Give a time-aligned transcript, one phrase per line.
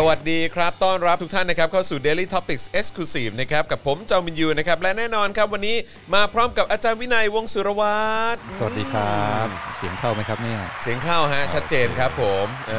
[0.00, 5.76] สวัสดีครับ ต้อนรับทุกท่านนะครับเข้าสู่ Daily Topics Exclusive นะครับกับผมจอมินยูนะครับและแน่นอนครับวันนี้
[6.14, 8.04] มาพร้อมกับอาจารย์วินัยวงศ์สุรวั
[8.34, 9.46] ตรสวัสดีครับ
[9.78, 12.74] เสียงเข้าไหมครับเนี่ย เสียงเข้าฮะชัดเจนครับผมเอ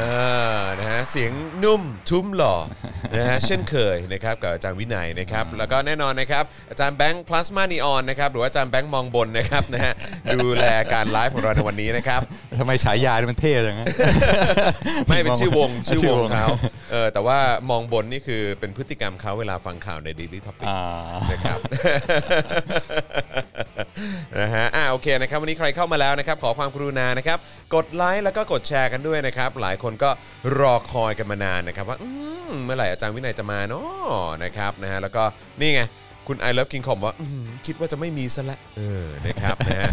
[0.56, 1.32] อนะฮะเสียง
[1.64, 2.56] นุ่มทุ้มหล่อ
[3.16, 9.92] นะฮะเช่นเคยนะครับกับอาจารย์วินัยนะครับแล้วก็แน่นอนนะครับอาจารย์แบงค์พลาสมานีออนนะครับหรือว่าอาจารย์แบงค์มองบนนะครับนะฮะ
[10.44, 12.20] ดูแลการไลฟ์ของเราในวันนี้นะครับ
[12.60, 13.86] ทำไมฉายานี่มันเท่จังฮะ
[15.08, 16.48] ไม่เป็นชื่อวงชื่อวงชื่อวงเขา
[16.92, 17.38] เออแต่ว่า
[17.70, 20.88] มองบนนี่คือเป็นพฤติกรรมเขาเวลาฟังข่าวใน Daily อ่า Topics
[21.32, 21.58] นะครับ
[24.40, 27.38] นะฮะอ่าโอเคนะครับวันนี้ใครเข้ามาแล้วนะครับขอความกรุณานะครับ
[27.74, 30.10] กดไลค์แล้วก็กดแชร์กันด้วยนะครับหลายคนก็
[30.58, 32.08] รอคอยกันมานานนะครับว่าอื
[32.50, 35.22] มเมื่อไหร่อาจารย์วินัยจะมาเนาะนะครับนะฮะแล้วก็
[35.60, 35.82] นี่ไง
[36.28, 39.90] คุณ I love King Com ว่าอื้อหือคิดว่าจะไม่มีซะและเออนะครับนะฮะ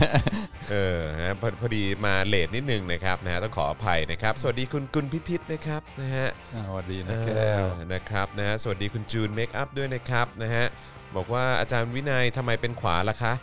[0.71, 10.65] เออนะพอพอดีมาเลทนิดนึงนะครับนะฮะต้องขออภัยนะครับ สวัสดีคุณกุลพิพิธนะครับนะฮะ อ่าสวัสดีนะแก้ว เออนะครับนะฮะสวัสดีคุณจูนเมคอัพด้วยนะครับนะฮะ
[11.15, 13.33] บอกว่าอาจารย์วินัยทำไมเป็นขวาล่ะคะ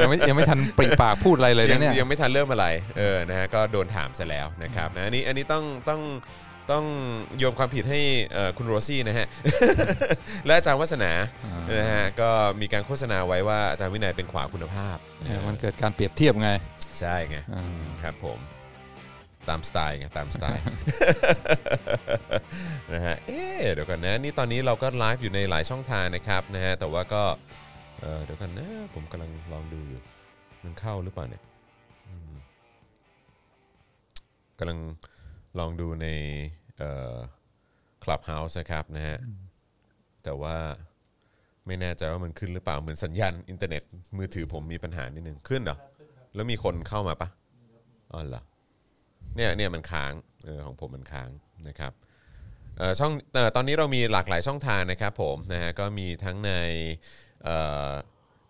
[0.00, 2.66] ยังไม่ยังไม่ทันปริปากพูดอะไรเลยยันะเนี่ย ยังไม่ทันเริ่มอะไร
[2.98, 6.00] เออนะฮะก็โดนถามซะแล้วนะครับนะอันนี้อันนี้ต้องต้อง
[6.70, 6.84] ต้อง
[7.38, 8.00] โยนความผิดให้
[8.32, 9.26] เอ่อคุณโรซี่นะฮะ
[10.46, 11.12] และอาจารย์วัฒนา
[11.78, 12.30] นะฮะก็
[12.60, 16.50] มีการโฆษณาไว้ว่าอาจารย์วินัยเป็นขวาคุณภาพเนี่ยมันเกิดการเปรียบเทียบไง
[17.00, 17.64] ใช่ไงอ่า
[18.02, 18.38] ครับผม
[19.48, 20.62] ตามสไตล์ไงตามสไตล์
[22.92, 27.22] นะฮะเอ๊ะเดี๋ยวก่อนนะนี่ตอนนี้เราก็ไลฟ์อยู่ในหลายช่องทางนะครับนะฮะแต่ว่าก็
[28.00, 30.00] เอ่อเดี๋ยวกันนะผมกำลังลองดูอยู่
[30.64, 31.42] มันเข้าหรือเปล่าเนี่ย
[32.08, 32.32] อืม
[34.58, 34.78] กำลัง
[35.58, 36.06] ลองดูใน
[36.78, 37.16] เอ่อ
[38.04, 39.18] Clubhouse นะครับนะฮะ
[40.24, 40.56] แต่ว่า
[41.66, 43.82] ไม่แน่ใจว่ามันขึ้นหรือเปล่าเหมือนสัญญาณอินเทอร์เน็ต
[44.18, 45.78] มือถือผมมีปัญหานิดนึงขึ้นเหรอ
[46.34, 47.28] แล้วมีคนเข้ามาปะ
[48.12, 48.42] อ๋อเหรอ
[49.36, 50.12] เนี่ยเนี่ยมันค้าง
[50.44, 51.28] เออของผมมันค้าง
[51.68, 51.92] นะครับ
[52.78, 56.52] เออช่องเอ่อตอนนี้เรามีหลากหลายช่องทางนะครับผมนะฮะก็มีทั้งใน
[57.44, 57.48] เอ
[57.90, 57.92] อ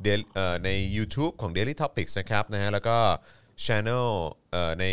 [0.06, 2.96] Daily- เออใน YouTube ของ Daily Topics นะครับนะฮะแล้วก็
[3.64, 4.08] Channel
[4.80, 4.86] ใน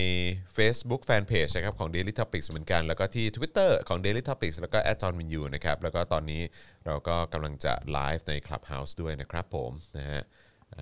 [0.57, 5.11] Facebook Fanpage นะครับของ Daily Topics เหมือนกัน แล้วก็ที่ Twitter ของ Daily Topics แล้วก็ j o h
[5.11, 6.41] n w i n u นะครับแล้วก็ตอนนี้
[6.85, 10.21] เราก็กำลังจะไลฟ์ใน Clubhouse ด้วยนะครับผมนะฮะ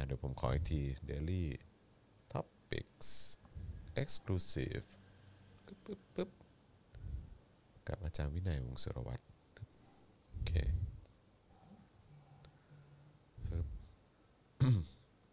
[0.05, 1.45] เดี๋ยวผมขออีกที Daily
[2.33, 3.09] Topics
[4.01, 4.85] Exclusive
[5.65, 5.79] ปึ๊บ
[6.15, 6.29] ปึ๊บ
[7.87, 9.23] กับอาจารย์วินัยวงศรวัตร
[10.31, 10.51] โอเค
[13.49, 13.67] ปึ๊บ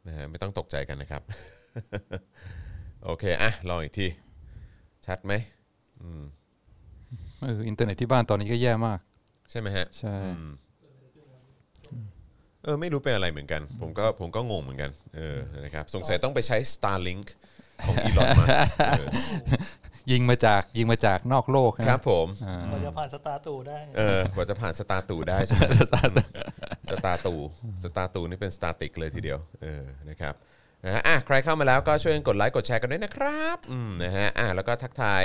[0.06, 1.25] นะฮะไม่ต้องตกใจกันนะครับ
[3.05, 4.06] โอเคอะลองอีกที
[5.06, 5.33] ชัดไหม
[7.43, 8.99] เอออินเทอร์เน็ตที่บ้านตอนนี้ก็แย่มาก
[9.50, 10.16] ใช่ไหมฮะใช่
[12.65, 17.27] เออไม่รู้เป็นอะไรเหมือนกัน ผมก็ผมก็งงเหมือนกันเออนะครับสงสัยต้องไปใช้ Starlink
[17.87, 18.50] ของ Elon Musk
[18.89, 19.06] เออ
[20.10, 27.34] ยิงมาจากยิงมาจากนอกโลกนะครับผมอ่ากว่าจะผ่านสตาร์ตูได้เออกว่าจะผ่านสตาร์ตูได้ใช่ไหมสตาร์ตู
[27.83, 30.34] สตาร์ตูนี่เป็นสตาติกเลยทีเดียวเออนะครับ
[30.84, 35.24] นะฮะอะใครเข้ามาแล้วก็ช่วยกดไลค์กดแชร์กันด้วยนะครับอืมนะฮะอะแล้วก็ทักทาย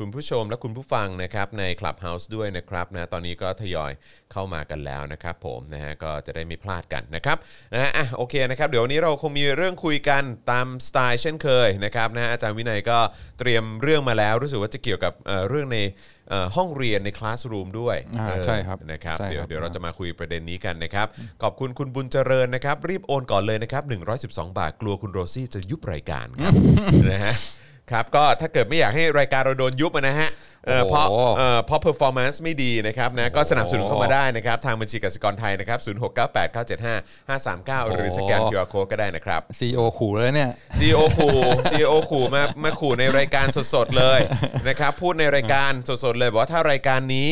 [0.00, 3.92] คุณผู้ชมและคุณผู้ฟังนะครับใน Clubhouse ด้วยนะครับนะตอนนี้ก็ทยอย
[4.32, 7.36] เข้ามากันแล้วนะครับผมนะฮะก็จะได้ไม่พลาดกันนะครับ
[7.72, 12.98] นะฮะอะโอเคนะครับเดี๋ยววันนี้เราคงมีเรื่องคุยกันตามสไตล์เช่นเคยนะครับนะฮะอาจารย์วินัยก็
[13.38, 15.78] เตรียมเรื่องมาแล้วรู้สึกว่าจะเกี่ยวกับเอ่อเรื่องใน
[16.56, 21.06] ห้องเรียนในคลาสรูมด้วยอ่าเออใช่ครับนะครับใช่เดี๋ยวครับเดี๋ยวเราจะมาคุยประเด็นนี้กันนะครับ
[21.42, 23.82] ขอบคุณคุณบุญเจริญนะครับ รีบโอนก่อนเลยนะครับ
[24.28, 26.52] 112 บาทกลัวคุณโรซี่จะยุบรายการครับ
[27.12, 27.34] นะฮะ
[27.90, 30.30] ครับก็ถ้าเกิดไม่อยากให้รายการเราโดนยุบอะนะฮะ
[30.66, 31.06] เอ่อเพราะ
[31.38, 41.36] เอ่อเพราะ performance ไม่ดีนะครับนะก็สนับสนุนเข้ามาได้นะครับทางบัญชีกสิกรไทยนะครับ0698975539 หรือสแกน QR code ก็ได้นะครับซีโอขู่เลยเนี่ย CEO ขู่
[41.70, 44.20] CEO ขู่มามาขู่ในรายการสดๆเลย
[44.68, 45.70] นะครับพูดในรายการ
[46.04, 47.30] สดๆเลยบอกว่าถ้ารายการนี้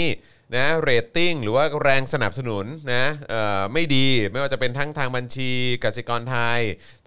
[0.57, 5.51] นะเรตติ้งหรือว่าแรงสนับสนุนนะเอ่อไม่ดีไม่ว่าจะเป็นทั้งทางบัญชี
[5.85, 6.61] กสิกรไทย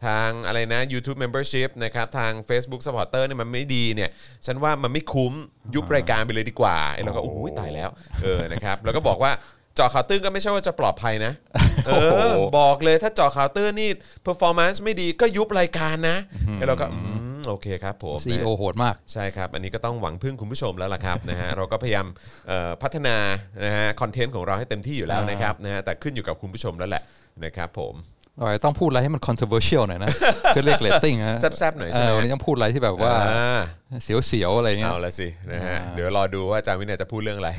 [0.05, 4.09] ทางอะไรนะ YouTube Membership นะครับทาง Facebook Supporter เนี่ยมันไม่ดีเนี่ย
[4.45, 5.33] ฉันว่ามันไม่คุ้ม
[5.75, 7.89] ยุบรายการไปเลยดีกว่าไอ้เราก็โอ้ยตายแล้ว
[8.23, 9.31] เออนะครับแล้วก็บอกว่า
[9.75, 11.33] เจาะข่าวตื้นก็ไม่ใช่ว่าจะปลอดภัยนะ
[11.87, 13.89] เอโอ้โหอบอกเลยถ้าเจอ quarter นี้
[14.27, 16.17] performance ไม่ดีก็ยุบรายการนะ
[16.55, 22.07] แล้วเราก็อืม โอเคครับผม CEO โหดมากใช่ครับอันนี้ก็ต้องหวังพึ่งคุณผู้ชมแล้วล่ะครับนะฮะเราก็พยายาม
[22.47, 23.15] เอ่อพัฒนา
[23.65, 27.03] นะฮะ content ของเราให้เต็มที่อยู่แล้วนะครับนะฮะแต่ขึ้นอยู่กับคุณผู้ชมแล้วแหละ
[27.45, 27.93] นะครับผม
[28.37, 30.11] เราอาจจะต้องพูดอะไรให้มัน controversial หน่อยนะ
[30.49, 33.61] เพื่อเรียกเรตติ้งฮะแซ่บๆหน่อยใช่ไหมเวันนี้ต้องพูดอะไรที่แบบว่าอ่า
[34.03, 37.51] เสียวๆอะไรเงี้ยเอาละสินะฮะเดี๋ยวรอดูว่าอาจารย์วินัยจะพูดเรื่องอะไร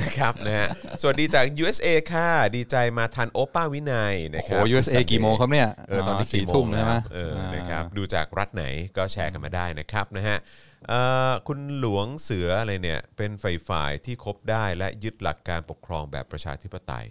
[0.00, 0.68] นะครับนะฮะ
[1.00, 8.64] สวัสดีจาก USA ค่ะดีใจมาทันโอป้าวินัยนะโอ้คโหรับ USA กี่โมงครับเนี่ยเออตอนนี้สี่กี่โมงทุ่มใช่ไหมแล้วเออนะครับดูจากรัฐไหน
[8.96, 10.38] ก็แชร์กันมาได้นะครับนะฮะ
[10.88, 11.00] เอ่
[11.30, 17.06] อคุณหลวงเสืออะไรเนี่ยเป็นฝ่ายฝ่ายที่คบได้และยึดหลักการปกครองแบบประชาธิปไตย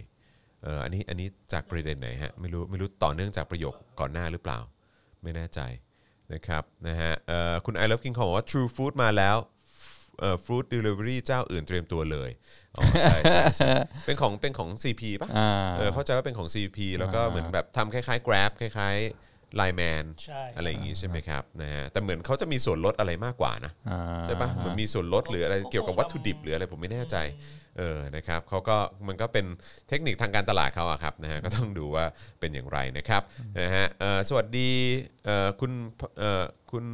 [0.66, 4.58] เอออันนี้อันนี้จากประเด็นไหนฮะไม่รู้ไม่รู้ต่อเนื่องจากประโยคก่อนหน้าหรือเปล่า
[5.22, 5.60] ไม่แน่ใจ
[6.32, 9.36] นะครับนะฮะเอ่อคุณ I love King Kong บอกว่า True Food มาแล้ว
[10.20, 12.30] เอ่อ Food Delivery เจ้าอื่นเตรียมตัวเลย
[12.76, 13.74] อ๋อใช่ใช่ใช่
[14.06, 27.16] เป็นของเป็นของ CP ป่ะอ่าเออเข้าใจว่าเป็นของ CP แล้วก็เหมือนแบบทำคล้ายๆ Grab คล้ายๆ Line Man ใช่อะไรอย่างงี้ใช่ไหมครับนะฮะแต่เหมือนเขาจะมีส่วนลดอะไรมากกว่านะอ่าใช่ปะเหมือนมีส่วนลดหรืออะไรเกี่ยวกับวัตถุดิบหรืออะไรผมไม่แน่ใจ
[27.78, 28.76] เออนะครับเขาก็
[29.08, 29.44] มันก็เป็น
[29.88, 32.04] เทคนิคทางการตลาดเขาอะครับนะฮะก็ต้องดูว่า
[32.40, 33.22] เป็นอย่างไรนะครับ
[33.60, 34.70] นะฮะเอ่อสวัสดี
[35.24, 35.72] เอ่อคุณ
[36.18, 36.84] เอ่อคุณ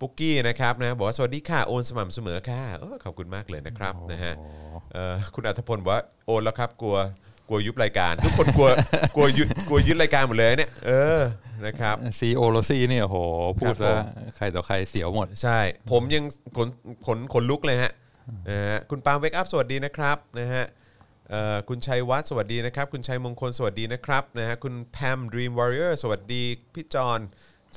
[0.00, 4.32] ปุ๊กกี้นะครับนะบอกว่าสวัสดีค่ะโอนสม่ำเสมอค่ะเออขอบคุณมากเลยนะครับนะฮะ
[4.92, 6.98] เอ่อคุณอัธพลบอกว่าโอนแล้วครับกลัว
[7.48, 8.68] กลัวยุบรายการ ทุกคนกลัว
[9.16, 11.20] กลัวยุบกลัวยุบรายการหมดเลยเนี่ยเออ
[11.66, 13.16] นะครับซีโอโรซี่เนี่ยโห
[13.60, 13.98] พูดซะครับผม
[14.36, 15.58] ใครต่อใครเสียวหมด ใช่
[15.90, 16.24] ผมยัง
[16.56, 16.68] ขน
[17.06, 17.92] ขนขนลุกเลยฮะ
[18.48, 20.64] นะฮะคุณปาล์ม Wake Up สวัสดีนะครับนะฮะ
[21.30, 26.42] เอ่อคุณชัยวัฒน์สวัสดีนะครับ คุณชัยมงคลสวัสดีนะครับนะฮะคุณแพม Dream Warrior สวัสดี
[26.74, 27.20] พี่จอน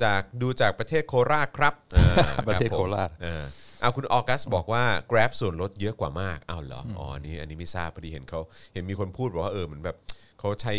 [0.02, 2.06] จากดูจากประเทศโคราชครับผมอ่า
[2.48, 3.44] ประเทศบผมโคราชเออ
[3.80, 8.40] เอาคุณออกัสบอกว่า Grab ส่วนลดเยอะกว่ามากอ้าวเหรออ๋ออันนี้อันนี้ไม่ทราบพอดีเห็นเขา
[8.72, 9.96] เห็นมีคนพูดบอกว่าเออเหมือนแบบ
[10.40, 10.74] เขาใช้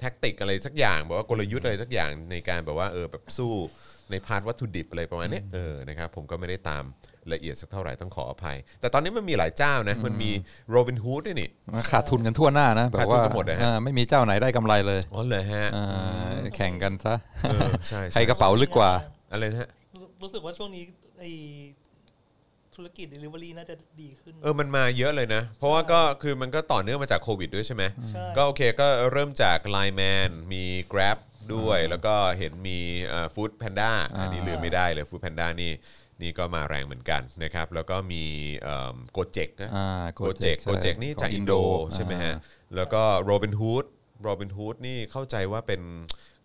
[0.00, 3.52] tactic อะไรสักอย่างแบบว่ากลยุทธ์อะไรสักอย่างในการแบบว่าเออแบบสู้
[4.10, 6.84] ใน part วัตถุดิบอะไรประมาณเนี้ยเออนะครับผมก็ไม่ได้ตาม
[7.32, 10.30] ละเอียดสักเท่าไหร่ต้องขออภัย แต่ตอนนี้มันมีหลายเจ้านะมันมี
[10.70, 11.48] โรบินฮูดด้วยนี่
[11.90, 15.86] ขาดทุนกันทั่วหน้านะแบบขาดทุนว่ากันหมดเลยฮะอ่าไม่มีเจ้าไหนได้กำไรเลยอ๋อเลยฮะอ่า
[16.56, 17.14] แข่งกันซะ
[17.50, 18.90] เออใช่ใครใช่กระเป๋าลึกกว่า
[19.32, 20.84] อะไรนะฮะรู้รู้สึกว่าช่วงนี้
[21.18, 21.24] ไอ้
[22.74, 31.18] ธุรกิจ Delivery น่าจะดีขึ้น เออ มันมาเยอะเลยนะ เพราะว่าก็คือมันก็ต่อเนื่องมาจากโควิดด้วยใช่ไหมใช่ก็โอเคก็เริ่มจาก Line Man มี Grab
[31.54, 32.78] ด้วย แล้วก็เห็นมี
[33.34, 35.46] foodpanda อันนี้ลืมไม่ได้เลย foodpanda
[36.20, 38.22] นี่นี่ก็มาแรงเหมือนกันนะครับ แล้วก็มี
[39.12, 43.84] Gojek นะอ่า Gojek Gojek Gojek ใช่นี่จากของอินโดอินโดใช่ไหมฮะอ่าแล้วก็โรบินฮูด
[44.22, 45.80] โรบินฮูดนี่เข้าใจว่าเป็น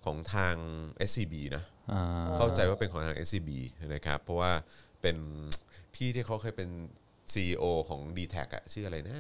[0.05, 0.55] ของทาง
[1.09, 3.49] SCB นะอ่าเข้าใจว่าเป็นของทาง SCB
[3.93, 4.51] นะครับ เพราะว่า
[5.01, 5.17] เป็น
[5.95, 6.69] พี่ที่เขาเคยเป็น
[7.33, 9.19] CEO ของ d t แทอะชื่ออะไรนะ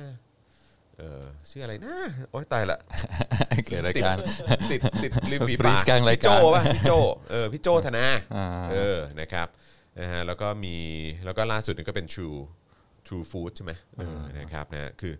[0.99, 1.95] เออชื่ออะไรนะ
[2.31, 2.79] โอ๊ยตายละ
[3.65, 4.15] เกิดรายการ
[4.71, 6.91] ติดติดริมฝีฟรีปาซกกลางรายพี่โจการป่ะพี่โจ
[7.31, 9.47] เออพี่โจธนาอ่าเออนะครับ
[9.99, 10.75] นะฮะแล้วก็มี
[11.25, 12.37] แล้วก็ล่าสุดนี่ก็เป็น True
[13.07, 15.13] True Food ใช่ไหมเออนะครับนะคือ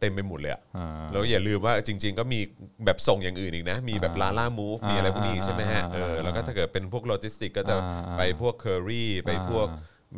[0.00, 2.40] เต็มไปหมดเลยอะอ่าแล้วอย่าลืมว่าจริง ๆ ก็มี
[2.84, 9.66] แบบส่งอย่างอื่นอีกนะ มีแบบ Lalamove มีอะไรพวกนี้อีกใช่ไหมฮะอ่าเออแล้วก็ถ้าเกิดเป็นพวกโลจิสติกก็จะอ่าไปพวกเคอรี่ไปพวก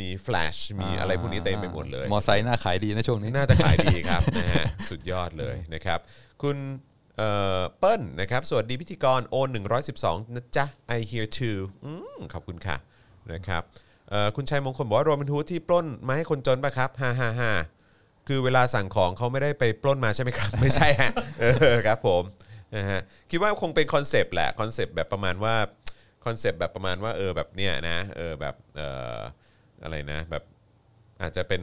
[0.00, 5.98] มีแฟลชมีอะไรพวกนี้เต็มไปหมดเลย มอไซค์น่าขายดีนะช่วงนี้ น่าจะขายดีครับนะฮะสุดยอดเลยนะครับ
[6.42, 6.56] คุณ
[7.16, 9.48] เอ่อเปิ้ลนะครับสวัสดีพิธีกรโอน
[9.92, 10.64] 112 นะจ๊ะ
[10.96, 12.76] I hear too อืมขอบคุณค่ะ
[13.32, 13.81] นะครับเอ่อ
[14.36, 17.52] คุณชัยมงคลบอกว่าโรบินฮูดที่ปล้นมาให้คนจนปะครับฮ่าฮ่าฮ่า
[18.28, 21.10] คือเวลาสั่งของเขาไม่ได้ไปปล้นมาใช่ไหมครับ ไม่ใช่ฮะ
[21.40, 21.44] เอ
[21.74, 22.22] อครับผม
[22.76, 23.00] นะฮะ
[23.30, 25.54] คิดว่าคงเป็น concept แหละ concept แบบประมาณว่า
[26.24, 28.80] concept แบบประมาณว่าเออแบบเนี้ยนะเออแบบเอ
[29.16, 29.18] อ
[29.82, 30.44] อะไรนะแบบ
[31.20, 31.62] อาจจะเป็น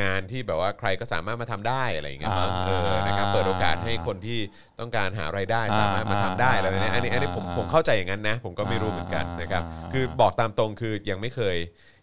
[0.00, 4.38] งานที่แบบว่าใครก็สามารถมาทำได้อะไรอย่างเงี้ยมั้งอ่าเออนะครับเปิดโอกาสให้คนที่
[4.80, 11.56] ต้องการหารายได้สามารถมาทำได้อะไรแบบนี้อันนี้อันนี้ผมอ่าผมเข้าใจอย่างนั้นนะ ผมก็ไม่รู้เหมือนกันนะครับอ่าคือบอกตามตรงคือยังไม่เคย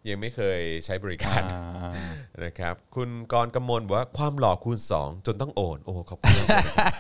[0.10, 1.94] ยังไม่เคยใช้บริการอ่า
[2.46, 6.94] นะครับคุณกรณ์กมลบอกว่าความหล่อคูณ 2 จนต้องโอนโอ้ขอบคุณมากนะครับ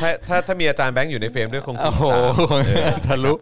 [0.00, 2.32] ถ้าถ้าถ้ามีอาจารย์แบงค์อยู่ในเฟรมด้วยคงคูโอ้ณโหสาม
[2.66, 3.32] เออทะลุ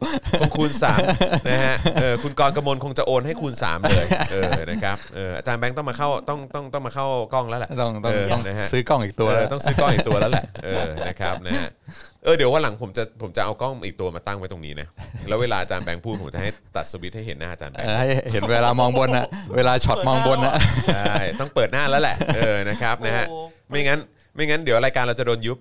[0.40, 0.70] คงคูณ
[1.10, 11.70] 3นะฮะเออคุณกรณ์กมลคงจะโอนให้คูณ 3 เลยเออนะครับเอออาจารย์แบงค์ต้องมาเข้าต้องต้องต้องมาเข้ากล้องแล้วแหละต้องต้องเออต้องนะฮะซื้อกล้องอีกตัวเอแล้อวต้องซื้อกล้องอีกตัวแล้วแหละเออนะครับนะฮะ
[12.17, 14.88] เออเดี๋ยววันหลังผมจะผมจะเอากล้องอีกตัวมาตั้งไว้ตรงนี้นะ
[15.28, 20.52] แล้วเวลาอาจารย์แบงค์พูดผมจะให้ตัดสวิตช์ให้เห็นหน้าอาจารย์แบงเอค์อให้เห็นเวลามองบนนะเวลาช็อตมองบนนะ
[20.94, 23.38] ใช่ต้องเปิดหน้าแล้วแหละเออนะครับนะฮะโอ้
[23.70, 24.00] ไม่งั้น
[24.34, 25.56] ไม่งั้นเดี๋ยวรายการเราจะโดนยุบ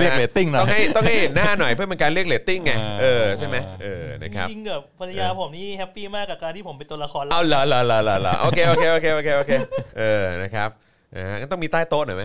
[0.00, 9.52] เรียกเรตติ้งหน่อยต้องให้ต้องให้เห็นหน้าหน่อยเพื่อเป็นการเรียกเรตติ้งไงอ่าเออใช่ไหมเออนะครับจริงๆกับภรรยาผมนี่ happy มากกับการที่ผมเป็นตัวละครลับเอาละละละละละโอเคโอเคโอเคโอเคโอเค
[9.98, 10.70] เออนะครับ
[11.16, 12.24] นะฮะงั้นต้องมีใต้โต๊ะหน่อยไหม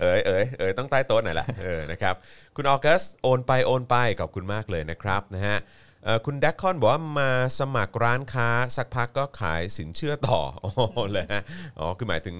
[0.00, 2.14] เอ๋ยเอ๋ยเอ๋ยต้องใต้โต๊ะหน่อยละเออนะครับ
[2.56, 5.58] คุณออกัสโอนไปโอนไปขอบคุณมากเลยนะครับนะฮะ
[6.04, 10.80] เอ่อคุณแดกคอนบอกว่ามาสมัครร้านค้าสักพักก็ขายสินเชื่อต่อโอ้โห
[11.12, 11.42] เลยฮะ
[11.78, 12.36] อ๋อคือหมายถึง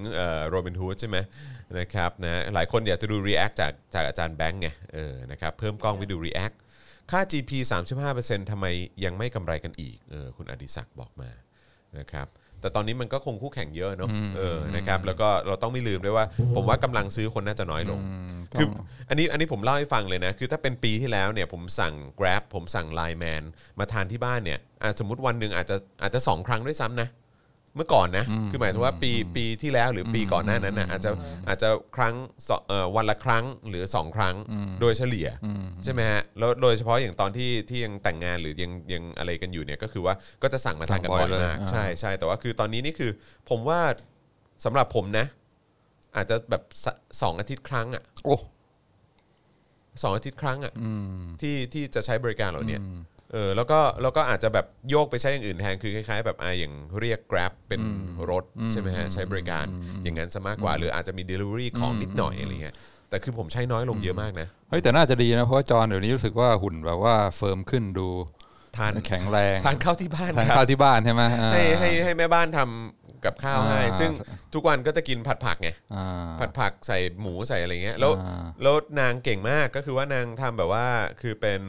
[0.47, 1.17] โรบินฮูดใช่ไหม
[1.79, 6.55] นะครับนะหลายคนอยากจะดู React จากจากอาจารย์แบงค์ไงเออนะครับเพิ่มกล้องไปดู React
[7.11, 7.51] ค่า GP
[8.01, 8.65] 35%ทำไม
[9.03, 11.29] ยังไม่กำไรกันอีกเออคุณอดิศักดิ์บอกมา
[11.97, 12.27] นะครับ
[12.61, 16.25] แต่ตอนนี้มันก็คงคู่แข่งเยอะเนอะเออนะครับแล้วก็เราต้องไม่ลืมด้วยว่า
[16.55, 17.99] ผมว่ากำลังซื้อคนน่าจะน้อยลง
[18.53, 18.67] คือ
[19.09, 23.43] อันนี้อันนี้ผมเล่าให้ฟังเลยนะ คือถ้าเป็นปีที่แล้วเนี่ยผมสั่ง Grab ผมสั่ง Line Man
[23.79, 27.07] มาทานที่บ้านเนี่ยอะสมมติวันหนึ่งอาจจะอาจจะสองครั้งด้วยซ้ำนะ
[27.75, 31.11] เมื่อก่อนนะคือหมายถึงว่าปีปีที่แล้วหรือปีก่อนหน้านั้นนะอาจจะ
[31.47, 32.15] อาจจะครั้ง
[32.47, 34.35] สองเอ่อวันละครั้งหรือ 2 ครั้ง
[34.81, 35.27] โดยเฉลี่ย
[35.83, 40.13] ใช่ไหมฮะแล้วโดยเฉพาะอย่างตอนที่ที่ยังแต่งงานหรือยังยังอะไรกันอยู่เนี่ยก็คือว่า
[40.43, 43.11] ก็จะสั่งมาทานกันสั่งบ่บ่ออยยเลยมากอ่าใช่ใช่แต่ว่าคือตอนนี้นี่คือ
[43.49, 43.79] ผมว่า
[44.65, 45.25] สำหรับผมนะ
[46.15, 46.85] อาจจะแบบส
[47.21, 48.37] สองอาทิตย์ครั้งอะโอ้
[50.03, 50.73] สองอาทิตย์ครั้งอะ
[51.41, 52.81] ที่ที่จะใช้บริการเหล่าเนี้ย
[53.33, 57.81] เออแล้วก็แล้วก็อาจจะแบบโยกไปใช้อย่างอื่นแทนคือคล้ายๆ แบบอ่าอย่างเรียก Grab เป็น
[58.31, 59.65] รถใช่ไหมฮะใช้บริการ
[60.03, 62.75] อย่างนั้นซะมากกว่า หรืออาจจะมี Delivery ของนิดหน่อยอะไรเงี้ย
[63.09, 68.07] แต่คือผมใช้น้อยลงเยอะมากนะเฮ้ยแต่น่าจะดีนะเพราะว่าจอห์นเดี๋ยวนี้รู้สึกว่าหุ่นแบบว่าเฟิร์มขึ้นดู
[68.77, 74.11] ทานแข็งแรงทานข้าวที่บ้านทานครัข้าวบที่บ้านใช่ไหมอ่าให้ให้ให้แม่บ้านทำกับข้าวให้อ่าซึ่ง
[74.53, 76.05] ทุกวันก็จะกินผัดผักไงอ่า
[76.39, 80.87] ผัดผักใส่หมูใส่อะไรเงี้ยแล้วอ่าแล้วนางเก่งมากก็คือว่านางทำแบบว่า
[81.21, 81.61] คือเป็น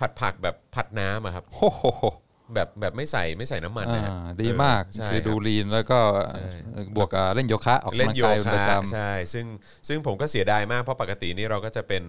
[0.00, 1.84] ผัดผักแบบผัดน้ำอะครับ โอ้โห
[2.54, 5.98] แบบแบบไม่ใส่ไม่ใส่น้ำมันนะฮะอ่าดีมากเออใช่คือรับดูลีนแล้วก็
[6.32, 9.46] ใช่ บวกกับเล่นโยคะออกเล่กำลันงโยกายเป็นประคะจำ ใช่ซึ่ง
[9.88, 12.04] ซึ่งผมก็เสียดายมากเพราะปกตินี่เราก็จะเป็น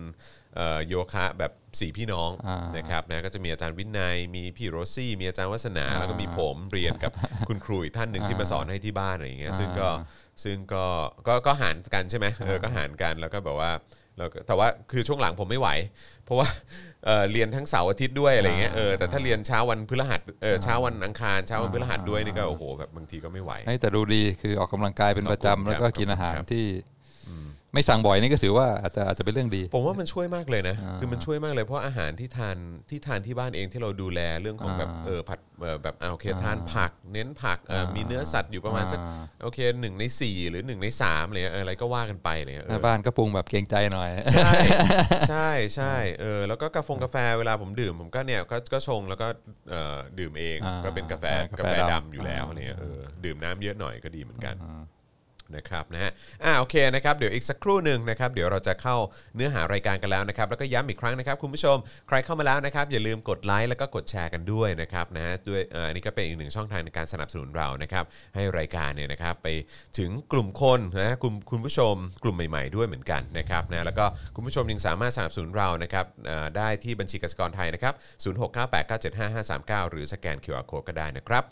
[0.55, 7.11] เอ่อโยคะแบบสี่พี่น้องอ่านนะครับนะก็จะมีอาจารย์วินัยมีพี่โรซี่ มีอาจารย์วัฒนาอ่าแล้วก็มีผมเรียนกับ
[7.47, 10.85] คุณครูอีกท่านหนึ่งที่มาสอนให้ที่บ้านอะไรอย่างเงี้ยซึ่งก็อ่าซึ่งก็
[11.27, 13.71] ก็ก็หารกันใช่ไหมเออก็หารกันแล้วก็แบบว่า
[14.17, 15.69] แล้วก็แต่ว่าคือช่วงหลังผมไม่ไหว
[16.25, 16.47] เพราะว่า
[17.05, 26.65] เอ่อเรียนทั้งเสาร์อาทิตย์ด้วยอะไรเงี้ยเออแต่ถ้าเรียนเช้าวันพฤหัสเออเช้าวันอังคารเช้าวันพฤหัสด้วยนี่ก็โอ้โหแบบบางทีก็ไม่ไหว ให้แต่ดูดีคือออกกำลังกายเป็นประจำขอบคุณครับแล้วก็กินอาหารขอบคุณครับที่
[27.75, 32.57] ไม่สั่งบ่อยนี่ก็ถือว่าอาจจะอาจจะเป็นเรื่องดี ผมว่ามันช่วยมากเลยนะ คือมันช่วยมากเลยเพราะอาหารที่ทาน
[32.89, 44.51] ที่ทานที่บ้านเองที่เราดูแลเรื่องของแบบอ่าเออผัดเออแบบอ่าโอเคทานผัก เน้นผักเออมีเนื้อสัตว์อยู่ประมาณสักอ่าโอเคหนึ่งในสี่หรือหนึ่งในสามอะไรเงี้ยเอออะไรก็ว่ากันไปเนี่ยเอแม่อบ้านก็ปรุงแบบเกรงใจหน่อย ใช่
[45.29, 49.27] ใช่ใช่เออแล้วก็กาแฟกาแฟเวลาผมดื่มผมก็เนี่ยก็ก็ชงแล้วก็
[49.69, 54.55] เอ่อดื่มเองอ่าก็เป็นกาแฟอ่ากากาแฟแฟดำดำอยู่แล้วอะไรเนี่ยเออดื่มน้ำเยอะหน่อยก็ดีเหมือนกัน
[55.55, 56.11] นะครับนะฮะ
[56.43, 58.95] อ่าโอเคนะครับเดี๋ยวอีกสักครู่หนึ่งนะครับเดี๋ยวเราจะเข้า
[59.35, 68.03] เนื้อหารายการกันแล้วนะครับแล้วก็ย้ำอีกครั้งนะครับคุณผู้ชมใครเข้ามาแล้วนะครับอย่าลืมกดไลค์แล้วก็กดแชร์กันด้วยนะครับนะฮะด้วยเอ่ออันนี้ก็เป็นอีกหนึ่งช่องทางในการสนับสนุนเรานะครับ
[68.35, 69.47] ให้รายการเนี่ยนะครับไป
[69.97, 77.93] ถึงกลุ่มคนนะกลุ่มคุณผู้ชมกลุ่มใหม่ ๆด้วยเหมือนกันนะครับนะแล้วก็คุณผู้ชมยังสามารถสนับสนุนเรานะครับเอ่อได้ที่บัญชีกสิกรไทยนะครับ
[79.83, 81.45] 0698975539 หรือสแกน QR Code ก็ได้นะครับ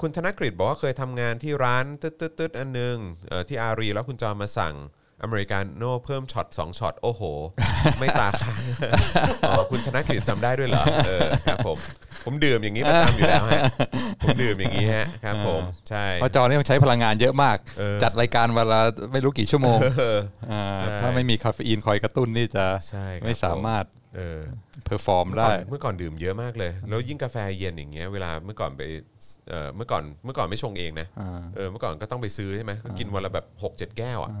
[0.00, 2.96] คุณธนกฤษบอกว่าเคยทำงานที่ร้านตึ๊ดๆอันหนึง
[3.28, 4.74] เอ่อที่อารีแล้วคุณจอมมาสั่ง
[5.22, 7.22] อเมริกาโน่เพิ่มช็อต2ช็อต โอ้โห
[8.00, 8.60] ไม่ตาค้าง
[9.48, 11.78] อ๋อคุณธนกฤษจำได้ด้วยเหรอเออครับผม
[12.24, 13.60] ผมดื่มอย่างนี้ประจำอยู่แล้วฮะ
[14.22, 18.80] ผมดื่มอย่างนี้ฮะครับผมใช่เพราะจอนี่มันใช้พลังงานเยอะมากเออจัดรายการเวลา
[19.12, 20.18] ไม่รู้กี่ชั่วโมงเออ
[20.50, 23.84] อ่าใช่ถ้าไม่มีคาเฟอีนคอยกระตุ้นนี่จะใช่ครับไม่สามารถ
[24.16, 24.40] เออ
[24.84, 28.82] perform ได้เมื่อก่อนดื่มเยอะมากเลย แล้วยิ่งกาแฟเย็นอย่างเงี้ยเวลาเมื่อก่อนไป
[29.48, 34.32] เอ่อเมื่อก่อนเมื่อก่อนไม่ชงเองนะอ่าเออเมื่อก่อนก็ต้องไปซื้อใช่ไหมก็กินวันละแบบ6 7แก้วอะ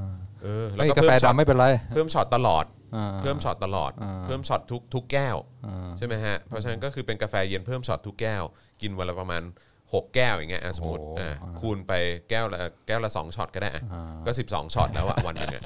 [0.42, 2.64] เออแล้วเฮ้ยก็กาแฟเพิ่มช็อตดำไม่เป็นไร เพิ่มช็อตตลอด
[2.96, 8.42] อ่า เพิ่มช็อตตลอดอ่าเพิ่มช็อตทุกทุกแก้วอ่าใช่ไหมฮะเพราะฉะนั้นก็คือเป็นกาแฟเย็นเพิ่มช็อตทุกแก้ว
[8.82, 9.42] กินวันละประมาณ
[9.82, 11.92] 6 แก้วอย่างเงี้ยอะสมมติโอ้อะคูณไป
[12.30, 13.82] แก้วละแก้วละ2ช็อตก็ได้อะ
[14.26, 15.62] ก็ 12ช็อตแล้วอะวันหนึงอะ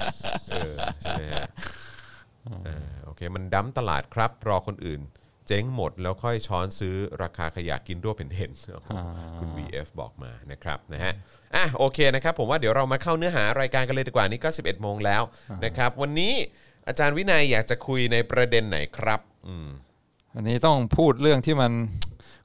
[0.51, 1.47] เออใช่ไหมฮะ
[2.67, 5.01] อ่าโอเคมันดั้มตลาดครับ รอคนอื่น
[5.47, 8.51] เจ๊งหมดแล้วค่อยช้อนซื้อราคาขยะกินด้วยเป็นเห็น
[9.39, 11.13] คุณ VF บอกมานะครับนะฮะ
[11.55, 15.23] อะโอเคนะครับผมว่าเดี๋ยวเรามาเข้าเนื้อหารายการกันเลยดีกว่านี่ก็ 11โมงแล้ว
[15.65, 16.33] นะครับวันนี้
[16.89, 19.69] อาจารย์วินัยอยากจะคุยในประเด็นไหนครับอืม
[20.35, 21.73] อันนี้ต้องพูดเรื่องที่มัน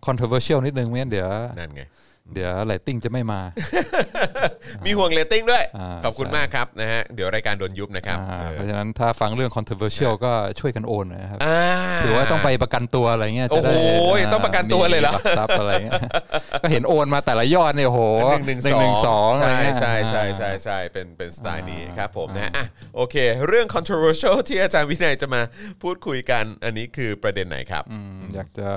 [0.08, 1.30] controversial นิดนึงไม่งั้นเดี๋ยว
[1.60, 1.82] นั่นไง
[2.34, 3.42] เดี๋ยวไลติ้งจะไม่มา
[4.86, 11.60] มีห่วงเรตติ้งด้วย อ่า ขอบคุณมากครับใช่นะฮะ เดี๋ยวรายการโดนยุบนะครับอ่าเออเพราะฉะนั้นถ้าฟังเรื่อง controversial ก็ช่วยกันโอนหน่อยนะครับอ่า
[12.04, 16.02] หรือว่าต้องไปประกันตัวอะไรเงี้ยจะได้โอ้โหต้องประกันตัวเลยเหรอ มีลักทรัพย์อะไรเงี้ย
[16.62, 18.00] ก็เห็นโอนมาแต่ละยอดเนี่ยโห
[18.48, 23.16] หนึ่งหนึ่งหนึ่งสองอะไรใช่เงี้ย ใช่ใช่ใช่ใช่เป็นเป็นสไตล์นี้ครับผมนะอะโอเค
[23.48, 25.42] เรื่อง controversial ที่อาจารย์วินัยจะมา
[25.82, 28.70] พูดคุยกัน อันนี้คือประเด็นไหนครับอืมอยากจะ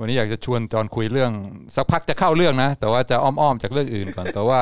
[0.00, 1.32] วันนี้อยากจะชวนจอนคุยเรื่อง
[1.76, 4.60] สักพักจะเข้าเรื่องนะ แต่ว่าจะอ้อมๆจากเรื่องอื่นก่อน แต่ว่า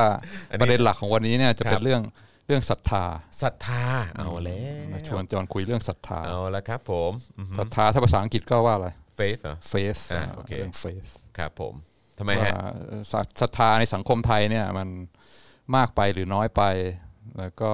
[0.49, 2.01] อันนี้ประเด็นหลักของวันนี้เนี่ยจะเป็ครันบเรื่อง
[2.47, 3.05] เรื่องศรัทธา
[3.43, 3.83] ศรัทธา
[4.17, 8.87] เอาแล้วมาชวนจอนคุยเรื่องศรัทธาเอาละครับผมอืมศรัทธาถ้าภาษาอังกฤษก็ว่าอะไร
[9.19, 11.73] faith เหรอ faith อ่าโอเคเรื่อง faith ครับผม
[12.17, 12.65] ทำไมฮะว่า
[13.13, 14.89] ศรัทศรัทธาในสังคมไทยเนี่ยมัน
[15.75, 16.61] มากไปหรือน้อยไป
[17.39, 17.71] แล้วก็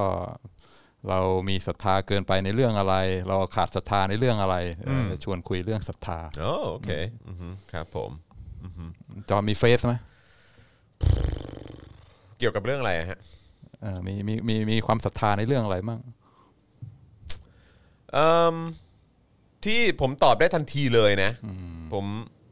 [1.07, 2.95] เรามีศรัทธาเกินไปในเรื่องอะไร
[3.27, 6.89] เราขาดศรัทธาในเรื่องอะไรเออจะชวนคุยเรื่องศรัทธาโอ้โอเค
[7.27, 8.11] อือฮึครับผม
[9.29, 9.93] จอมีเฟซไหม
[12.37, 13.19] เกี่ยวกับเรื่องอะไรอะฮะ
[13.81, 16.01] เอ่อมีมีมีมีความศรัทธาในเรื่องอะไรมั่ง
[18.13, 18.55] เอิ่ม
[19.65, 21.31] ที่ผมตอบได้ทันทีเลยนะ
[21.93, 22.05] ผม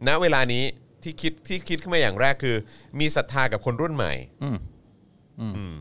[0.08, 0.63] ณเวลานี้
[1.04, 2.56] ที่คิดที่คิดขึ้นมาอย่างแรกคือ
[3.00, 4.13] มีศรัทธากับคนรุ่นใหม่
[4.44, 4.58] อืม
[5.39, 5.75] อืม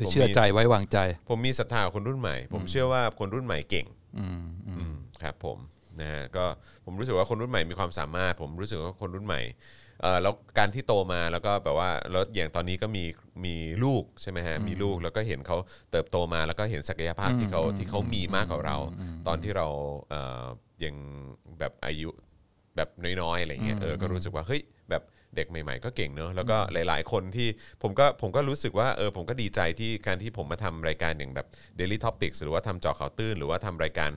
[0.00, 3.86] คือผมเชื่อมีใจไว้วางใจ ผมมีศรัทธากับคนรุ่นใหม่ ผมเชื่อว่าคนรุ่นใหม่เก่ง
[4.18, 5.58] อืมอืมอืมครับผม
[6.00, 6.44] นะฮะก็
[6.84, 9.40] ผมรู้สึกว่าคนรุ่นใหม่มีความสามารถ ผมรู้สึกว่าคนรุ่นใหม่
[10.02, 13.04] เอ่อแล้วการที่โตมาแล้วก็แบบว่าแล้วอย่างตอนนี้ก็มี
[13.44, 13.54] มี
[13.84, 15.56] ลูกใช่ไหมฮะมีลูกแล้วก็เห็นเขา
[15.90, 18.76] เติบโตมาแล้วก็เห็นศักยภาพที่เขาที่เขามีมากกว่าเรา
[19.26, 19.66] ตอนที่เรา
[20.10, 20.44] เอ่อ
[20.84, 20.94] ยัง
[21.58, 22.08] แบบอายุ
[22.76, 22.88] แบบ
[23.22, 25.02] น้อยๆอะไรเงี้ยเออก็รู้สึกว่าเฮ้ยแบบ
[25.36, 27.48] เด็กใหม่ ๆ ก็เก่งเนอะแล้วก็หลายๆ คนที่
[27.82, 31.46] ผมก็ผมก็รู้สึกว่าเออผมก็ดีใจที่การที่ผมมาทำรายการอย่างแบบ
[31.78, 34.12] Daily Topics หรือว่าทำเจอข่าวตื้น หรือว่าทำรายการ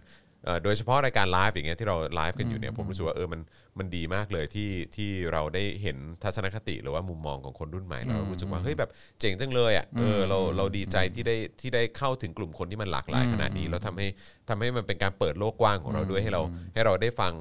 [0.46, 3.42] เอ่อโดยเฉพาะรายการไลฟ์อย่างเงี้ยที่เราไลฟ์กันอยู่เนี่ยผมรู้สึกว่าเออมัน
[3.80, 8.90] มันดีมากเลยที่ที่เราได้เห็นทัศนคติหรือว่ามุมมองของคนรุ่นใหม่เรารู้สึกว่าเฮ้ยแบบ
[9.20, 14.08] เจ๋งจังเลยอะเออเราเราดีใจที่ได้ที่ได้เข้าถึงกลุ่มคนที่มันหลากหลายขนาดนี้แล้วทำให้
[14.50, 16.42] ทำให้มันเป็นการเปิดโลกกว้างของเราด้วยให้เรา
[16.74, 17.34] ให้เราได้ฟัง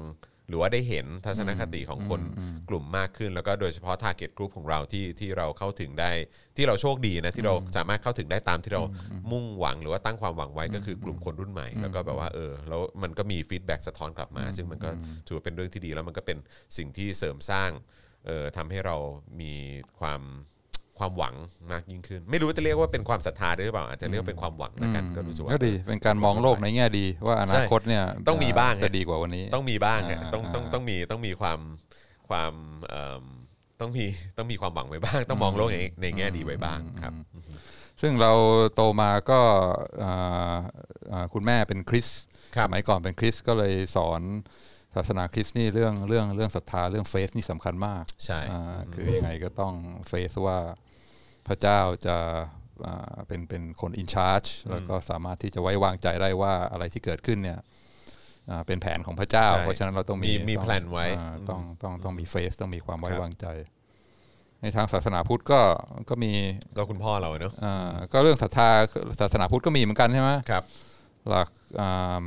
[0.47, 2.21] หรือว่าได้เห็นทัศนคติของคน
[2.69, 6.11] กลุ่มมากขึ้น แล้วก็โดยเฉพาะ target group ของเราที่ที่เราเข้าถึงได้
[6.57, 8.83] ที่เราโชคดีนะที่เราสามารถเข้าถึงได้ตามที่เรา
[9.31, 14.89] มุ่งหวังหรือว่าตั้งความหวังไว้ก็คือกลุ่มคนรุ่นใหม่ แล้วก็แบบว่าเออแล้วมันก็มี feedback สะท้อนกลับมา ซึ่งมันก็
[15.27, 16.37] ถือว่าเป็นเรื่องที่ดีแล้วมันก็เป็น
[16.77, 17.69] สิ่งที่เสริมสร้าง
[18.25, 18.95] เอ่อทำให้เรา
[19.41, 19.53] มี
[19.99, 20.21] ความ
[20.99, 21.33] ความหวัง
[21.71, 31.59] มากยิ่งขึ้น ไม่รู้จะเรียกว่าเป็นความศรัทธาด้วยหรือเปล่าอาจจะเรียกว่าเป็นความหวังแล้วกันก็รู้สึกว่าก็ดีเป็นการมองโลกในแง่ดี ว่าอนาคตเนี่ยต้องมีบ้างจะดีกว่าวันนี้ ต้องมีบ้างอะอ่าต้องต้องอ่าต้องมีต้องมีความ
[32.29, 32.53] ความ
[32.89, 33.23] เอิ่ม
[33.79, 34.05] ต้องมี
[34.37, 37.13] ต้องมีความหวังไว้บ้าง ต้องมองโลกในในแง่ดีไว้บ้างครับ
[38.01, 38.31] ซึ่งเรา
[38.75, 39.39] โตมาก็
[40.03, 40.55] อ่า
[41.11, 42.21] อ่าคุณแม่เป็นคริสต์
[42.55, 44.21] ครับสมัยก่อนเป็นคริสต์ก็เลยสอน
[44.95, 49.73] ศาสนาคริสต์นี่เรื่องเรื่องเรื่องศรัทธาเรื่องเฟสนี่สำคัญมากใช่อ่าคือยังไงก็ต้อง
[50.07, 50.59] เฟสว่า
[51.47, 52.17] พระเจ้าจะ
[52.85, 57.59] อ่าเป็นเป็นคนอินชาร์จแล้วก็สามารถที่จะไว้วางใจได้ว่าอะไรที่เกิดขึ้นเนี่ย
[58.49, 63.47] อ่าเป็นแผนของพระเจ้าใช่เพราะฉะนั้นเราต้องมีมีมีต้องแพลนไว้อ่าต้องต้องต้องมีเฟสต้องมีความไว้ครับวางใจ
[64.61, 65.59] ในทางศาสนาพุทธก็
[66.09, 66.31] ก็มี
[66.77, 68.69] ก็คุณพ่อเราเนอะอ่าก็เรื่องศรัทธา
[69.21, 70.63] ศาสนาพุทธก็มีเหมือนกันใช่ไหมครับ
[71.29, 71.49] หลัก
[71.81, 72.25] อ่าอ่า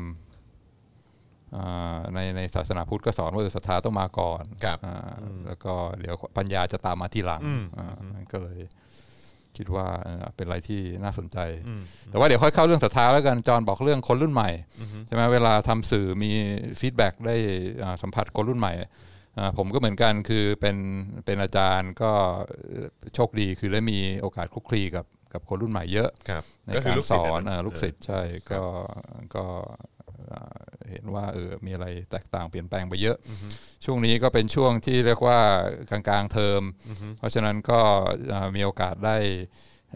[2.15, 4.97] ในในศาสนาพุทธก็สอนว่าเออศรัทธาต้องมาก่อนครับอ่า
[5.47, 7.95] แล้วก็เดี๋ยวปัญญาจะตามมาทีหลังอืมอ่า
[8.33, 8.61] ก็เลย
[9.57, 11.39] คิดว่าเออเป็นอะไรที่น่าสนใจ
[12.11, 14.51] แต่ว่าเดี๋ยวค่อยเข้าเรื่องศรัทธาแล้วกันจอห์นบอกเรื่องคนรุ่นใหม่
[15.07, 16.31] ใช่ไหมเวลาทำสื่อมี
[16.81, 17.37] feedback ได้
[17.83, 18.73] อ่าสัมผัสคนรุ่นใหม่
[19.39, 20.77] อ่าผมก็เหมือนกันคือเป็น
[21.25, 22.13] เป็นอาจารย์ก็
[23.15, 28.63] โชคดีคือได้มีโอกาสคลุกคลีกับกับคนรุ่นใหม่เยอะครับในการสอนก็คือลูกสศิษย์นะเอ่อลูกศิษย์ใช่ก็
[29.35, 29.96] ก็อ่า
[30.91, 33.17] เห็นว่าเออมีอะไรแตกต่างเปลี่ยนแปลงไปเยอะ
[33.85, 35.41] ช่วงนี้ก็เป็นช่วงที่เรียกว่า
[35.91, 36.63] กลางๆเทอม
[37.19, 37.81] เพราะฉะนั้นก็
[38.33, 39.17] อ่ามีโอกาสได้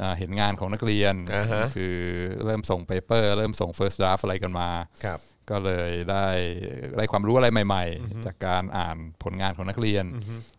[0.00, 1.96] อ่าเห็นงานของนักเรียนอ่าฮะคือ
[2.44, 4.70] เริ่มส่งเปเปอร์เริ่มส่ง first draft อะไรกันมา
[5.06, 6.26] ครับก็เลยได้
[6.96, 10.04] ได้ความรู้อะไรใหม่ ๆ จากการอ่านผลงานของนักเรียน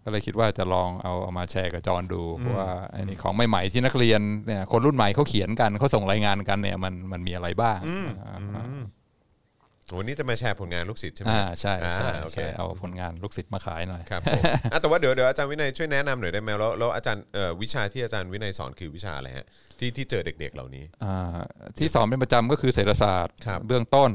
[0.03, 7.79] ก็เลยคิดว่าจะลองเอาเอามาแชร์กับจอนดูเพราะว่าไอ้นี่ของใหม่ๆที่นักเรียนเนี่ยคนรุ่นใหม่เขาเขียนกันเขาส่งรายงานกันเนี่ยมันมันมีอะไรบ้าง
[8.21, 8.37] อ่า
[9.97, 19.47] วันนี้จะมาแชร์ผลงานลูกศิษย์ใช่ไหมอ่าใช่ใช่อ่าโอเคใช่เอาผลงานลูกศิษย์มาขายหน่อยครับผมอะแต่ว่าเดี๋ยวเดี๋ยวอาจารย์วินัยช่วยแนะนำหน่อยได้ไหมแล้วแล้วอาจารย์เอ่อวิชาที่อาจารย์วินัยสอนคือวิชาอะไรฮะ
[19.79, 21.39] ที่ที่เจอเด็ก ๆ เหล่านี้อ่า
[21.77, 24.11] ที่สอนเป็นประจำก็คือเศรษฐศาสตร์ครับเบื้องต้น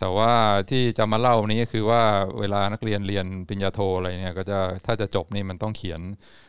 [0.00, 0.32] แต่ว่า
[0.70, 2.02] ที่จะมาเล่าวันนี้ก็คือว่า
[2.40, 6.00] เวลานักเรียนเรียนปริญญาโทอะไรเนี่ยก็จะถ้าจะจบนี่มันต้องเขียน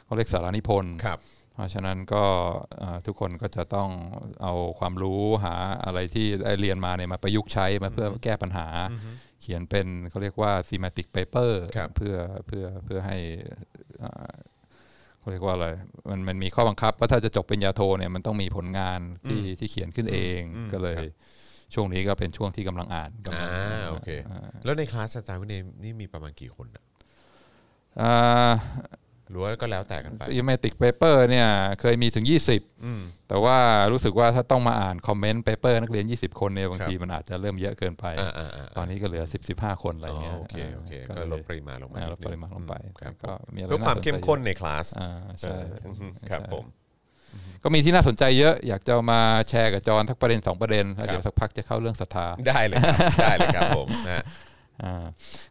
[0.05, 2.23] เขาเรียกสารนิพนธ์ครับเพ ราะฉะนั้นก็
[2.81, 3.89] อ่าทุกคนก็จะต้อง
[4.41, 8.67] เอาความรู้หาอะไรที่ได้เรียนมาเนี่ยมาประยุกต์ใช้มาเพื่อแก้ปัญหา
[9.41, 12.15] เขียนเป็นเขาเรียกว่า thematic paper ครับเพื่อ
[12.47, 13.17] เพื่อเพื่อให้
[14.03, 14.33] อ่า
[15.19, 15.67] เขาเรียกว่าอะไร
[16.09, 21.39] มันมันมีข้อบังคับว่าถ้าจะจบปริญญาโทเนี่ยมันต้องมีผลงานที่ที่เขียนขึ้นเองอืมก็เลยครับ
[21.73, 24.09] ช่วงนี้ก็เป็นช่วงที่กำลังอ่านกำลังอ่าโอเค
[24.65, 26.83] แล้วในคลาสอาจารย์วินัยนี่มีประมาณกี่คนอะ
[28.01, 28.53] อ่า
[29.31, 31.47] หรือว่าก็แล้วแต่กันไป thematic paper เนี่ย
[31.81, 33.57] เคยมีถึง 20อืมแต่ว่า
[33.91, 46.65] รู้สึกว่าถ้าต้องมาอ่าน comment paper นักเรียน 20 คนเนี่ยครับบางทีมันอาจจะเริ่มเยอะเกินไปอ่าอ่าอ่าตอนนี้ก็เหลือ 10 15 คนอะไรเงี้ยอ๋อโอเคโอเคก็ก็เลยลดปริมาณลงมานิดนึงอ่าลดปริมาณลงไปครับก็มีอะไรเพื่อความน่สนใจเข้มข้นในคลาสอ่าใช่อืมครับใช่ผม
[47.63, 54.23] ก็มีที่น่าสนใจเยอะอยากจะมาแชร์กับจอห์นทักประเด็น 2 ประเด็นแล้วครับเดี๋ยวสักพักจะเข้าเรื่องศรัทธาได้เลยครับได้เลยครับผมนะฮะ
[54.83, 55.05] อ่า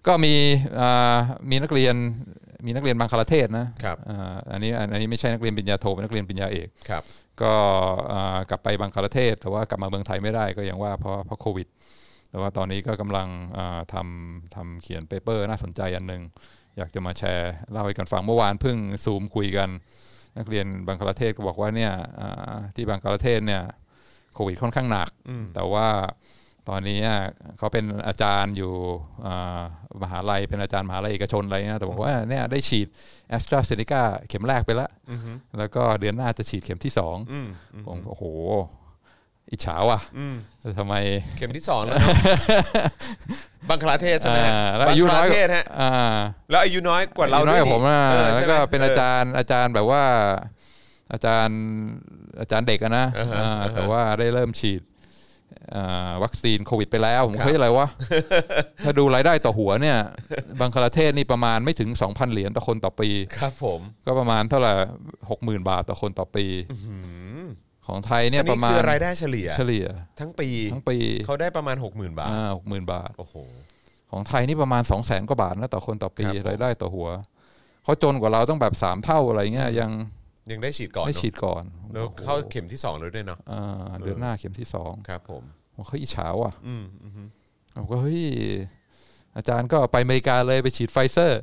[0.06, 0.34] ก็มี
[0.80, 1.18] อ่า
[1.50, 1.94] มีนักเรียน
[2.66, 7.02] มีนักเรียนบางคลาเทศนะครับอ่าอันนี้อันนี้ไม่ใช่นักเรียนปริญญาโทเป็นนักเรียนปริญญาเอกครับ
[7.42, 7.54] ก็
[8.12, 11.68] อ่ากลับไปบางคลาเทศ แต่ว่ากลับมาเมืองไทยไม่ได้ก็อย่างว่าเพราะเพราะโควิด
[12.30, 16.22] แต่ว่าตอนนี้ก็กำลังอ่าทำทำเขียน paper น่าสนใจอันหนึ่ง
[16.78, 19.68] อยากจะมาแชร์เล่าให้กันฟังเมื่อวานเพิ่งซูมคุยกัน
[20.38, 23.62] นักเรียนบังคลาเทศก็บอกว่าเนี่ยอ่าที่บังคลาเทศเนี่ย
[24.34, 25.86] โควิดค่อนข้างหนักอืมแต่ว่า
[26.70, 27.20] ตอนนี้อะ
[27.58, 28.72] เขาเป็นอาจารย์อยู่
[29.26, 29.60] อ่า
[30.02, 32.88] มหาลัยเป็นอาจารย์มหาลัยเอกชนอะไรนะแต่บอกว่าเนี่ยได้ฉีด
[33.28, 38.24] แอสตราเซเนกาเข็มแรกไปแล้วอือฮึแล้วก็เดือนหน้าจะฉีดเข็มที่สองอืมอืมผมโอ้โห
[39.50, 40.94] อิจฉาว่ะอืมแต่ทำไม
[41.38, 42.16] เข็มที่สองแล้วเนอะ
[43.68, 45.92] บังคลาเทศใช่ไหมฮะอ่าแล้วบัอางยุคน้ลาอยเทศฮะอ่า
[46.50, 50.02] แล้วอายุน้อยกว่าเราอายุน้อยกว่าผมอะเออใช่ไหมแล้วก็เป็นอาจาเรย์อาจารย์แบบว่า
[51.12, 51.58] อาจารย์
[52.40, 54.89] อาจารย์เด็กอะนะอ่าฮะอ่าอ่าฮะแต่ว่าได้เริ่มฉีดอ่า
[56.22, 57.86] วัคซีนโควิดไปแล้ว ผมครับเฮ้ยอะไรวะ
[58.84, 59.98] ถ้าดูรายได้ต่อหัวเนี่ย
[60.60, 63.08] บังคลาเทศนี่ประมาณไม่ถึง 2,000 เหรียญต่อคนต่อปี
[63.40, 64.72] ครับผม ก็ประมาณเท่าไหร่
[65.30, 66.46] หกหมื่นบาทต่อคนต่อปี
[66.84, 66.94] หื
[67.42, 67.44] ม
[67.86, 69.86] ของไทยเนี่ยอันปนี้ระมาณคือรายได้เฉลี่ย เฉลี่ย
[70.20, 73.34] ทั้งปีทั้งปีเขาได้ประมาณ 60,000 บาทอ่าหกหมื่นบาทโอ้โห
[74.10, 77.08] ของไทยนี่ประมาณ 2 0 0แสนกว่าบาทนะต่อคนต่อปีครับผมรายได้ต่อหัว
[77.84, 79.90] เขาจนกว่าเราต้องแบบสามเท่าอะไรเงี้ยยัง
[80.50, 85.42] ยังได้ฉีดก่อนไม่เนอะฉีดก่อนแล้วโอ้โหเข้าเข็มที่สองแล้วด้วยเนาะอ่าเดือนหน้าเข็มที่สองครับ ผม
[85.74, 87.22] ผมเขาอิจฉาว่ะอืมอืมฮึ
[87.76, 88.22] ผมก็เฮ้ย
[89.36, 91.40] อาจารย์ก็ไปอเมริกาเลยไปฉีดไฟเซอร์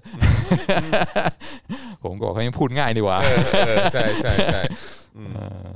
[2.03, 4.61] ผมก็บอกเขายังพูดง่ายนี่หว่าเออเออใช่ใช่ใช่
[5.17, 5.67] อืมเออ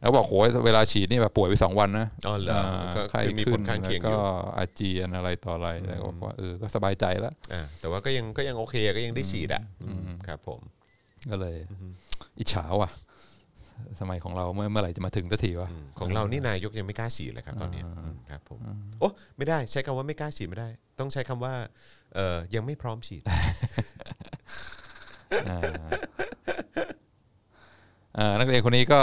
[0.00, 2.60] แล้วบอกโหยเวลาฉีดนี่แบบป่วยไปสองวันนะอ๋อเหรอ
[2.96, 4.22] ก็ไข้คือมีขึ้ผนลข้างเคียงอแล้วก็ยู่
[4.56, 10.60] อาเจียนอะไรต่ออะไรแต่ก็บอกว่าเออก็สบายใจแล้วอ่าแต่ว่าก็ยังก็ยังโอเคก็ยังได้ฉีดอะอืมครับผม
[11.30, 11.56] ก็เลย
[12.38, 12.90] อิจฉาว่ะ
[14.00, 18.58] สมัยของเราเมื่อเมื่อไหร่จะมาถึงสักทีวะอืมของเรานี่นายกยังไม่กล้าฉีดเลยครับตอนนี้อืมครับผม
[19.00, 21.54] โอ้ไม่ได้ใช้คำว่าไม่กล้าฉีดไม่ได้ ต้องใช้คำว่า
[22.14, 23.22] เอ่อยังไม่พร้อมฉีด
[25.50, 25.60] อ่า
[28.18, 29.00] อ่านักเรียนคนนี้ก็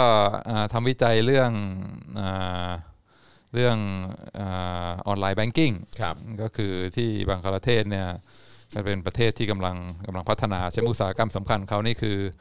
[0.50, 1.50] อ่าทำวิจัยเรื่อง
[2.20, 2.70] อา
[3.54, 3.78] เรื่อง
[4.38, 4.42] อ
[5.06, 8.08] อนไลน์แบงกิ้งครับก็คือที่บังคลาเทศเนี่ย
[8.74, 12.36] ก็เป็นประเทศที่กำลังกำลังพัฒนาใช้อุตสาหกรรมสำคัญเขานี่คืออ่าอ่า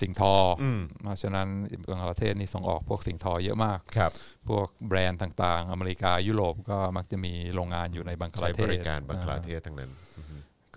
[0.00, 1.48] สิ่งทอออืมเพราะฉะนั้น
[1.88, 4.12] บังคลาเทศนี่ส่งออกพวกสิ่งทอเยอะมาก ครับ
[4.48, 9.90] พวกแบรนด์ต่างๆ อเมริกายุโรปก็มักจะมีโรงงานอยู่ในบังคลาใช้เทบศริการบังคลาอ่เทศทั้งนั้น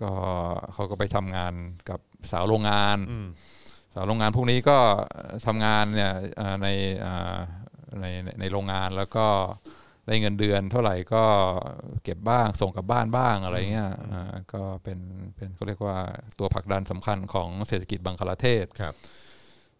[0.02, 0.12] ก็
[0.72, 1.54] เขาก็ไปทำงาน
[1.90, 2.00] กับ
[2.32, 3.28] สาวโรงงานอืม
[3.94, 4.78] สาวโรงงานพวกนี้ก็
[5.46, 6.68] ทำงานเนี่ยเอ่อใน
[7.04, 7.36] อ่า
[8.00, 9.26] ในในในโรงงานแล้วก็
[10.06, 11.24] ได้เงินเดือนเท่าไหร่ก็
[12.04, 14.98] เก็บบ้างส่งกลับบ้านบ้างอะไรเงี้ยอ่าก็เป็น
[15.36, 15.98] เป็นเขาเรียกว่า
[16.38, 18.94] ตัวผลักดันสำคัญของเศรษฐกิจบังคลาเทศครับ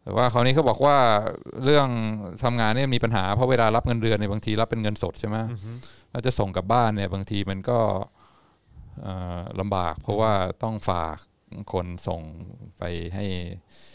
[0.03, 0.99] แต่ว่าคราวนี้เขาบอกว่า
[1.65, 1.89] เรื่อง
[2.45, 5.37] ทำงานเนี่ยมีปัญหาเพราะเวลารับเงินเดือนเนี่ยบางทีรับเป็นเงินสดใช่ไหม
[6.13, 7.79] ถ้าจะส่งกลับบ้านเนี่ยบางทีมันก็
[9.03, 10.33] เอ่อลำบาก เพราะว่า
[10.63, 11.17] ต้องฝาก
[11.73, 12.23] คนส่ง
[12.79, 12.83] ไป
[13.15, 13.94] ให้เอ่อ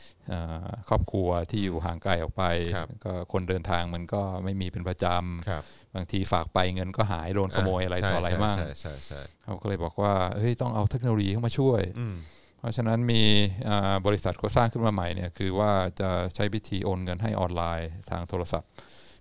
[0.90, 2.44] ครอบครัวที่อยู่ห่างไกลออกไป
[2.76, 5.06] ครับก็คนเดินทางมันก็ไม่มีเป็นประจ
[5.50, 12.16] ครับำบางทีฝากไปเงินก็หายโดนขโมยอะไรใช่ต่ออะไรใช่มากใช่ใช่ใช่เขาก็เลยบอกว่าเฮ้ยต้องเอาเทคโนโลยีเข้ามาช่วยอืม
[12.60, 13.24] เพราะฉะนั้นมี
[13.70, 18.72] อ่าบริษัทเขาสร้างขึ้นมาใหม่เนี่ยคือว่าจะใช้วิธีโอนเงินให้ออนไลน์ทางโทรศัพท์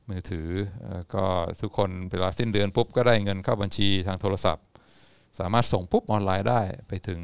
[0.08, 0.48] มือถือ
[0.92, 1.24] แล้วก็
[1.60, 4.64] ทุกคนเวลาสิ้นเดือนปุ๊บก็ได้เงินเข้าบัญชีทางโทรศัพท์
[5.38, 7.20] สามารถส่งปุ๊บออนไลน์ได้ไปถึง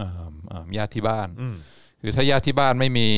[0.00, 0.10] อ่า
[0.52, 1.56] อ่าญาติที่บ้านอืม
[2.00, 3.08] คือถ้าญาติที่บ้านไม่มี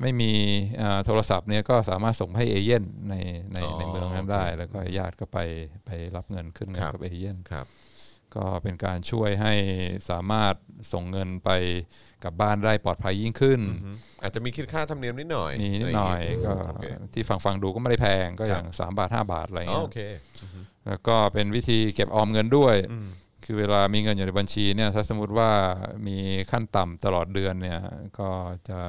[0.00, 0.32] ไม่มี
[0.80, 3.14] อ่าโทรศัพท์เนี่ยก็สามารถส่งให้เอเย่นใน
[3.52, 5.38] ในในเมืองนั้นได้ แล้วก็ญาติก็ไป
[5.86, 7.66] ไปรับเงินขึ้นเงินกับเอเย่นครับ
[8.36, 9.54] ก็เป็นการช่วยให้
[10.10, 10.54] สามารถ
[10.92, 11.50] ส่งเงินไป
[12.24, 20.00] กลับบ้านได้ปลอดภัยยิ่งขึ้นอืมอาจจะมีคิดค่าธรรมเนียมนิดหน่อยมีนิดหน่อยะไรางงี้ก็โอเคที่ฟังฟังดูก็ไม่ได้แพงก็อย่างครับสามบาทห้าบาทอะไรอ๋อเงี้ยโอเค
[20.86, 23.08] แล้วก็เป็นวิธีเก็บออมเงินด้วยอืม
[23.52, 25.50] คือเวลามีเงินอยู่ในบัญชีเนี่ยถ้าสมมติว่า
[26.06, 26.16] มี
[26.50, 27.80] ขั้นต่ำตลอดเดือนเนี่ย
[28.18, 28.30] ก็
[28.68, 28.80] จะ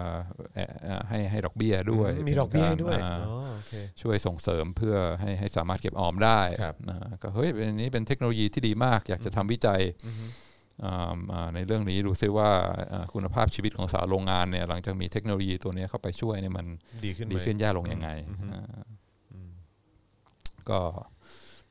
[0.54, 9.82] เอ่อเอ่อให้ให้ดอกเบี้ยด้วยมีดอกเบี้ยให้ด้วยป็นการอ๋ออ่าโอเคช่วยส่งเสริมเพื่อให้ให้สามารถเก็บออมได้ครับอ่าก็เฮ้ยเป็นอันนี้เป็นเทคโนโลยีที่ดีมาก อยากจะทำวิจัย
[10.86, 12.50] อ่าอ่าในเรื่องนี้ดูซิว่า
[12.94, 16.66] อ่าคุณภาพชีวิตของสาวโรงงานเนี่ยหลังจากมีเทคโนโลยีตัวเนี้ยเข้าไปช่วยเนี่ยมัน
[17.06, 18.10] ดีขึ้นไหมดีขึ้นแย่ลงยังไง
[18.54, 18.82] อ่า
[20.70, 20.80] ก็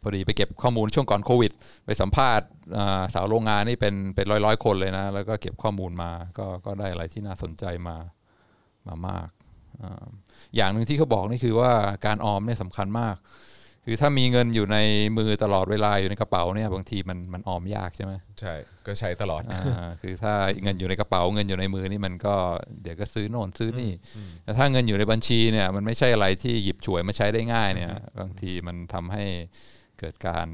[0.02, 1.52] พอดีไปเก็บข้อมูลช่วงก่อนโควิด
[1.86, 7.96] ไปสัมภาษณ์อ่าสาวโรงงานนี่เป็นเป็นร้อยร้อยๆคนเลยนะ แล้วก็เก็บข้อมูลมาก็ก็ได้อะไรที่น่าสนใจมา
[8.86, 9.28] มามาก
[9.82, 10.06] อ่า
[10.56, 11.72] อย่างหนึ่งที่เขาบอกนี่คือว่า
[12.06, 13.16] การออมเนี่ยสำคัญมาก
[13.86, 14.78] คือถ้ามีเงินอยู่ใน
[15.18, 18.54] มือตลอดเวลาอยู่ในกระเป๋าเนี่ยบางทีมันมันออมยากใช่ไหมใช่
[18.86, 22.34] ก็ใช้ตลอดอ่าคือถ้าเงินอยู่ในกระเป๋าเงินอยู่ในมือนี่มันก็
[22.82, 23.92] เดี๋ยวก็ซื้อโน่นซื้อนี่
[24.44, 29.24] แต่ถ้าเงินอยู่ในบัญชีเนี่ยมันไม่ใช่อะไรที่หยิบฉวยมาใช้ได้ง่ายเนี่ย บางทีมันทำให้
[30.00, 30.48] เกิดการ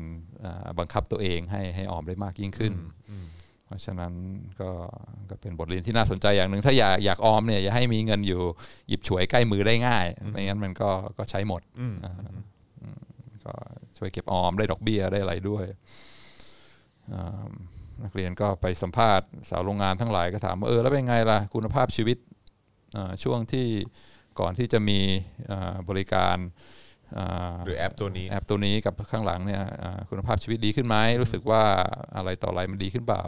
[0.45, 2.73] อ่าบังคับตัวเองให้ให้ออมได้มากยิ่งขึ้น
[3.67, 4.13] เพราะฉะนั้น
[4.61, 4.71] ก็
[5.31, 8.41] ก็เป็นบทเรียนที่น่าสนใจอย่างหนึ่งถ้าอยากอยากออมเนี่ยอย่าให้มีเงินอยู่
[8.89, 12.13] หยิบฉวยใกล้มือได้ง่ายไม่งั้นมันก็ก็ใช้หมดอืมอ่า
[12.83, 12.99] อืม
[13.45, 13.55] กก็
[13.99, 15.65] ช่วยเก็บออมได้ดอกเบี้ยได้อะไรด้วย
[17.13, 17.49] อ่า
[18.05, 22.19] นักเรียนก็ไปสัมภาษณ์สาวโรงงานทั้งหลายก็ถามว่าเออแล้วเป็นไงล่ะคุณภาพชีวิต
[22.97, 23.67] อ่าช่วงที่
[24.41, 25.01] ก่อนที่จะมี
[25.51, 26.86] อ่าบริการอ่า
[27.65, 31.63] หรือแอปตัวนี้แอปตัวนี้กับข้างหลังเนี่ยอ่าคุณภาพชีวิตดีขึ้นไหมรู้สึกว่า
[32.17, 33.23] อะไรต่ออะไรมันดีขึ้นเปล่า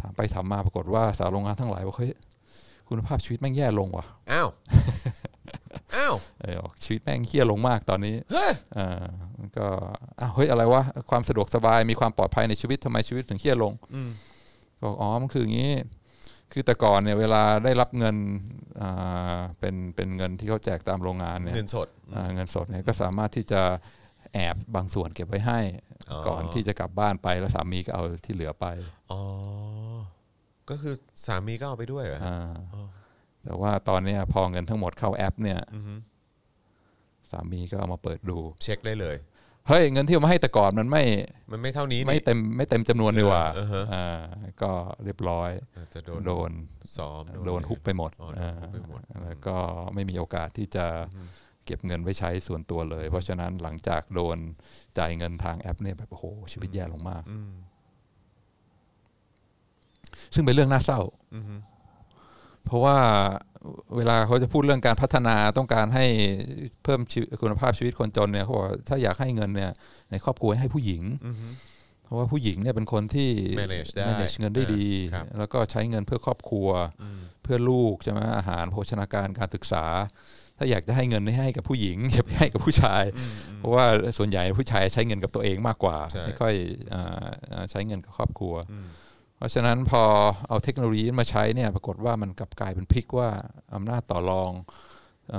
[0.00, 2.12] ถามไปถามมาปรากฏว่าสาวโรงงานทั้งหลายบอกเฮ้ย
[2.88, 4.48] คุณภาพชีวิตแม่งแย่ลงว่ะอ้าว
[5.96, 9.02] อ้าวเออบอกชีวิตแม่งเฮี้ยลงมากตอนนี้เฮ้ยเออ
[9.38, 9.66] มันก็
[10.20, 14.10] อ้าวเฮ้ยอะไรวะความสะดวกสบายมีความปลอดภัยในชีวิตทำไมชีวิตถึงเฮี้ยลงอืม
[14.82, 15.72] บอกอ๋อมันคืออย่างนี้
[16.52, 18.16] คือแต่ก่อนเนี่ยเวลาได้รับเงิน
[18.80, 23.62] อ่าเป็นเป็นเงินที่เขาแจกตามโรงงานเนี่ยเงินสดอ่าเงินสดเนี่ยก็สามารถที่จะ
[24.32, 25.60] แอบบางส่วนเก็บไว้ให้
[26.10, 28.66] อ๋อก่อนที่จะกลับบ้านไปแล้วสามีก็เอาที่เหลือไป
[29.10, 29.20] อ๋อ
[30.70, 30.94] ก็คือ
[31.26, 32.38] สามีก็เอาไปด้วยเหรออ่า
[32.74, 32.86] อ๋อ
[33.44, 35.94] แต่ว่าตอนเนี้ยพอเงินทั้งหมดเข้าแอป เนี่ยอือฮึ
[37.30, 39.16] สามีก็เอามาเปิดดู เช็คได้เลย
[39.68, 41.02] เฮ้ยเงินที่เอามาให้แต่ก่อนมันไม่
[41.52, 44.18] มันไม่เท่านี้ไม่นี่เต็มไม่เต็มจำนวนเลยว่ะเออเออฮะอ่า
[44.62, 44.70] ก็
[45.04, 46.50] เรียบร้อยอาจจะโดนโดน
[46.96, 49.56] ซ้อมโดนฮุบไปหมดอ๋อโดนฮุบไปหมดอ่าแล้วก็
[49.94, 50.86] ไม่มีโอกาสที่จะ
[51.66, 54.38] เก็บเงินไว้ใช้ส่วนตัวเลย เพราะฉะนั้นหลังจากโดน
[54.98, 57.50] จ่ายเงินทางแอปเนี่ยแบบโอ้โหชีวิตแย่ลงมากอืม
[60.34, 61.00] ซึ่งเป็นเรื่องน่าเศร้า
[61.34, 61.54] อือฮึ
[62.66, 62.96] เพราะว่า
[63.96, 66.06] เวลาเขาจะพูดเรื่องการพัฒนาต้องการให้
[66.84, 69.72] เพิ่มชีวิตคุณภาพชีวิตคนจนเนี่ยเขาบอกว่าถ้าอยากให้เงินเนี่ย
[70.10, 71.48] ในครอบครัวให้ผู้หญิงอือฮึ
[72.04, 76.68] เพราะว่าผู้หญิงเนี่ยเป็นคนที่ manage ได้ manage เงินได้ดีครับแล้วก็ใช้เงินเพื่อครอบครัว
[77.02, 79.84] อืมเพื่อลูกใช่ไหมอาหารโภชนาการการศึกษา
[80.58, 83.84] ถ้าอยากจะให้เงินให้กับผู้หญิงอย่าไปให้กับผู้ชายอืมอืมเพราะว่า
[84.18, 86.54] ส่วนใหญ่ผู้ชายใช้เงินกับตัวเองมากกว่าใช่ไม่ค่อย
[86.94, 88.86] อ่าอ่าใช้เงินกับครอบครัวอืม
[89.36, 90.02] เพราะฉะนั้นพอ
[90.48, 93.28] เอาเทคโนโลยีมาใช้เนี่ยปรากฏว่ามันกลับกลายเป็นพลิกว่า
[93.74, 94.52] อำนาจต่อรอง
[95.34, 95.36] อ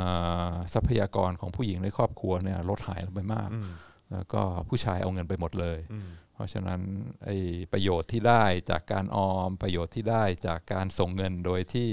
[0.54, 3.70] าทรัพยากรของผู้หญิงในครอบครัวเนี่ยลดหายลงไปมากอืม
[4.12, 6.82] แล้วก็ผู้ชายเอาเงินไปหมดเลยอืมเพราะฉะนั้น
[7.26, 7.38] ไอ้
[7.74, 11.90] ประโยชน์ที่ได้จากการออมประโยชน์ที่ได้จากการส่งเงินโดยที่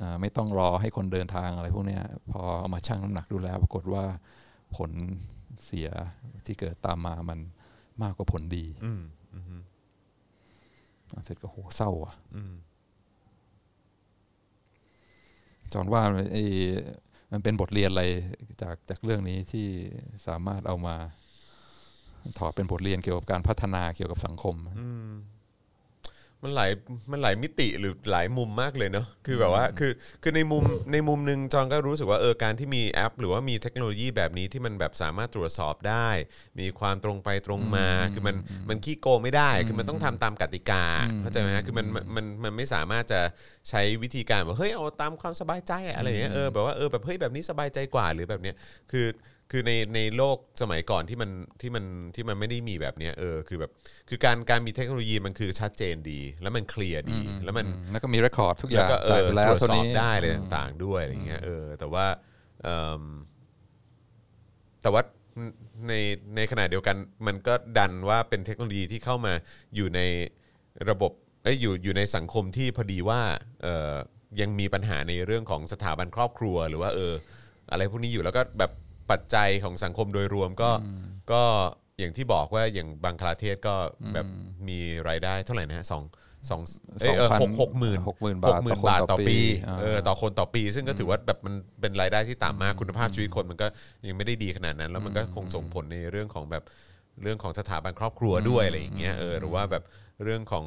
[0.00, 4.04] อ่าไม่ต้องรอให้คนเดินทางอะไรพวกเนี้ยพอเอามาชั่งน้ำหนักดูแล้วปรากฏว่า
[4.76, 4.90] ผล
[5.64, 5.88] เสีย
[6.46, 7.38] ที่เกิดตามมามัน
[8.02, 9.15] มากกว่าผลดีอืมอืมอะ
[11.24, 12.54] เสร็จก็โหเศร้าอะอืม
[15.72, 16.02] จอนว่า
[16.32, 16.44] ไอ้
[17.32, 18.04] มันเป็นบทเรียนอะไร
[18.62, 19.66] จากจากเรื่องนี้ที่
[20.26, 20.96] สามารถเอามา
[22.38, 24.88] ถอดเป็นบทเรียนเกี่ยวกับการพัฒนาเกี่ยวกับสังคมอื
[26.42, 26.70] มมันหลาย
[27.12, 36.08] มันหลายมิติหรือหลายมุมมากเลยเนาะคือแบบว่าคือคือในมุมในมุมหนึ่งจองก็รู้สึกว่าเออการที่มีแอป หรือว่ามีเทคโนโลยีแบบนี้ที่มันแบบสามารถตรวจสอบได้
[36.60, 38.36] มีความตรงไปตรงมา คือมัน
[38.68, 40.84] มันขี้โกงไม่ได้ คือมันต้องทำตามกติกา
[41.20, 43.20] เข้าใจไหมฮะคือมันมันมันมันไม่สามารถจะ
[43.70, 48.56] ใช้วิธีการแบบเฮ้ยเอาตามความสบายใจอะไรอย่างเงี้ยเออแบบว่าเออแบบเฮ้ยแบบนี้สบายใจกว่าหรือแบบเนี้ย
[48.92, 49.06] คือ
[49.50, 51.30] คือในในโลกสมัยก่อนที่มัน
[51.60, 53.70] ที่มันที่มันไม่ได้มีแบบเนี้ยเออคือแบบ
[54.08, 62.06] คือการการมีเทคโนโลยีมันคือชัดเจนดี แล้วมันเคลียร์ดี แล้วมันอืมแล้วก็มีเรคคอร์ดทุกอแล้วย่างก็เอจ่ายอไปแล้วตรวจเท่าสอบนี้ได้เลยต่างๆด้วยอะไรอย่างเงี้ยเออแต่ว่า
[62.62, 63.02] เอิ่ม
[64.82, 65.02] แต่ว่า
[65.88, 65.92] ใน
[66.36, 69.32] ในขณะเดียวกันมันก็ดันว่าเป็นเทคโนโลยีที่เข้ามา
[69.74, 70.00] อยู่ใน
[70.90, 73.20] ระบบเอ้ยอยู่อยู่ในสังคมที่พอดีว่า
[73.62, 73.94] เออ
[74.40, 77.12] ยังมีปัญหาในเรื่องของสถาบันครอบครัวหรือว่าเออ
[77.70, 78.70] อะไรพวกนี้อยู่แล้วก็แบบ
[79.10, 80.70] ปัจจัยของสังคมโดยรวมก็
[81.32, 81.42] ก็
[81.98, 83.74] อย่างที่บอกว่าอย่างบังคลาเทศก็
[84.14, 84.26] แบบ
[84.68, 86.02] มีรายได้เท่าไหร่นะฮะสอง
[86.50, 86.60] สอง
[87.00, 93.66] เอ้ยเออหกหกหมื่นหกหมื่นหบากทหมื่นต่บาทอต่อคนปีอ่าเออต่อคนต่อปี ซึ่งก็ถือว่าแบบมันเป็นรายได้ที่ต่ำมากคุณภาพชีวิตคนมันก็
[94.08, 96.64] ยังไม่ได้ดีขนาดนั้น แล้วมันก็คงส่งผลในเรื่องของแบบ
[97.22, 99.82] เรื่องของสถาบันครอบครัวด้วยอะไรอย่างเงี้ยเออหรือว่าแบบ
[100.24, 100.64] เรื่องของ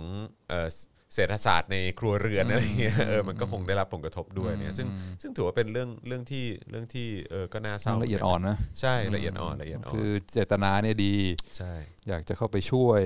[1.09, 4.87] เออเศรษฐศาสตร์ในครัวเรือนอะไรอย่างเงี้ยเออมันก็คงได้รับผลกระทบด้วยเนี่ยซึ่ง
[5.21, 11.15] ซึ่งถือว่าเป็นเรื่องเรื่องที่เรื่องที่เออก็น่าเศร้าละเอียดอ่อนนะใช่ละเอียดอ่อนละเอียดอ่อนคือเจตนาเนี่ยดี
[11.57, 11.73] ใช่
[12.07, 13.01] อยากจะเข้าไปช่วย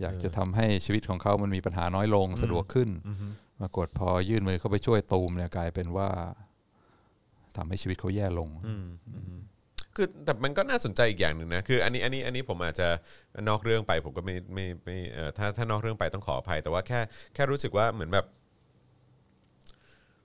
[0.00, 2.88] อยากจะทำให้ชีวิตของเขามันมีปัญหาน้อยลงสะดวกขึ้น
[3.60, 6.08] ปรากฏพอยื่นมือเข้าไปช่วยตูมเนี่ยกลายเป็นว่า
[7.56, 8.48] ทำให้ชีวิตเขาแย่ลง
[9.96, 12.88] คือแต่มันก็น่าสนใจอีกอย่างหนึ่งนะคืออันนี้อันนี้อันนี้ผมอาจจะ
[13.48, 17.00] นอกเรื่องไปผมก็ไม่ไม่ไม่เอ่อถ้าถ้านอกเรื่องไปต้องขออภัย แต่ว่าแค่
[17.34, 18.26] แค่รู้สึกว่าเหมือนแบบ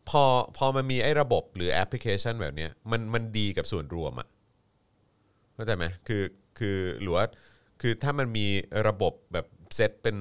[0.09, 0.23] พอ
[0.57, 4.27] พอมันมีไอ้ระบบหรือแอปพลิเคชันแบบเนี้ยมันมันดีกับส่วนรวมอะ
[5.55, 6.23] เข้าใจไหมคือ
[6.59, 7.25] คือหรือว่า
[7.81, 8.47] คือถ้ามันมี
[8.87, 10.17] ระบบแบบเซตเป็น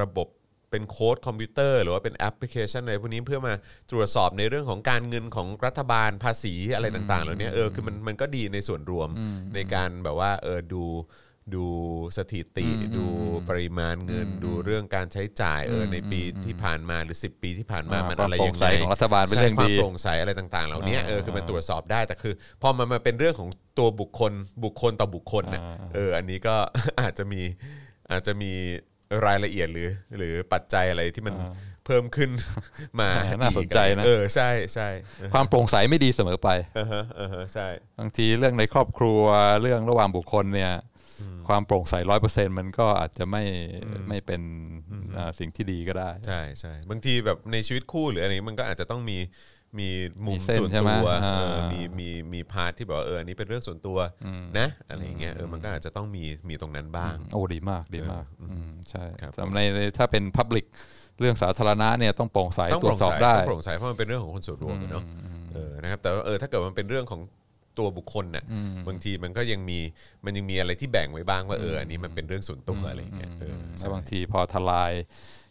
[0.00, 0.28] ระบบ
[0.70, 3.54] เป็นโค้ดคอมพิวเตอร์หรือว่าเป็นแอปพลิเคชันอะไรพวกนี้เพื่อมา
[3.90, 9.08] ตรวจสอบในเรื่องของการเงินของรัฐบาลภาษีอะไรต่างๆเหล่านี้เออคือมันมันก็ดีในส่วนรวม
[9.54, 10.84] ในการแบบว่าเออดู
[11.56, 11.66] ดู
[12.16, 13.06] สถิติอืมดู
[13.48, 24.32] ปริมาณเงินอืมดูเรื่องการใช้จ่ายเอออมในปีอืมที่ผ่านมาหรือ 10 ปีที่ผ่านมาอ่ามันความอะไรโปร่ยังงใสไงของรัฐบาลเป็นเรื่องใช่ความดีโปร่งใสอะไรต่างๆ เหล่านี้อ่าเออคือมันอ่าตรวจสอบได้แต่คือพอมันมาเป็นเรื่องของตัวบุคคล
[24.64, 26.56] บุคคลต่อบุคคลเนี่ยอ่าเอออันนี้ก็
[27.00, 27.42] อาจจะมี
[28.10, 28.52] อาจจะมี
[29.26, 31.52] รายละเอียดหรือ หรือปัจจัยอะไรที่มันอ่า
[31.86, 32.30] เพิ่มขึ้น
[33.00, 33.08] มา
[33.40, 34.88] น่าสนใจนะเออใช่ใช่
[35.34, 37.68] ความโปร่งใสไม่ดีเสมอไปเออฮะเออฮะใช่
[38.00, 39.22] บางทีเรื่องในครอบครัว
[39.62, 40.72] เรื่องระหว่างบุคคลเนี่ย
[41.48, 43.42] ความโปร่งใสร้อยเปอร์เซ็นมันก็อาจจะไม่
[44.08, 44.42] ไม่เป็น
[45.16, 49.18] อ่าสิ่งที่ดีก็ได้ ใช่ใช่บางทีแบบในชีวิตคู่หรืออะไรนี้มันก็อาจจะต้องมี
[49.78, 49.88] มี
[50.26, 53.98] มุมมีเส้นส่วนใช่ไหมตัวอ่าเออมีมีมีพาร์ทที่แบบว่าเอออันนี้เป็นเรื่องส่วนตัว
[54.58, 58.24] นะอะไรอย่างเงี้ยเออมันก็อาจจะต้องมีมีตรงนั้นบ้าง โอ้ดีมากดีมาก
[58.70, 60.66] มใช่ครับสำหรับในในถ้าเป็น Public
[61.20, 65.04] เรื่องสาธารณะเนี่ยต้องโปร่งใสต้องตโปรวร่จงสอบใสได้ต้องโปร่งใสเพราะมันเป็นเรื่องของคนส่วนรวมอะเนาะ
[65.54, 67.20] เออนะครับแต่ว่าเออถ้าเกิดมันเป็นเรื่องของ
[67.78, 68.44] ตัวบุคคลน่ะ
[68.88, 69.78] บางทีมันก็ยังมี
[70.24, 74.92] มันยังมีอะไรที่แบ่งไว้บ้างว่าเอออันนี้มันเป็นเรื่องส่วนตัวอะไรอย่างเงี้ยเออแล้ใช่วบางทีพอทลาย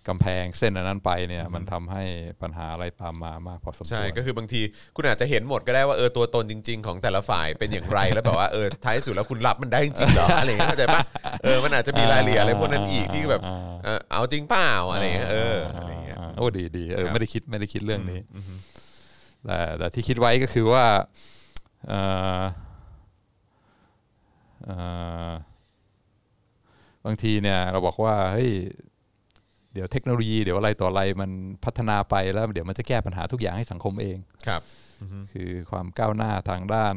[0.07, 2.03] กำแพงเส้นอันนั้นไปเนี่ยมันทำให้
[2.41, 4.61] ปัญหาอะไรตามมามากพอสมควรใช่ก็คือบางที
[4.95, 11.01] คุณอาจจะเห็นหมดก็ได้ว่าเออตัวตนจริง ๆ ของแต่ละฝ่ายเป็นอย่างไรแล้วแบบว่าเออท้ายสุดแล้วคุณรับมันได้จริงๆเหรออะไรอย่างเงี้ยเข้าใจปะ
[11.43, 13.41] เออมันอาจจะมีรายละเอียดอะไรพวกนั้นอีกที่แบบ
[13.83, 18.19] เออเอาจริงเปล่าอะไรอย่างเงี้ยเอออะไรอย่างเงี้ยาโอ้ดีดีเออครับไม่ได้คิดไม่ได้คิดเรื่องนี้
[19.45, 20.85] แต่แต่ที่คิดไว้ก็คือว่า
[21.87, 22.01] เอ่
[22.39, 22.41] อ
[24.65, 24.77] เอ่
[25.29, 25.31] อ
[27.05, 28.51] บางทีเนี่ยเราบอกว่าเฮ้ย
[28.96, 31.31] เดี๋ยวเทคโนโลยีเดี๋ยวอะไรต่ออะไรมัน
[31.65, 34.61] พัฒนาไปแล้วเดี๋ยวมันจะแก้ปัญหาทุกอย่างให้สังคมเองครับ
[35.31, 36.95] คือความก้าวหน้าทางด้าน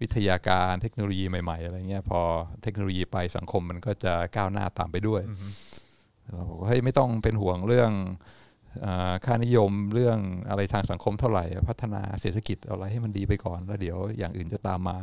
[0.00, 2.20] วิทยาการเทคโนโลยีใหม่ๆอะไรเงี้ยพอ
[2.62, 5.22] เทคโนโลยีไปสังคมมันก็จะก้าวหน้าตามไปด้วย
[6.34, 7.92] เราบอกว่าเฮ้ยไม่ต้องเป็นห่วงเรื่อง
[8.84, 10.18] อาค่านิยมเรื่อง
[10.48, 14.98] อะไรทางสังคมเท่าไหร่ พัฒนาเศรษฐกิจเอาอะไรให้มันดีไปก่อน แล้วเดี๋ยวอย่างอื่นจะตามมา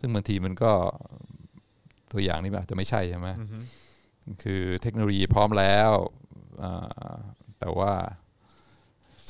[0.00, 0.72] ซึ่งบางทีมันก็
[2.12, 3.28] ตัวอย่างนี้มันอาจจะไม่ใช่ใช่ไหม
[4.42, 6.21] คือเทคโนโลยีพร้อมแล้วอ่า
[7.60, 7.92] แต่ว่า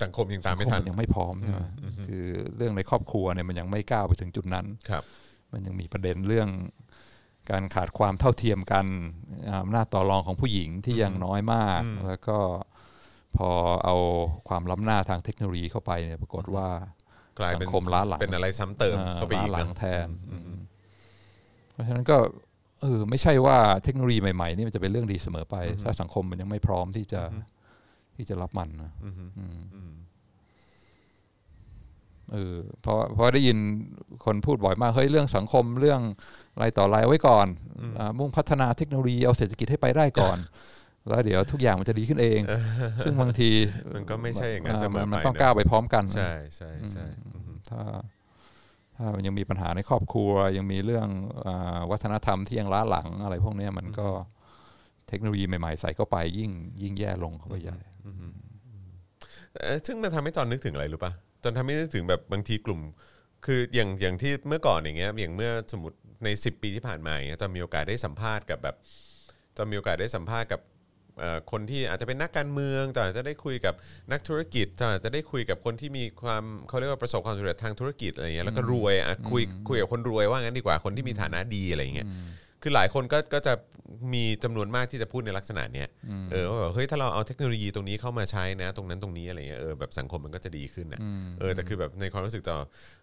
[0.02, 1.62] สังคมยังตามไม่ทันสังคยังไม่พร้อมใช่ไหม
[2.06, 2.24] คือ
[2.56, 5.02] เรื่องในครอบครัวเนี่ยมันยังไม่ก้าวไปถึงจุดนั้นครับ
[5.52, 6.48] มันยังมีประเด็นเรื่อง
[7.50, 8.87] การขาดความเท่าเทียมกัน
[9.48, 12.38] อ่าอำนาจต่อรองของผู้หญิงที่ยังน้อยมาก แล้วก็
[13.37, 13.50] พอ
[13.85, 13.96] เอา
[14.48, 16.68] ความล้ำหน้าทางเทคโนโลยีเข้าไปเนี่ยปรากฏว่า
[17.38, 20.08] กลายเป็นสังคมล้าหลังเป็นอะไรซ้ำเติมเข้าไปอีกล้หลังนะแทน
[21.72, 22.16] เพราะฉะนั้นก็
[22.82, 27.22] เออไม่ใช่ว่าเทคโนโลยีใหม่ๆนี่มันจะเป็นเรื่องดีเสมอไป ถ้าสังคมมันยังไม่พร้อมที่จะ
[28.16, 29.10] ที่จะรับมันนะอื
[29.90, 29.92] ม
[32.32, 33.58] เออเพราะเพราะได้ยิน
[34.24, 36.00] คนพูดบ่อยมากเฮ้ยเรื่องสังคมเรื่อง
[36.54, 37.46] อะไรต่ออะไรเอาไว้ก่อน
[37.98, 40.38] อ่ามุ่งพัฒนาเทคโนโลยีเอาเศรษฐกิจให้ไปได้ก่อน
[41.08, 42.40] แล้วเดี๋ยวทุกอย่างมันจะดีขึ้นเอง
[43.04, 43.50] ซึ่งบางที
[43.94, 48.21] มันก็ไม่ใช่อย่างนั้นเสมอมันมันไปต้องนะก้าวไปพร้อมกัน ใช่ใช่ใช่อืมถ้าถ้ามัน
[49.26, 51.08] ยังมีปัญหาในครอบครัว ยังมีเรื่อง
[51.46, 54.08] อาวัฒนธรรมที่ยังล้าหลังอะไรพวกเนี้ยมันก็
[55.08, 56.50] เทคโนโลยีใหม่ๆ ใส่เข้าไปยิ่ง
[56.82, 57.78] ยิ่งแย่ลงเข้าไปใหญ่
[59.54, 61.12] เอ่อซึ่งมันทำให้จอนนึกถึงอะไรรู้ป่ะ
[61.42, 62.80] จอนทำให้นึกถึงแบบบางทีกลุ่ม
[63.46, 68.76] คืออย่างอย่างที่เมื่อก่อนอย่างเงี้ยอย่างเมื่อสมมติใน 10 ปีที่ผ่านมาอย่างเงี้ยจะมีโอกาสได้สัมภาษณ์กับแบบ
[69.56, 70.71] จะมีโอกาสได้สัมภาษณ์กับเอ่อ
[71.51, 73.75] คนที่อาจจะเป็นนักการเมืองจะอาจจะได้คุยกับ
[74.12, 82.09] นักธุรกิจจะอาจจะได้คุยกับคนที่มีความเขาเรียกว่าประสบความสำเร็จทางธุรกิจอะไรเงี้ยแล้วก็รวยอะคุยคุยกับคนรวยว่างั้นดีกว่าคนที่มีฐานะดีอะไรเงี้ย
[82.62, 83.53] คือหลายคนก็ก็จะ
[84.12, 85.88] มีจำนวนมากที่จะพูดในลักษณะเนี้ย
[86.31, 91.01] เออว่าแบบเฮ้ยถ้าเราเอาเทคโนโลยีตรงนี้เข้ามาใช้นะ ตรงนั้นตรงนี้อะไรเงี้ยเออแบบสังคมมันก็จะดีขึ้นนะ
[91.38, 92.57] เออแต่คือแบบในความรู้สึกจอ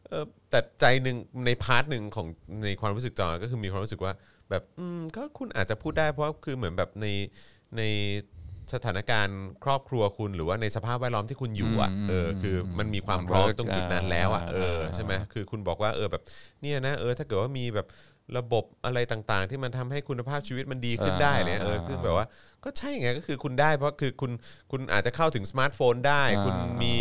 [0.08, 2.28] เออแต่ใจหนึ่งในพาร์ทหนึ่งของ
[2.66, 4.14] ในความรู้สึกจอก็คือมีความรู้สึกว่า
[4.50, 7.08] แบบอืมก็คุณอาจจะพูดได้เพราะว่าคือเหมือนแบบใน
[7.78, 7.82] ใน
[8.74, 16.24] สถานการณ์ครอบครัวคุณหรือว่าในสภาพแวดล้อมที่คุณอยู่อะเออคือมันมีความพร้อมตรงจุดนั้นแล้วอะเออใช่ไหมคือคุณบอกว่าเออแบบ
[16.62, 17.88] เนี่ยนะเออถ้าเกิดว่ามีแบบ
[18.38, 22.26] ระบบอะไรต่างๆ ที่มันทำให้คุณภาพชีวิตมันดีขึ้นได้เนี่ยเออคือแบบว่า
[22.64, 24.32] ก็ใช่ไงก็คือคุณได้เพราะคือคุณ
[24.72, 26.96] คุณอาจจะเข้าถึงสมาร์ทโฟนได้ คุณมี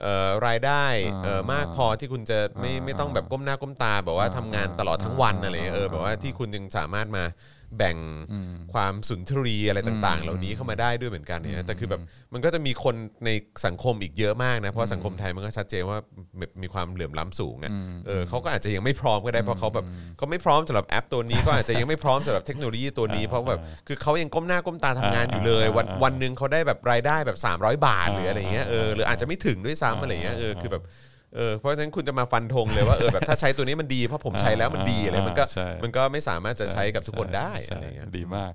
[0.00, 0.84] เอ่อรายได้
[1.24, 7.24] เอ่อมากพอที่คุณจะไม่ไม่ต้องแบบก้มหน้าก้มตาแบบว่าทำงานตลอดทั้งวันอะไรเงี้ยเออแบบว่าที่คุณยังสามารถมา
[7.76, 7.96] แบ่ง
[8.72, 12.00] ความสุนทรีอะไรต่าง ๆ เหล่านี้เข้ามาได้ด้วยเหมือนกันเนี่ยแต่คือแบบ
[12.32, 13.30] มันก็จะมีคนใน
[13.66, 15.98] สังคมอีกเยอะมากนะเพราะสังคมไทยมันก็ชัดเจนว่า
[16.38, 17.72] แบบมีความเหลื่อมล้ำสูงอะ
[18.06, 19.84] เออเขาก็อาจจะยังไม่พร้อมก็ได้เพราะเขาแบบ
[20.16, 30.84] เขาไม่พร้อมสำหรับแอปตัวนี้ก็อาจจะยังไม่พร้อมสำหรับเทคโนโลยีตัวนี้ เพราะแบบคือเขายังก้มหน้าก้มตาทำงานอยู่เลย วันวันหนึ่งเขาได้แบบรายได้แบบ 300 บาทหรืออะไรเงี้ยเออหรืออาจจะไม่ถึงด้วยซ้ำอะไรเงี้ยเออคือแบบ
[31.36, 38.52] เออเพราะฉะนั้นคุณจะมาฟันธงเลยว่าเออแบบถ้าใช้ตัวนี้มันดีเพราะผมใช้แล้วมันดีอะไรมันก็ใช่มันก็ไม่สามารถจะใช้กับทุกคนได้ใช่อะไรเงี้ยดีมาก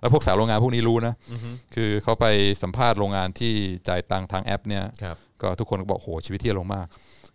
[0.00, 1.14] แล้วพวกสาวโรงงานพวกนี้รู้นะ
[1.74, 2.26] คือเขาไป
[2.62, 3.52] สัมภาษณ์โรงงานที่
[3.88, 6.86] จ่ายตังค์ทางแอปเนี่ยครับก็ทุกคนก็บอกโหชีวิตที่ลงมาก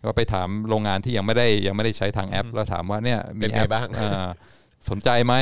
[0.04, 4.28] ก็ไปถามโรงงานที่ยังไม่ได้ยังไม่ได้ใช้ทางแอป แล้วถามว่าเนี่ยมีเป็นแอไงปบ้างอ่า
[4.90, 5.34] สนใจไหม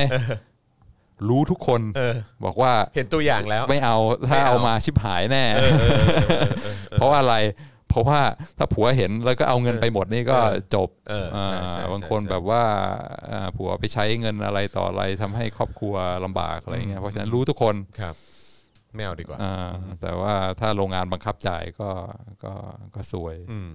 [1.29, 2.15] รู้ทุกคนเออ
[2.45, 3.97] บอกว่าเห็นตัวอย่างแล้ว ไม่เอา
[4.29, 5.43] ถ้าไม่เอาเอามาชิบหายแน่
[6.91, 7.35] เพราะว่าอะไร
[7.89, 8.19] เพราะว่า
[8.57, 10.37] ถ้าผัวเห็นแล้วก็เอาเงินไปหมดนี่ก็
[10.75, 12.63] จบเออใช่ใช่อ่าบางใช่คนใช่แบบว่า
[13.29, 18.15] อ่าผัวไปใช้เงินอะไรต่ออะไรทำให้ครอบครัวลำบากอะไรเงี้ยเพราะฉะนั้นรู้ทุกคนครับ
[18.95, 21.89] ไม่เอาดีกว่าอ่าแต่ว่าถ้าโรงงานบังคับจ่ายก็
[22.43, 22.53] ก็
[22.95, 23.69] ก็สวยอืม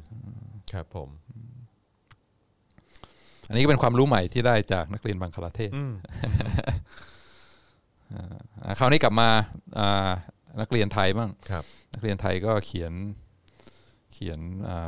[0.72, 1.08] ครับผม
[3.48, 5.92] อันนี้ก็เป็นความรู้ใหม่ที่ได้จากนักเรียนบังคลาเทศอืม
[8.14, 9.28] อ่าคราวนี้กลับมา
[9.78, 10.10] อ่า
[10.60, 12.92] นักเรียนไทยบ้างครับนักเรียนไทยก็เขียน
[13.29, 14.40] เขียน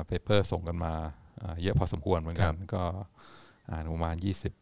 [0.07, 0.95] เปเปอร์ส่งกันมา
[1.43, 2.83] อ่าเยอะพอสมควรเหมือนกัน ก็
[3.71, 4.53] อ่านประมาณยี่สิบ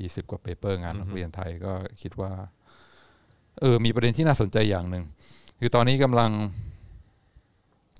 [0.00, 1.72] ยี่สิบกว่าเปเปอร์งานนักเรียนไทยก็
[2.02, 2.32] คิดว่า
[3.60, 5.04] เออมีประเด็นที่น่าสนใจอย่างหนึ่ง
[5.60, 6.32] คือตอนนี้กำลัง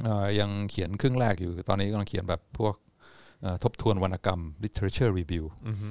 [0.03, 2.74] เอ่อยังเขียนครึ่งแรกอยู่ ตอนนี้กำลังเขียนแบบพวก
[3.42, 5.88] เอ่อทบทวนวรรณกรรม literature review อือฮึ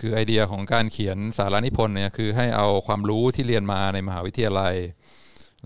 [0.00, 4.74] คือไอเดียของการเขียนสารานิพนธ์เนี่ยคือให้เอาความรู้ที่เรียนมาในมหาวิทยาลัย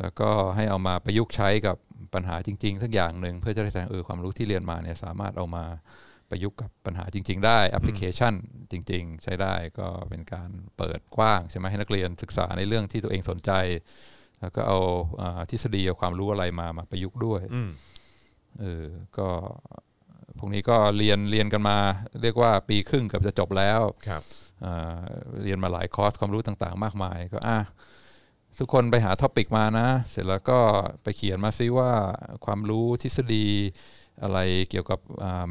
[0.01, 1.77] แล้วก็ให้เอามาประยุกต์ใช้กับ
[2.15, 5.65] ปัญหาจริง ๆ สักอย่างหนึ่งเพื่อจะได้แสดงเออความรู้ที่เรียนมาเนี่ยสามารถเอามา
[6.31, 8.35] ประยุกต์กับปัญหาจริง ๆ ได้แอปพลิเคชัน
[8.73, 13.51] จริง ๆ ใช้ได้ก็เป็นการเปิดกว้างใช่ไหมให้นักเรียนศึกษาในเรื่องที่ตัวเองสนใจ
[14.41, 14.79] แล้วก็เอา
[15.21, 17.71] อ่าทฤษฎีเอาความรู้อะไรมามาประยุกต์ด้วยอืม
[18.61, 18.87] เออ
[19.19, 19.29] ก็
[20.39, 21.79] พวกนี้ก็เรียนเรียนกันมา
[22.23, 24.23] เรียกว่าปีครึ่งเกือบจะจบแล้วครับ
[24.65, 25.01] อ่า
[25.43, 27.59] เรียนมาหลายคอร์สความรู้ต่าง ๆ มากมาย ก็อะ
[28.59, 30.59] ทุกคนไปหา topic มานะ เสร็จแล้วก็
[31.03, 31.91] ไปเขียนมาซิว่า
[32.45, 33.47] ความรู้ทฤษฎี
[34.23, 34.39] อะไร
[34.71, 35.01] เกี่ยวกับ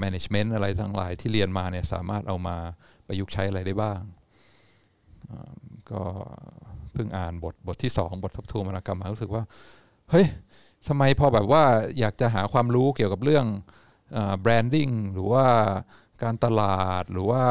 [0.02, 2.58] management อะไรทั้งหลายที่เรียนมาเนี่ยสามารถเอามา
[3.08, 4.00] ประยุกต์ใช้อะไรได้บ้าง
[5.92, 6.02] ก็
[6.94, 9.44] เพิ่งอ่านบทบทที่สองบททบทวนวรรณกรรมมารู้สึกว่า
[10.10, 10.26] เฮ้ย
[10.88, 11.64] ทำไมพอแบบว่า
[12.00, 13.46] อยากจะหาความรู้เกี่ยวกับเรื่อง
[14.42, 15.46] แบรนดิ้งหรือว่า
[16.24, 17.44] การตลาดหรือว่า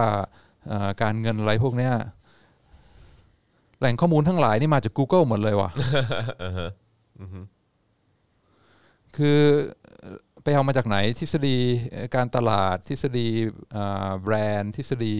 [1.02, 1.94] การเงินอะไรพวกเนี้ย
[3.80, 5.70] แหล่งข้อมูลทั้งหลายนี่มาจาก Google หมดเลยว่ะ
[6.42, 6.70] อ่าฮะ
[7.20, 7.40] อือฮึ
[9.16, 9.40] คือ
[10.42, 11.56] ไปเอามาจากไหนทฤษฎี
[12.14, 13.28] การตลาดทฤษฎี
[13.76, 15.16] อ่าแบรนด์ทฤษฎี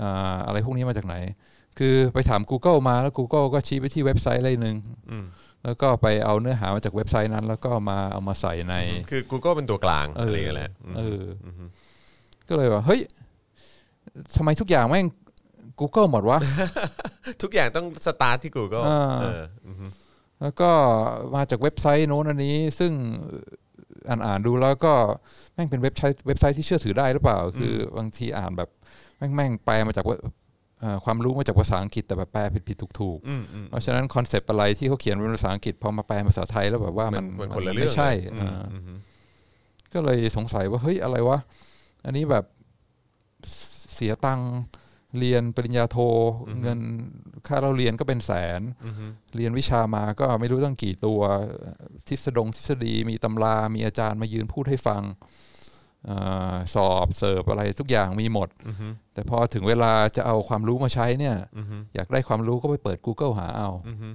[0.00, 1.16] อ่าอะไรพวกนี้มาจากไหน
[1.78, 4.76] คือไปถาม Google มาแล้ว Google ก็ชี้ไปที่เว็บไซต์อะไรหนึ่ง
[5.10, 5.26] อืม
[5.64, 8.74] แล้วก็ไปเอาเนื้อหามาจากเว็บไซต์นั้น แล้วก็มาเอามาใส่ใน
[9.10, 11.64] คือ Google เป็นตัวกลางเออะไรออย่างเงี้ยแหละมเอออือฮึ
[12.48, 13.00] ก็เลยว่าเฮ้ย
[14.36, 15.06] ทำไมทุกอย่างแม่ง
[15.80, 16.38] Google หมดวะ
[17.42, 19.86] ทุกอย่างต้องสตาร์ทที่ Google อ่า เอออือฮึ
[20.42, 20.70] แล้วก็
[21.36, 22.92] มาจากเว็บไซต์โน้นอันนี้ ซึ่ง
[24.08, 24.94] อ่านอ่านดูแล้วก็
[25.54, 28.68] แม่งเป็นเว็บไซต์เว็บไซต์ที่เชื่อถือได้หรือเปล่า คือบางทีอ่านแบบ
[29.18, 30.16] แม่งแม่งแปลมาจากว่า
[30.80, 38.98] เอ่อความรู้มาจากภาษาอังกฤษแต่แบบแปลผิดผิดถูกถูกๆ อืมอืม เพราะฉะนั้น concept อะไรที่เขาเขียนเป็นภาษาอังกฤษพอมาแปลเป็นภาษาไทยแล้วแบบว่ามันมันคนละเรื่องไม่ใช่เลยอ่าอืมอืม
[39.92, 41.38] ก็เลยสงสัยว่าเฮ้ยอะไรวะ
[42.04, 42.44] อันนี้แบบ
[43.94, 44.50] เสียตังค์
[45.18, 45.96] เรียนปริญญาโท
[46.62, 46.80] เงิน
[47.46, 51.20] ค่าเราเรียนก็เป็นแสนอืมอืมเรียนวิชามาก็ไม่รู้ตั้งกี่ตัว
[52.08, 55.02] ทฤษฎงทฤษฎีมีตำรา มีอาจารย์มายืนพูดให้ฟัง
[56.08, 64.08] อาสอบเสิร์ฟอะไรทุกอย่างมีหมดอือฮึแต่พอถึงเวลาจะเอาความรู้มาใช้เนี่ยอือฮึอยากได้ความรู้ก็ไปเปิด Google หาเอาอือฮึ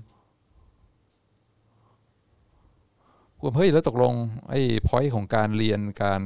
[3.41, 4.13] ผมเฮ้ยแล้วตกลง
[4.49, 6.21] ไอ้พอยต์ของการเรียนการ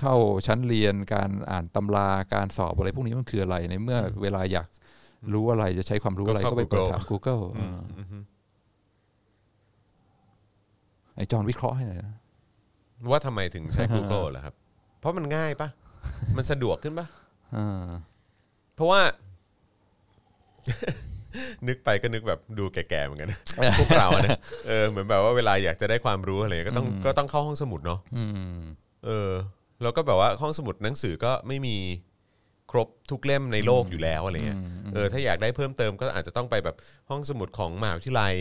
[0.00, 0.14] เข้า
[0.46, 4.68] ชั้นเรียนการอ่านตำราการสอบอะไรพวกนี้มันคืออะไรในเมื่อเวลาอยาก
[5.34, 8.18] รู้อะไรจะใช้ความรู้อะไรก็ไปเปิดถาม Google อืมอ่าอือฮึ
[11.16, 12.16] ไอ้จอห์นวิเคราะห์ให้หน่อยนะ
[13.10, 14.54] ว่าทำไมถึงใช้ Google ล่ะครับ
[15.00, 15.68] เพราะมันง่ายปะ
[16.36, 17.06] มันสะดวกขึ้นปะ
[17.56, 17.86] อ่า
[18.74, 19.00] เพราะว่า
[21.68, 23.40] นึกไปก็นึกแบบดูแก่ๆเหมือนกันนะ
[23.78, 28.24] พวกเราอะนะเออเหมือนแบบว่าเวลาอยากจะได้ความรู้อะไรก็ต้องก็ต้องเข้าห้องสมุดเนาะอื
[28.56, 28.60] ม
[29.06, 29.30] เออ
[29.82, 31.76] แล้วก็แบบว่าห้องสมุดหนังสือก็ไม่มี
[32.70, 34.60] ครบทุกเล่มในโลกอยู่แล้วอะไรเงี้ย
[34.94, 36.76] เออถ้าอยากได้เพิ่มเติมก็อาจจะต้องไปแบบ
[37.10, 38.34] ห้องสมุดของมหาวิทยาลัย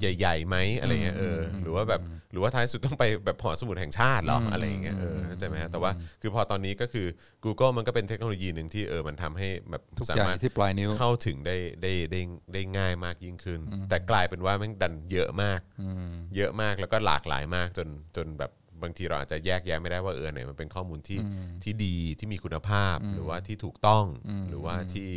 [0.00, 2.00] ใหญ่ๆไหมอะไรเงี้ยเออหรือว่าแบบ
[2.32, 5.90] หรือว่าท้ายสุดต้องไปแบบหอสมุดแห่งชาติเหรออะไรอย่างเงี้ยเออเข้าใจไหมฮะแต่ว่า
[6.22, 7.06] คือพอตอนนี้ก็คือ
[7.44, 12.20] Google มันก็เป็นเทคโนโลยีหนึ่งที่เออมันทำให้แบบทุกสาอย่างมารถที่ปลายนิ้วเข้าถึงได้ได้ได้
[12.52, 18.50] ได้ง่ายมากยิ่งขึ้น แต่กลายเป็นว่าแมันดันเยอะมากอืมเยอะมากแล้วก็หลากหลายมากจนจนแบบ
[18.82, 21.18] บางทีเราอาจจะแยกแยะไม่ได้ว่าเออไหนมันเป็นข้อมูลที่
[21.62, 24.04] ที่ดีที่มีคุณภาพหรือว่าที่ถูกต้อง
[24.48, 25.12] หรือว่าที่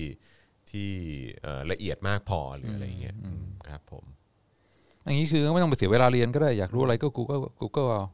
[0.71, 0.89] ที่
[1.41, 4.03] เอ่อละเอียดมากพอหรืออะไรอย่างเงี้ยอืมครับผม
[5.03, 8.05] อย่างนี้คือไม่ต้องไปเสียเวลาเรียนก็ได้อยากรู้อะไรก็ Google Google เอา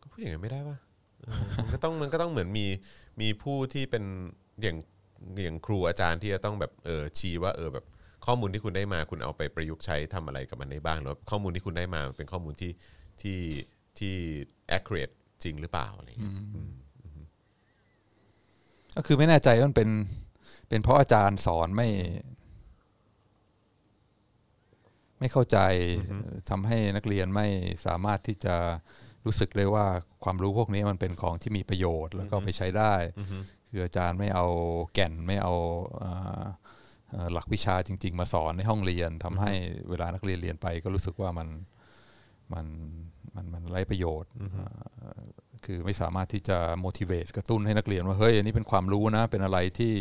[0.00, 0.76] ก็พูดอย่างนั้นไม่ได้ป่ะ
[1.22, 2.66] เออมันก็ต้องมันก็ต้องเหมือนมี
[3.20, 4.04] มีผู้ที่เป็น
[4.62, 4.76] อย่าง
[5.42, 7.84] อย่างครูอาจารย์ที่จะต้องแบบเออชี้ว่าเออแบบ
[8.26, 12.72] ข้อมูลที่คุณได้มาคุณเอาไปประยุกต์ใช้ทำอะไรกับมันได้บ้างหรือว่าข้อมูลที่คุณได้มามันเป็นข้อมูลที่
[13.22, 13.38] ที่
[13.98, 14.16] ที่
[14.76, 16.34] accurate จริงหรือเปล่าอะไรอย่างเงี้ย
[18.96, 19.90] ก็คือไม่แน่ใจว่ามันเป็น
[20.68, 21.88] เป็น เป็นเพราะอาจารย์สอนไม่
[25.18, 25.58] ไม่เข้าใจ
[26.50, 27.46] ทำให้นักเรียนไม่
[27.86, 28.56] สามารถที่จะ
[29.26, 29.86] รู้สึกเลยว่า
[30.24, 32.94] ความรู้พวกนี้มันเป็นของที่มีประโยชน์ แล้วก็ไปใช้ได้
[33.68, 34.46] คืออาจารย์ไม่เอา
[34.94, 35.54] แก่นไม่เอา
[36.02, 36.44] อ่า
[37.10, 39.52] เอ่อหลักวิชาจริง ๆ มาสอนในห้องเรียนทำให้
[39.90, 41.48] เวลานักเรียนเรียนไป ก็รู้สึกว่ามัน
[42.54, 42.66] มัน
[43.36, 45.20] มันมันไร้ประโยชน์อ่า
[45.64, 49.94] คือไม่สามารถที่จะ motivate กระตุ้นให้นักเรียนว่าเฮ้ยอันนี้เป็นความรู้นะ เป็นอะไรที่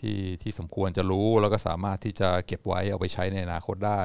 [0.00, 4.00] ที่ที่สมควรจะรู้แล้วก็สามารถที่จะเก็บไว้เอาไปใช้ในอนาคตได้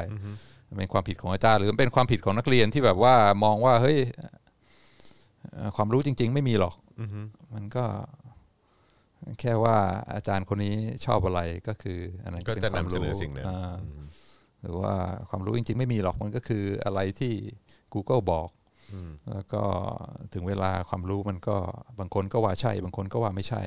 [0.69, 3.97] มันเป็นความผิดของอาจารย์ หรือมันเป็นความผิดของนักเรียนที่แบบว่ามองว่าเฮ้ย
[5.53, 6.75] เอ่อความรู้จริง ๆ ไม่มีหรอก
[7.53, 7.85] มันก็
[9.39, 9.77] แค่ว่า
[10.13, 13.75] อาจารย์คนนี้ชอบอะไรก็คืออันนั้นก็ป็จะความนำเสนอรู้สิ่งนั้นอ่า
[14.65, 14.93] หรือว่า
[15.29, 17.33] ความรู้จริง ๆ ไม่มีหรอกมันก็คืออะไรที่
[17.93, 18.49] Google บอก
[19.31, 19.63] แล้วก็
[20.33, 21.57] ถึงเวลาความรู้มันก็
[21.99, 23.63] บางคนก็ว่าใช่ บางคนก็ว่าไม่ใช่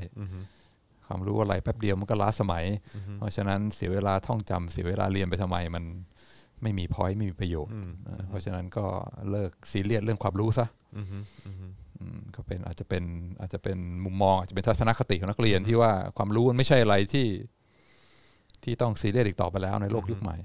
[1.07, 2.65] ความรู้อะไรแป๊บเดียวมันก็ล้าสมัย
[3.17, 5.83] เพราะฉะนั้นเสียเวลาท่องจำเสียเวลาเรียนไปทำไมมัน
[6.61, 7.73] ไม่มีพอยไม่มีประโยชน์
[8.07, 8.85] อ่าเพราะฉะนั้นก็
[9.31, 10.65] เลิกซีเรียสเรื่องความรู้ซะ
[12.01, 13.03] อืมก็เป็นอาจจะเป็น
[13.39, 17.25] อาจจะเป็นมุมมองอาจจะเป็นทัศนคติของนักเรียนที่ว่าความรู้มันไม่ใช่อะไรที่
[18.69, 20.37] ที่ต้องซีเรียสอีกต่อไปแล้วในโลกยุคใหม่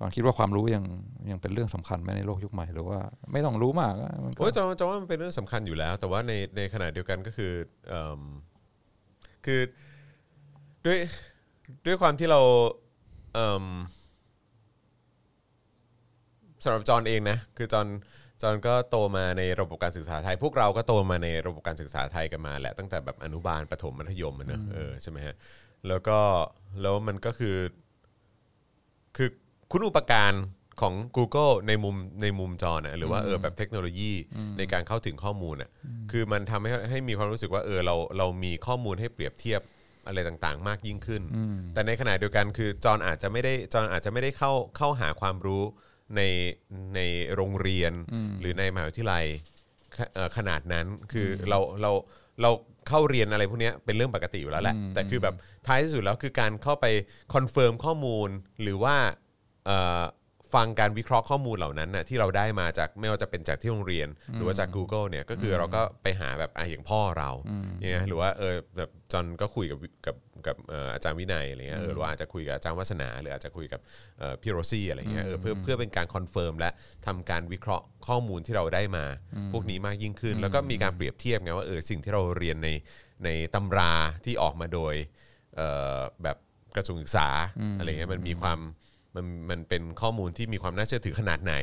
[0.00, 0.84] ตอนคิดว่าความรู้ยัง
[1.30, 2.98] ยังเป็นเรื่องสำคัญไหมในโลกยุคใหม่หรือว่า
[3.32, 7.52] ไม่ต้องรู้มากอะมันก็โอ้ยจะจะว่ามันเป็นเรื่องสำคัญอยู่แล้ว แต่ว่าในในขณะเดียวกันก็คือ
[7.88, 8.20] เอิ่ม
[9.44, 9.60] คือ
[10.86, 10.98] ด้วย
[11.86, 12.40] ด้วยความที่เรา
[13.34, 13.64] เอิ่ม
[16.64, 17.86] สำหรับจอห์นเองนะคือจอห์น
[18.42, 25.34] จอห์นก็โตมาในระบบการศึกษาไทย พวกเราก็โตมาในระบบการศึกษาไทยกันมาแหละตั้งแต่แบบอนุบาลประถมมัธยมอะเนอะเออใช่ไหมฮะ
[25.88, 26.18] แล้วก็
[26.82, 27.56] แล้วมันก็คือ
[29.16, 29.28] คือ
[29.70, 30.32] คุณอุปการ
[30.80, 34.12] ของ Google ในมุมในมุมจอนะหรือว่าเออแบบเทคโนโลยี
[34.58, 35.70] ในการเข้าถึงข้อมูลอะ
[36.10, 39.60] คือมันทำให้ให้มีความรู้สึกว่าเออเราเรามีข้อมูลให้เปรียบเทียบ
[40.06, 41.22] อะไรต่างๆ มากยิ่งขึ้น
[41.74, 45.62] แต่ในขณะเดียวกันคือจอนอาจจะไม่ได้จอนอาจจะไม่ได้เข้าเข้าหาความรู้
[46.16, 46.20] ใน
[46.94, 47.00] ใน
[47.34, 47.92] โรงเรียน
[48.40, 49.24] หรือในมหาวิทยาลัย
[49.96, 51.92] ขเอ่อขนาดนั้นคืออเราเรา
[52.42, 52.50] เรา
[52.88, 55.34] เข้าเรียนอะไรพวกเนี้ยเป็นเรื่องปกติอยู่แล้วแหละแต่คือแบบ
[55.66, 56.86] ท้ายที่สุดแล้วคือการเข้าไป
[57.34, 58.28] confirm ข้อมูล
[58.62, 58.96] หรือว่า
[59.66, 60.02] เอ่อ
[60.54, 67.30] ฟังการวิเคราะห์ข้อมูลเหล่านั้นน่ะที่เราได้มาจากไม่ว่าจะเป็นจากที่โรงเรียน หรือว่าจาก Google เนี่ยก็คือเราก็ไปหาแบบอะอย่างพ่อเรา
[67.80, 73.80] เนี่ยหรือว่าเออแบบจอนก็คุยกับกับกับเอ่ออาจารย์วินัยอะไรเงี้ยเออหรือว่าอาจจะคุยกับอาจารย์วัฒนาหรืออาจจะคุยกับ
[74.18, 76.70] เอ่อพี่โรซี่อะไรเงี้ยเออเพื่อเพื่อเป็นการ confirm และ
[77.06, 79.04] ทำการวิเคราะห์ข้อมูลที่เราได้มา
[79.52, 82.68] พวกนี้มากยิ่งขึ้น แล้วก็มีการเปรียบเทียบไงว่าเออสิ่งที่เราเรียนใน
[83.24, 83.92] ในตำรา
[84.24, 84.94] ที่ออกมาโดย
[85.56, 86.36] เอ่อแบบ
[86.76, 87.28] กระทรวงศึกษา
[87.78, 88.60] อะไรเงี้ยมันมีความ
[89.18, 91.54] มันมันเป็นข้อมูลที่มีความน่าเชื่อถือขนาดไหน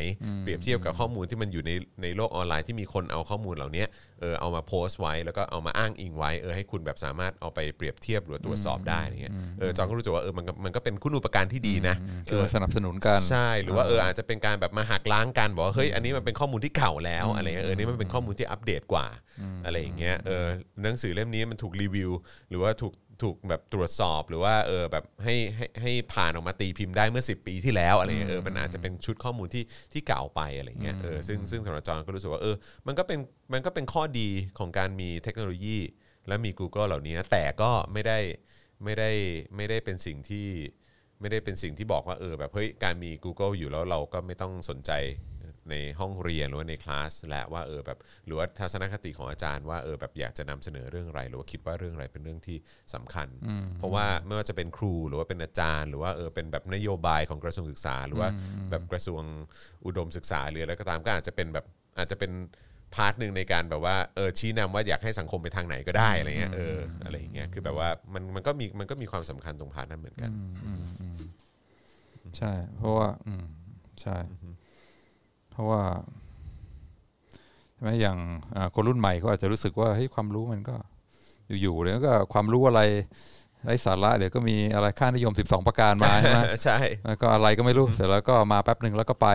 [0.41, 3.85] เปรียบเทียบกับข้อมูลที่มันอยู่ในในโลกออนไลน์ที่มีคนเอาข้อมูลเหล่านี้
[4.21, 11.95] เออเอามาโพสต์ไว้ แล้วก็เอามาอ้างอิงไว้เออให้คุณแบบสามารถเอาไปเปรียบเทียบหรือตรวจสอบได้อะไรเงี้ยเออจองก็รู้สึกว่าเออมันก็มันก็เป็นคุณูปการที่ดีนะ
[12.29, 19.07] คือมาสนับสนุนกันใช่หรือว่าเอออาจจะเป็นการแบบมาหักล้างกันบอกว่าเฮ้ยอันนี้มันเป็นข้อมูลที่เก่าแล้วอะไรเงี้ยเออนี่มันเป็นข้อมูลที่อัปเดตกว่า
[19.65, 20.45] อะไรอย่างเงี้ยเออ
[20.83, 22.11] หนังสือเล่มนี้มันถูกรีวิว
[22.49, 29.63] หรือว่าถูก ถูกแบบตรวจสอบหรือว่าเออแบบให้ให้ให้ผ่านออกมาตีพิมพ์ได้เมื่อ 10 ปีที่แล้วอะไรเงี้ยเออมันอาจจะเป็นชุดข้อมูลที่
[29.93, 32.55] ที่เก่าไปอะไรเงี้ยเออซึ่งซึ่งสำหรับจอห์นก็รู้สึกว่าเออ
[32.87, 33.19] มันก็เป็น
[33.53, 35.77] มันก็เป็นข้อดีของการมีเทคโนโลยี
[36.27, 38.19] และมี Google เหล่านี้นะแต่ก็ไม่ได้
[38.83, 39.11] ไม่ได้
[39.55, 40.47] ไม่ได้เป็นสิ่งที่
[41.19, 44.91] ไม่ได้เป็นสิ่งที่บอกว่าเออแบบเฮ้ยการมี Google อยู่แล้วเราก็ไม่ต้องสนใจ
[45.69, 52.57] ในห้องเรียนหรือว่าในคลาสและว่าเออแบบหรือว่าทัศนคติของอาจารย์ว่าเออแบบอยากจะนำเสนอเรื่องอะไร หรือว่าคิดว่าเรื่องอะไรเป็นเรื่องที่
[52.93, 53.27] สำคัญ
[53.77, 58.29] เพราะว่าไม่ว่าจะเป็นครูหรือว่าเป็นอาจารย์ หรือว่าเออเป็นแบบนโยบายของกระทรวงศึกษา หรือว่า
[58.71, 59.23] แบบกระทรวง
[59.85, 61.65] อุดมศึกษาหรืออะไรก็ตามก็อาจจะเป็นแบบ
[61.97, 62.31] อาจจะเป็น
[62.95, 70.31] part หนึ่งในการแบบว่าเออชี้นำว่าอยากให้สังคมไปทางไหนก็ได้อะไรเงี้ยเอออะไรอย่างเงี้ยคือแบบว่ามันมันก็มีมันก็มีความสำคัญตรง part นั้นเหมือนกัน
[72.37, 73.45] ใช่ เพราะว่าอืม
[74.01, 74.17] ใช่
[75.55, 75.83] เพราะว่า
[77.73, 78.17] ใช่ไหมอย่าง
[78.55, 80.75] อ่าคนรุ่นใหม่ก็อาจจะรู้สึกว่าเฮ้ยความรู้มันก็
[81.61, 82.81] อยู่ๆแล้วก็ความรู้อะไร
[83.63, 86.77] ไร้สาระเดี๋ยวก็มีอะไรค่านิยม 12 ประการมาใช่ไหมใช่
[87.07, 89.27] แล้วก็อะไรก็ไม่รู้เสร็จแล้วก็มาแป๊บหนึ่งแล้วก็ไป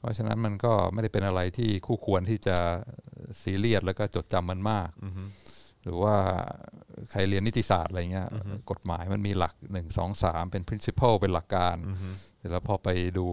[0.00, 2.56] เพราะฉะนั้นมันก็ไม่ได้เป็นอะไรที่คู่ควรที่จะ
[3.42, 4.88] ซีเรียสแล้วก็จดจำมันมาก
[5.82, 6.14] หรือว่า
[7.10, 8.28] ใครเรียนนิติศาสตร์อะไรเงี้ย
[8.70, 11.76] กฎหมายมันมีหลักหนึ่งสองสามเป็น principle เป็นหลักการ
[12.44, 12.88] เสร็จแล้วพอไป
[13.18, 13.26] ดู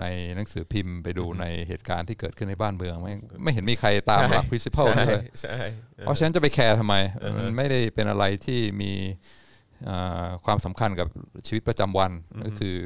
[0.00, 0.06] ใน
[0.36, 5.56] หนังสือพิมพ์ไปดูในเหตุการณ์ที่เกิดขึ้นในบ้านเมือง ไม่ไม่เห็นมีใครตามหลัก principle นั่นเลยใช่
[5.94, 6.94] เพราะฉะนั้นจะไปแคร์ทำไม
[7.38, 8.92] มันไม่ได้เป็นอะไรที่มี
[9.88, 11.08] อ่าความสำคัญกับ
[11.46, 12.12] ชีวิตประจำวัน
[12.44, 12.76] ก็คือ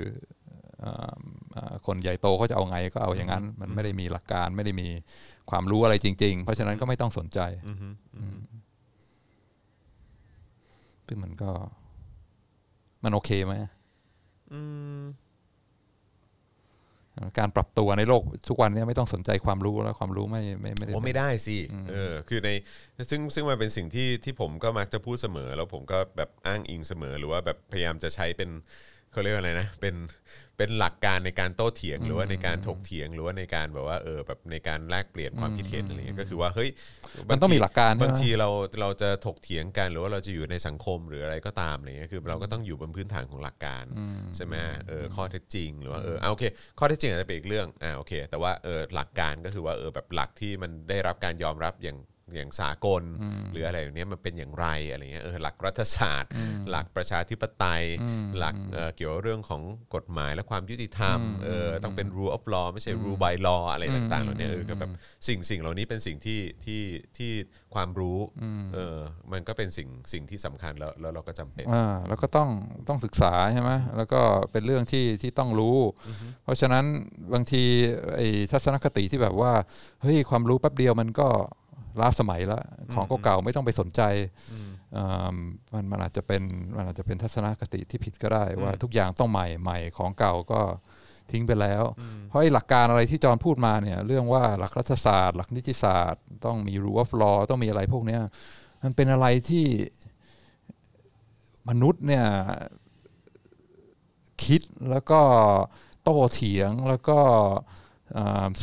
[0.84, 1.14] อ่า
[1.56, 4.88] อ่าคนใหญ่โตเขาจะเอาไงก็เอาอย่างนั้น มันไม่ได้มีหลักการไม่ได้มี
[5.50, 7.40] ความรู้อะไรจริง ๆ เพราะฉะนั้นก็ไม่ต้องสนใจ
[11.06, 11.50] ซึ่งมันก็
[13.04, 13.54] มันโอเคไหม
[14.52, 14.60] อื
[15.00, 15.02] ม
[17.38, 21.56] การปรับตัวในโลกทุกวันเนี้ไม่ต้องสนใจความรู้แล้วความรู้ไม่ไม่ไม่ได้โอ้ไม่ได้สิ
[21.90, 22.50] เออคือใน
[23.10, 28.50] ซึ่งซึ่งมันเป็นสิ่งที่ที่ผมก็มักจะพูดเสมอ แล้วผมก็แบบอ้างอิงเสมอหรือว่าแบบพยายามจะใช้เป็น
[29.12, 29.94] เขาเรียกว่าอะไรนะเป็น
[30.58, 36.70] เป็นหลักการในการโต้เถียงหรือว่าในการถกเถียงหรือว่าในการแบบว่าเออแบบในการแลกเปลี่ยนความคิดเห็นอะไรเงี้ยก็คือว่าเฮ้ย
[37.30, 38.48] มันต้องมีหลักการใช่ไหมบางทีเรา
[38.80, 43.84] เราจะถกเถียงกันหรือว่าเราจะอยู่ในสังคมหรืออะไรก็ตามอะไรเงี้ยคือเราก็ต้องอยู่บนพื้นฐานของหลักการ
[44.36, 44.54] ใช่ไหม
[44.88, 46.44] เออข้อเท็จจริงหรือว่าเออเอาโอเค
[46.78, 51.98] ข้อเท็จจริงอาจจะเป็นอีกเรื่องอ่าโอเค แต่ว่าเออหลักการก็คือว่าเออแบบหลักที่มันได้รับการยอมรับอย่าง
[52.34, 53.02] อย่างสากล
[53.52, 56.30] หรืออะไรอย่างเนี้ยมันเป็นอย่างไรอะไรเงี้ยเออหลักรัฐศาสตร์
[56.70, 57.82] หลักประชาธิปไตย
[58.38, 59.62] หลักเอ่อเกี่ยวกับเรื่องของ
[59.94, 64.90] กฎหมายและความยุติธรรมเออต้องเป็น rule of law ไม่ใช่ rule by law อะไรต่างๆเหล่านี้เออก็แบบ
[65.28, 66.82] สิ่งสิ่งเหล่านี้เป็นสิ่งที่ที่
[67.18, 67.32] ที่
[67.74, 68.18] ความรู้
[68.74, 68.98] เออ
[69.32, 72.48] มันก็เป็นสิ่งสิ่งที่สำคัญแล้วแล้วเราก็จำเป็นอ่าแล้วก็ต้อง
[72.88, 74.20] ต้องศึกษาใช่ไหมแล้วก็
[74.52, 75.78] เป็นเรื่องที่ที่ต้องรู้
[76.44, 76.84] เพราะฉะนั้น
[77.34, 77.62] บางที
[78.16, 79.52] ไอ้ทัศนคติที่แบบว่า
[80.02, 81.28] เฮ้ยความรู้แป๊บเดียวมันก็
[82.00, 82.60] ล้าสมัยละ
[82.94, 84.02] ของเก่าๆไม่ต้องไปสนใจ
[84.96, 85.36] อ่า
[85.72, 86.42] มันมันอาจจะเป็น
[86.76, 90.60] มันอาจจะเป็นทัศนคติที่ผิดก็ได้ ว่าทุกอย่างต้องใหม่ใหม่ของเก่าก็
[91.30, 91.82] ทิ้งไปแล้ว
[92.28, 98.22] เพราะไอ้หลักการอะไรที่จอห์นพูดมาเนี่ยเรื่องว่าหลักรัฐศาสตร์ หลักนิติศาสตร์ ต้องมี rule of law ต้องมีอะไรพวกเนี้ย
[98.82, 99.66] มันเป็นอะไรที่
[101.68, 102.26] มนุษย์เนี่ย
[104.44, 105.20] คิดแล้วก็
[106.02, 107.85] โต้เถียงแล้วก็อ่า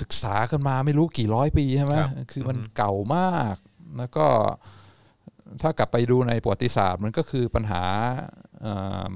[0.01, 3.55] ศึกษากันมาไม่รู้กี่ร้อยปีใช่ไหมครับคือมันเก่ามาก
[3.97, 4.25] แล้วก็
[5.61, 7.83] ถ้ากลับไปดูในประวัติศาสตร์ มันก็คือปัญหา
[8.65, 9.13] อ่า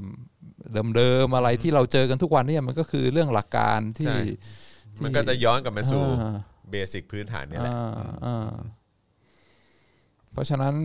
[0.96, 4.20] เดิมๆอะไรที่เราเจอกันทุกวันเนี่ยมันก็คือเรื่องหลักการที่ใช่
[4.96, 6.38] ที่มันก็จะย้อนกลับมาสู่อ่า
[6.72, 7.92] เบสิกพื้นฐานนี่แหละอ่า
[8.26, 8.52] อ่า
[10.32, 10.76] เพราะฉะนั้น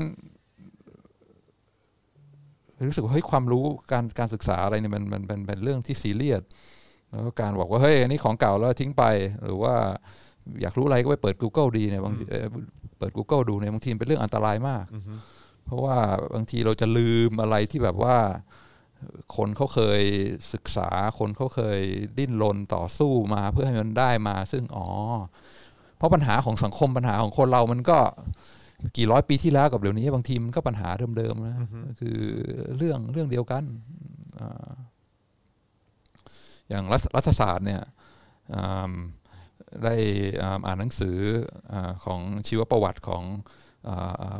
[2.88, 6.42] รู้สึกว่าเฮ้ยความรู้การการศึกษาอะไรเนี่ยมันมันเป็นเป็นเรื่องที่ซีเรียส
[7.12, 9.04] แล้วก็การบอกว่าเฮ้ยอันนี้ของเก่าแล้วทิ้งไป
[9.44, 9.74] หรือว่า
[10.62, 12.46] อยากรู้อะไรก็ไปเปิด Google ดีเนี่ยบางทีเอ่อ
[12.98, 14.84] เปิด Google ดูเนี่ยบางทีเป็นเรื่องอันตรายมาก
[15.64, 15.96] เพราะว่า
[16.34, 18.16] บางทีเราจะลืมอะไรที่แบบว่า
[19.36, 20.02] คนเขาเคย
[20.52, 20.88] ศึกษา
[21.18, 21.80] คนเขาเคย
[22.18, 24.86] ดิ้นรนต่อสู้มาเพื่อให้มันได้มา ซึ่งอ๋อ
[25.96, 27.98] เพราะปัญหาของสังคมปัญหาของคนเรามันก็
[28.96, 31.54] กี่ร้อยปีที่แล้วกับเดี๋ยวนี้ บางทีมันก็ปัญหาเดิมๆนะ
[32.00, 32.18] คือ
[32.76, 33.64] เรื่องเรื่องเดียวกัน
[34.40, 34.70] อ่า
[36.72, 37.82] อย่างรัฐรัฐศาสตร์เนี่ย
[38.54, 38.94] อ่า
[39.84, 39.96] ได้
[40.42, 41.16] อ่าอ่านหนังสือ
[41.72, 43.24] อ่าของชีวประวัติของ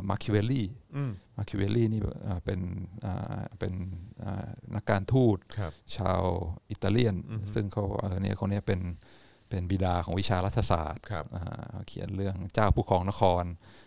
[0.09, 0.67] มาคิเวลลี่
[0.97, 2.61] อืมมาคิเวลลี่นี่อ่าเป็น
[3.05, 3.73] อ่าเป็น
[4.25, 6.23] อ่านักการทูตครับชาว
[6.71, 7.17] อิตาเลียน
[7.55, 8.81] ซึ่งเขาเออเนี่ยคนเนี้ยเป็น
[9.49, 13.45] เป็นบิดาของวิชารัฐศาสตร์ครับอ่าเขียนเรื่องเจ้าผู้ครองนคร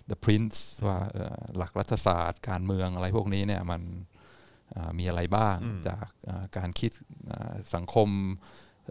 [0.10, 4.15] The Prince ว่าเอ่อหลักรัฐศาสตร์ การเมืองอะไรพวกนี้เนี่ยมันอ่า
[5.00, 5.58] มีอะไรบ้าง
[5.88, 6.92] จากอ่าการคิด
[7.32, 8.10] อ่าสังคม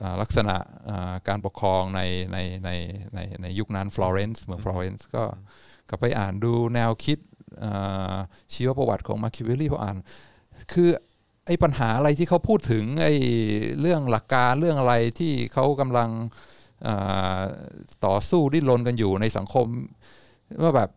[0.02, 0.56] อ่าลักษณะ
[0.88, 2.00] อ่าการปกครองใน
[2.32, 2.70] ในใน
[3.14, 5.24] ในในยุคนั้นฟลอเรนซ์เมืองฟลอเรนซ์ก็
[5.90, 7.18] ก็ไปอ่านดูแนวคิด
[7.64, 8.16] อ่า
[8.52, 9.96] ชีวประวัติของมาคิเวลลี่พออ่าน
[10.72, 10.88] คือ
[11.46, 13.14] ไอ้ปัญหาอะไรที่เขาพูดถึงไอ้
[13.80, 16.10] เรื่องหลักการเรื่องอะไรที่เขากำลัง
[16.86, 17.40] อ่า
[18.06, 19.66] ต่อสู้ดิ้นรนกันอยู่ในสังคม
[20.62, 20.90] ว่าแบบ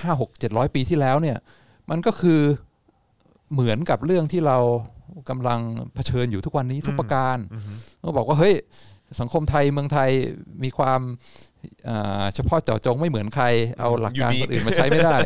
[0.00, 1.38] ห้าหกเจ็ดร้อยปีที่แล้วเนี่ย
[1.90, 2.40] มันก็คือ
[3.52, 4.58] เหมือนกับเรื่องที่เรา
[5.30, 5.60] กำลัง
[5.94, 7.38] เผชิญอยู่ทุกวันนี้ทุกประการ
[8.02, 8.54] ก็บอกว่าเฮ้ย
[9.20, 10.10] สังคมไทยเมืองไทย
[10.64, 11.00] มีความ
[11.88, 13.46] อ่าเฉพาะเจาะจงไม่เหมือนใคร
[13.80, 15.16] เอาหลักการคนอื่นมาใช้ไม่ได้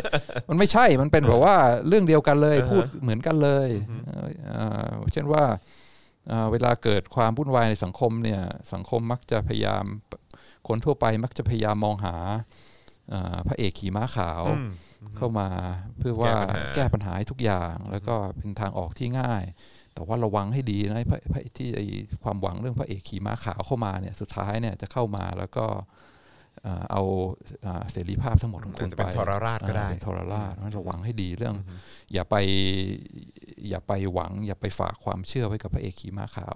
[0.48, 1.56] มันไม่ใช่มันเป็นแบบว่า
[1.88, 3.68] เรื่องเดียวกันเลยพูดเหมือนกันเลย
[4.46, 5.44] เอ่อเช่นว่า
[6.28, 8.40] เอ่อเวลาเกิดความวุ่นวายในสังคมเนี่ย
[8.72, 9.84] สังคมมักจะพยายาม
[10.68, 12.16] คนทั่วไปมักจะพยายามมองหา
[13.10, 14.70] เอ่อพระเอกขี่ม้าขาวอืม
[15.16, 15.48] เข้ามา
[15.98, 16.34] เพื่อว่า
[16.74, 19.44] แก้แก้ปัปัญญหาหาให้ทุกอย่าง แล้วก็เป็นทางออกที่ง่าย
[19.94, 21.86] แต่ว่าระวังให้ดีนะไอ้พระพระที่ไอ้
[22.22, 25.66] ความหวังเรื่องพระเอกขี่ม้าขาวเข้ามาเนี่ยสุดท้ายเนี่ยจะเข้ามาแล้วก็
[26.62, 27.02] เอ่อเอา
[27.62, 31.54] เอ่อเสรีภาพทั้งหมดของคุอาจณจะไปเป็นทรราชก็ได้อ่าเป็นทรราชระวังให้ดีเรื่อง
[32.12, 32.34] อย่าไป
[33.68, 36.54] อย่าไปหวัง อย่าไปฝากความเชื่อไว้กับพระเอกขี่ม้าขาว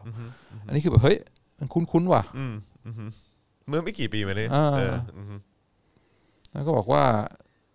[0.66, 1.18] อันนี้คือแบบเฮ้ย
[1.58, 2.54] มันคุ้นๆว่ะอืม
[2.86, 3.10] อืม
[3.68, 5.40] เมื่อไม่กี่ปีมานี้อ่าเอออืม
[6.52, 7.02] แล้วก็บอกว่า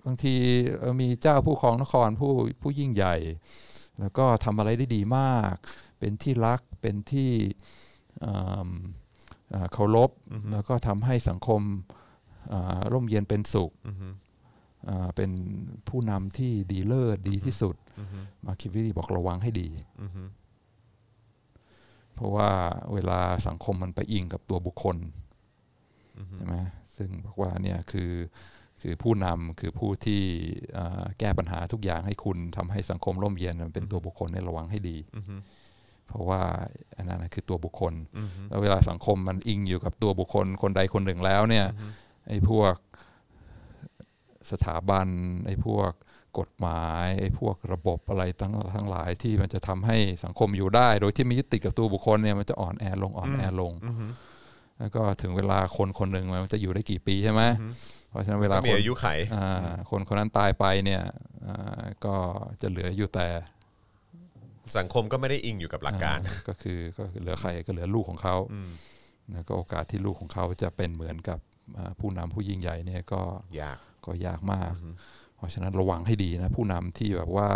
[0.05, 0.35] บางที
[0.79, 3.15] เอ่อมีเจ้าผู้ครองนครผู้ผู้ยิ่งใหญ่
[3.99, 5.55] แล้วก็ทำอะไรได้ดีมาก
[5.99, 7.31] เป็นที่รักเป็นที่
[8.25, 8.31] อื
[8.67, 8.69] ม
[9.51, 10.11] เอ่อเคารพ
[10.51, 11.61] แล้วก็ทำให้สังคม
[12.53, 14.13] อ่าร่มเย็นเป็นสุขอืม
[14.89, 15.31] อ่าเป็น
[15.89, 18.07] ผู้นำที่ดีเลิศดีที่สุดอืม
[18.45, 19.69] มาคิวิลีบอกระวังให้ดี
[20.01, 20.11] อืม
[22.15, 22.51] เพราะว่า
[22.93, 24.97] เวลาสังคมมันไปอิงกับตัวบุคคล
[26.35, 26.55] ใช่ไหม
[26.95, 28.11] ซึ่งบอกว่าเนี่ยคือ
[28.81, 30.21] คือผู้นำคือผู้ที่
[30.77, 34.97] อ่าแก้ปัญหาทุกอย่างให้คุณทำให้สังคมร่มเย็นมันเป็นตัวบุคคลเนี่ยระวังให้ดี
[36.07, 36.41] เพราะว่า
[36.97, 37.93] อันนั้นนะคือตัวบุคคล
[38.49, 41.65] แล้วเวลาสังคมมันอิงอยู่กับตัวบุคคลคนใดคนหนึ่งแล้วเนี่ย
[42.27, 42.75] ไอ้พวก
[44.51, 45.07] สถาบัน
[45.45, 45.91] ไอ้พวก
[46.39, 53.73] กฎหมายไอ้พวกระบบอะไรทั้งทั้งหลายที่มันจะทำให้สังคมอยู่ได้ โดยที่ไม่ยึดติดกับตัวบุคคลเนี่ยมันจะอ่อนแอลงอ่อนแอลง
[54.79, 57.41] แล้วก็ถึงเวลาคนคนหนึ่งมันจะอยู่ได้กี่ปีใช่ไหม
[58.11, 61.01] เพราะฉะนั้นเวลาก็มีคนอายุไขอ่าคนคนนั้นตายไปเนี่ย
[61.47, 62.15] อ่าก็
[62.61, 63.27] จะเหลืออยู่แต่
[64.77, 68.35] สังคมก็ไม่ได้อิงอยู่กับหลักการอ่าก็คือก็คือเหลือใครก็เหลือลูกของเขา
[69.33, 71.39] แล้วก็โอกาสที่ลูกของเขาจะเป็นเหมือนกับ
[71.77, 73.21] อ่าผู้นำผู้ยิ่งใหญ่เนี่ยก็
[73.61, 74.73] ยากก็ยากมาก
[75.35, 77.49] เพราะฉะนั้นระวังให้ดีนะ ผู้นำที่แบบว่า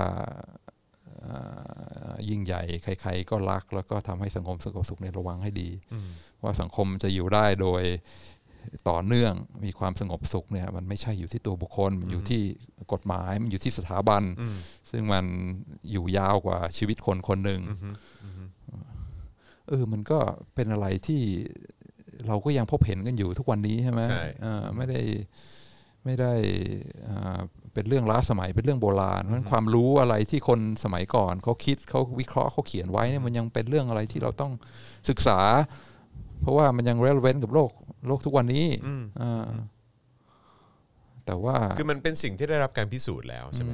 [1.25, 5.69] อ่ายิ่งใหญ่ใครๆก็รัก แล้วก็ทำให้สังคมสงบสุขในยระวังให้ดี
[6.43, 7.83] ว่าสังคมจะอยู่ได้โดย
[8.89, 9.33] ต่อเนื่อง
[9.65, 12.41] มีความสงบสุขเนี่ยมันไม่ใช่อยู่ที่ตัวบุคคล มันอยู่ที่
[12.93, 14.23] กฎหมายมันอยู่ที่สถาบัน
[14.91, 15.25] ซึ่งมัน
[15.91, 17.61] อยู่ยาวกว่าชีวิตคนคนหนึ่ง
[19.69, 20.19] เออมันก็
[20.55, 21.21] เป็นอะไรที่
[22.27, 25.01] เราก็ยังพบเห็นกันอยู่ทุกวันนี้ใช่ไหมใช่เออไม่ได้
[26.05, 26.33] ไม่ได้
[27.07, 27.39] อ่า
[27.73, 34.51] เป็นเรื่องล้าสมัยเป็นเรื่องโบราณเพราะฉะนั้นความรู้อะไรที่คนสมัยก่อนเขาคิดเขาวิเคราะห์เขาเขียนไว้เนี่ยมันยังเป็นเรื่องอะไรที่เราต้อง
[35.09, 35.39] ศึกษา
[36.45, 37.71] เพราะว่ามันยัง relevant กับโลก
[38.07, 38.65] โลกทุกวันนี้
[39.21, 39.47] อ่า
[41.25, 43.71] แต่ว่าคือมันเป็นสิ่งที่ได้รับการพิสูจน์แล้วใช่ไหม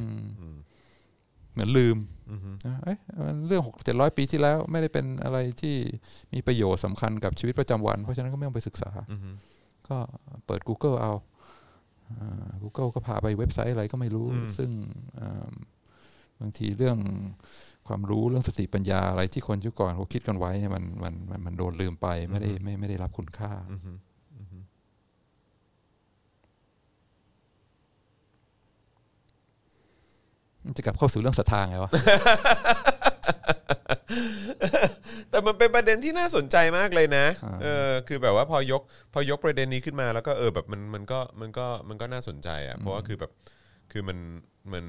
[1.54, 1.98] เหมือนลืม
[2.68, 5.76] นะเอ๊ะมันเรื่องหกเจ็ดร้อยปีที่แล้ว ไม่ได้เป็นอะไรที่
[6.34, 8.92] มีประโยชน์สำคัญกับชีวิตประจำวัน เพราะฉะนั้นก็ไม่ต้องไปศึกษา
[9.90, 9.98] ก็
[10.46, 11.14] เปิด Google เอา
[12.20, 14.70] อ่า Google ก็พาไปเว็บไซต์อะไรก็ไม่รู้ ซึ่ง
[15.20, 15.50] อ่า
[16.40, 16.98] บางทีเรื่อง
[17.88, 23.52] ความรู้เรื่องสติปัญญาอะไรที่คนยุคก่อนเขาคิดกันไว้เนี่ยมันมันมันมันโดนลืมไปไม่ได้ไม่ไม่ได้รับคุณค่า
[30.66, 31.92] มันจะกลับเข้าสู่เรื่องศรัทธาไงวะ
[35.30, 37.26] แต่มันเป็นประเด็นที่น่าสนใจมากเลยนะ
[37.64, 38.82] เออ คือแบบว่าพอยก
[39.14, 43.32] พอยกประเด็นนี้ขึ้นมาแล้วก็เออแบบมันมันก็มันก็มันก็น่าสนใจอะ เพราะว่าคือแบบ
[43.92, 44.18] คือมัน
[44.74, 44.86] มัน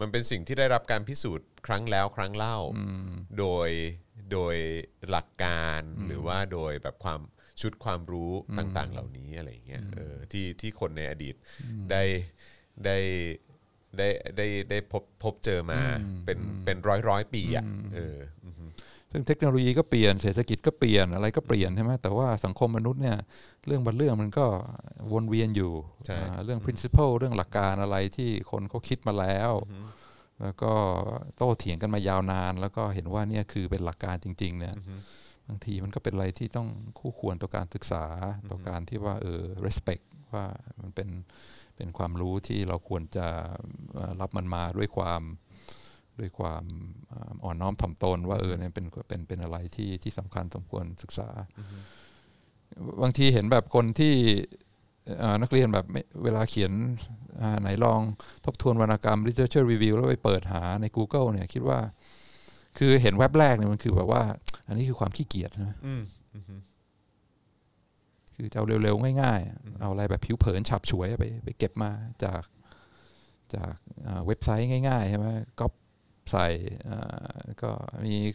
[0.00, 2.58] มันเป็นสิ่งที่ได้รับการพิสูจน์ครั้งแล้วครั้งเล่า
[3.38, 3.68] โดย
[4.32, 4.56] โดย
[5.10, 7.20] หลักการหรือว่าโดยแบบความ
[7.60, 11.34] ชุดความรู้ต่าง ๆ เหล่านี้อะไรอย่างเงี้ยเออที่ที่คนในอดีต
[11.90, 12.02] ได้
[12.84, 12.98] ได้
[13.98, 15.80] ได้ได้ได้พบพบเจอมา
[16.24, 17.64] เป็นเป็นร้อยร้อยปีอะ
[17.94, 18.18] เออ
[19.10, 23.18] ซึ่งเทคโนโลยีก็เปลี่ยนเศรษฐกิจก็เปลี่ยนอะไรก็เปลี่ยนใช่ไหมแต่ว่าสังคมมนุษย์เนี่ย
[23.66, 24.46] เรื่องบางเรื่องมันก็
[25.12, 25.72] วนเวียนอยู่
[26.06, 29.52] ใช่อ่าเรื่อง principle เรื่องหลักการอะไรที่คนเขาคิดมาแล้ว
[30.42, 30.72] แล้วก็
[31.36, 34.74] โต้เถียงกันมายาวนาน แล้วก็เห็นว่าเนี่ยคือเป็นหลักการจริง ๆ เนี่ย
[35.48, 38.04] บางทีมันก็เป็นอะไรที่ต้องคู่ควรต่อการศึกษา
[38.50, 40.04] ต่อการที่ว่าเออ respect
[40.34, 40.44] ว่า
[40.82, 41.08] มันเป็น
[41.76, 43.26] เป็นความรู้ที่เราควรจะ
[43.94, 45.22] เอ่อรับมันมาด้วยความ
[46.20, 46.64] ด้วยความ
[47.12, 51.28] อ่าอ่อนน้อมถ่อมตนว่าเออเนี่ยเป็นเป็นเป็นอะไรที่ที่สำคัญสมควรศึกษา
[53.02, 54.14] บางทีเห็นแบบคนที่
[55.18, 56.72] เอ่อนักเรียนแบบไม่เวลาเขียน
[57.40, 58.00] อ่าไหนลอง
[58.44, 61.78] ทบทวนวรรณกรรม literature review แล้วไปเปิดหาใน Google เนี่ยคิดว่า
[62.78, 64.22] คือเห็นเว็บแรกเนี่ยมันคือแบบว่า
[64.66, 66.02] อันนี้คือความขี้เกียจนะอืม
[68.36, 71.90] คือจะเอาเร็วๆ ง่ายๆ เอาอะไรแบบผิวเผินฉับฉวยไปไปเก็บมา
[72.24, 72.42] จาก
[73.54, 73.74] จาก
[74.06, 75.26] อ่าเว็บไซต์ง่ายๆใช่ไหม
[75.60, 75.72] ก๊อป
[76.30, 76.46] ใส่
[76.88, 77.70] อ่าก็
[78.04, 78.32] มีอ่า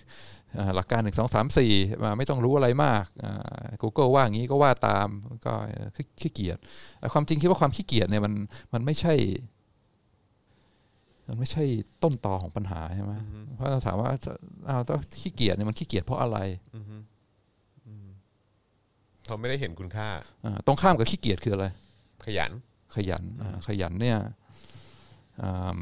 [0.76, 1.72] หลักการหนึ่งสองสามสี่
[2.04, 5.08] มาไม่ต้องรู้อะไรมากอ่า Google ว่าอย่างนี้ก็ว่าตาม
[5.46, 6.58] ก็เอ่อขี้ขี้เกียจ
[7.00, 8.34] แต่ความจริงคิดว่าความขี้เกียจเนี่ยมัน
[8.74, 9.14] มันไม่ใช่
[11.28, 11.64] มันไม่ใช่
[12.04, 13.14] ต้นตอของปัญหาใช่ไหม
[13.56, 14.10] เพราะเราถามว่า
[14.70, 16.38] อ้าวต้องขี้เกียจเนี่ยมันขี้เกียจเพราะอะไร
[19.26, 20.10] เขาไม่ได้เห็นคุณค่า
[20.46, 21.66] อ่าตรงข้ามกับขี้เกียจคืออะไร
[22.26, 22.52] ขยัน
[22.96, 24.18] ขยันอ่าขยันเนี่ย
[25.42, 25.82] อ่า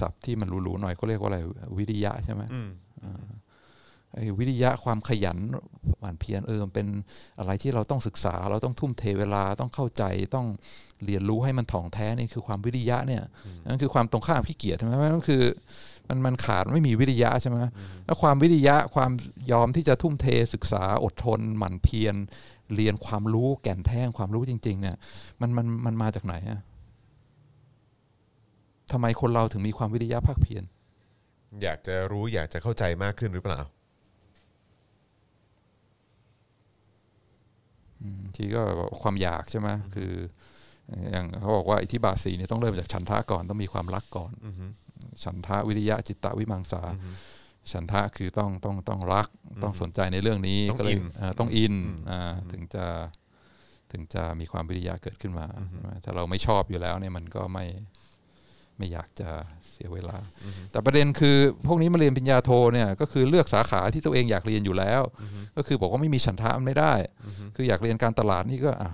[0.00, 1.38] ศัพท์ที่มันหรูๆหน่อยก็เรียกว่าอะไร
[1.76, 2.68] วิริยะใช่ไหมอืม
[3.00, 3.10] ไอ้
[4.38, 5.38] วิริยะความขยัน
[6.00, 6.86] หวานเพียรเออมันเป็น
[7.38, 10.02] อะไรที่เราต้องศึกษา เราต้องทุ่มเทเวลาต้องเข้าใจ
[10.34, 10.46] ต้อง
[11.04, 13.22] เรียนรู้ให้มันถ่องแท้นี่คือความวิริยะเนี่ย
[13.68, 15.42] นั่นคือความตรงข้ามขี้เกียจใช่ไหมนั่นคือ
[16.08, 17.56] มันมันขาดไม่มีวิริยะใช่ไหม
[18.06, 19.10] แล้วความวิริยะความ
[19.52, 22.14] ยอมที่จะทุ่มเทศึกษาอดทน หมั่นเพียร
[22.74, 24.96] เรียนความรู้แก่นแท้ของความรู้จริง ๆ เนี่ย
[25.40, 26.60] มันมันมันมาจากไหนอะ
[28.92, 30.62] ทำไมคนเราถึงมีความวิริยะภาคเพียร
[31.62, 33.60] อยากจะรู้อยากจะเข้าใจมากขึ้นหรือเปล่า
[38.36, 40.12] ทีก็แบบความอยากใช่ไหมคือ
[41.12, 44.32] อย่างเขาบอกว่าอิทธิบาทสีเนี่ยต้องเริ่มจากฉันทะก่อนต้องมีความรักก่อน
[45.24, 46.82] ฉันทะวิริยะจิตตะวิมังสา
[47.72, 49.28] ฉันทะคือต้องต้องต้องรัก
[49.62, 51.74] ต้องสนใจในเรื่องนี้ต้องก็เลยอินอ่าต้องอิน
[52.10, 52.84] อ่าถึงจะ
[53.92, 57.64] ถึงจะมีความวิริยะเกิดขึ้นมาใช่ไหมถ้าเราไม่ชอบอยู่แล้วเนี่ยมันก็ไม่
[58.82, 59.30] ไม่อยากจะ
[59.70, 60.16] เสียเวลา
[60.70, 65.02] แต่ประเด็นคือพวกนี้มาเรียนปริญญาโทเนี่ยก็คือเลือกสาขาที่ตัวเองอยากเรียนอยู่แล้ว
[65.56, 66.92] ก็คือบอกว่าไม่มีฉันทะมันไม่ได้
[67.56, 68.90] คืออยากเรียนการตลาดนี่ก็อะ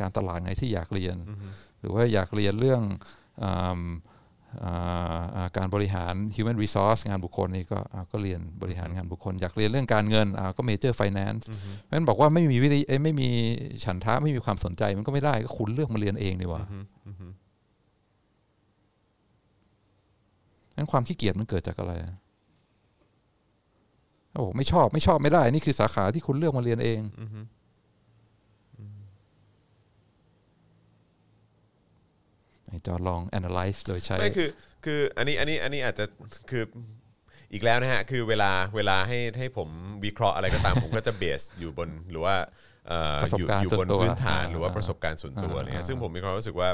[0.00, 1.16] การตลาดไงที่อยากเรียน
[1.80, 2.82] หรือว่าอยากเรียนเรื่อง
[3.42, 3.80] อ่า
[4.64, 13.28] อ่าอ่าการบริหาร human resource งานบุคคลนี่ก็อ่าก็เรียนบริหารงานบุคคล อยากเรียนเรื่องการเงินอ่าก็ major finance เพราะฉะนั้นบอกว่าไม่มีวิธีเอ้ยไม่มี
[13.84, 16.62] ฉันทะไม่มีความสนใจมันก็ไม่ได้ก็คุณเลือกมาเรียนเองดีกว่า
[20.80, 22.14] นั้นความขี้เกียจมันเกิดจากอะไรอะ
[24.34, 27.00] โอ้ไม่ชอบไม่ชอบไม่ได้ นี่คือสาขาที่คุณเลือกมาเรียนเอง
[32.68, 34.48] ให้จอลอง analyze โดยใช้ไม่คือ
[34.84, 36.04] คืออันนี้อันนี้อันนี้อาจจะ
[36.50, 36.62] คือ
[37.52, 39.68] อีกแล้วนะฮะ คือเวลาเวลาให้ให้ผม
[40.04, 42.34] วิเคราะห์อะไรก็ตาม ผมก็จะเบสอยู่บนหรือว่า
[42.88, 46.68] เอ่อประสบอยู่การณ์อยู่บนส่วนตัวพื้นฐานอ่าหรือว่าประสบการณ์ส่วนตัวอ่าอะไรเงี้ยอ่าซึ่งผมมีความรู้สึกว่า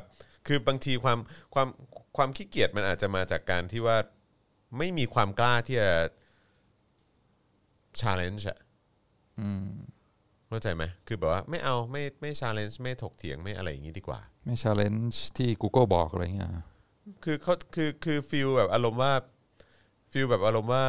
[0.47, 1.19] คือบางทีความ
[1.55, 1.69] ความ
[2.17, 3.97] ความขี้เกียจมันอาจจะมาจากการที่ว่า
[4.79, 5.91] ไม่มีความกล้าที่จะ
[8.01, 8.59] challenge อะ
[10.49, 16.51] เข้าใจไหมคือแบบว่าไม่เอาไม่ไม่ challenge ไม่ถกเถียงไม่อะไรอย่างนี้ดีกว่า ไม่ challenge ที่ Google บอกอะไรเงี้ย
[17.25, 19.13] คือเขาคือคือ feel แบบอารมณ์ว่า
[20.13, 20.85] feel แบบอารมณ์ว่า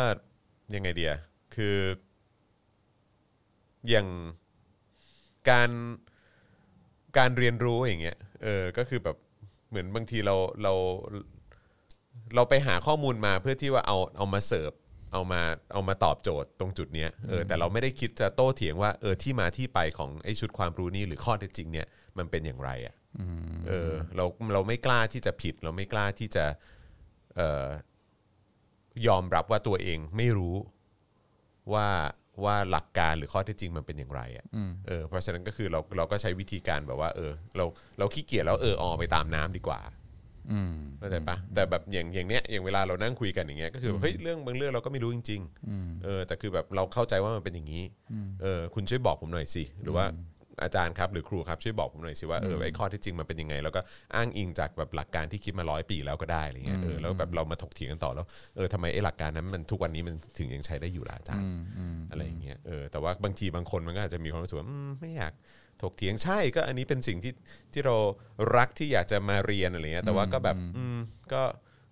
[0.75, 1.15] ยังไงดีอะ
[1.55, 1.77] คือ
[3.89, 4.07] อย่าง
[5.49, 5.69] การ
[7.17, 9.17] การเรียนรู้อย่างเงี้ยเออก็คือแบบ
[9.69, 10.73] เหมือนบางทีเราเรา
[12.35, 14.71] เราไปหาข้อมูลมาเพื่อที่ว่าเอาเอามาเสิร์ฟ
[15.13, 15.41] เอามา
[15.73, 21.87] เอามาตอบโจทย์ตรงจุดเนี้ยเออแต่เราไม่ได้คิดจะโต้เถียงว่าเออที่มาที่ไปของไอ้ชุดความรู้นี้หรือข้อเท็จจริงเนี่ย
[22.17, 22.95] มันเป็นอย่างไรอะ
[23.67, 26.45] เออเราเราไม่กล้าที่จะผิด เราไม่กล้าที่จะ
[27.35, 27.67] เอ่อ
[29.07, 30.55] ยอมรับว่าตัวเองไม่รู้
[31.73, 31.87] ว่า
[32.45, 34.45] ว่าหลักการหรือข้อเท็จจริงมันเป็นอย่างไรอะ
[34.87, 37.65] เออเพราะฉะนั้นก็คือเราเราก็ใช้วิธีการแบบว่า เออ เรา
[37.99, 39.79] เราขี้เกียจแล้วเออออไปตามน้ำดีกว่า
[40.51, 47.83] อืมเข้าใจปะแต่แบบอย่างอย่างเนี้ยอย่างเวลาเรานั่งคุยกันอย่างเงี้ยก็คือเฮ้ยเรื่องบางเรื่องเราก็ไม่รู้จริงๆเออแต่คือแบบเราเข้าใจว่ามันเป็นอย่างนี้
[48.41, 50.05] เออคุณช่วยบอกผมหน่อยสิหรือว่า
[50.63, 53.81] อาจารย์ครับหรือครูครับช่วยบอกผมหน่อยสิว่าเออไอ้ข้อเที่จริงมันเป็นยังไง แล้วก็
[54.15, 61.49] อ้างอิงจากแบบหลักการที่คิดมาร้อยปีแล้วก็ได้อะไรเงี้ยเออแล้วแบบเรามาถกเถียงกันต่อแล้วเออทำไมไอ้หลักการนั้นมันทุกวันนี้มันถึงยังใช้ได้อยู่ล่ะอาจารย์
[62.11, 65.33] อะไรอย่างเงี้ยเออแต่ว่าบางทีบางคนมันก็อาจจะมีความรู้สึกว่าอืมไม่อยาก
[65.81, 67.33] ถกเถียงใช่ก็อันนี้เป็นสิ่งที่
[67.73, 67.95] ที่เรา
[68.57, 70.97] รักที่อยากจะมาเรียนอะไรเงี้ยแต่ว่าก็แบบอืม
[71.33, 71.43] ก็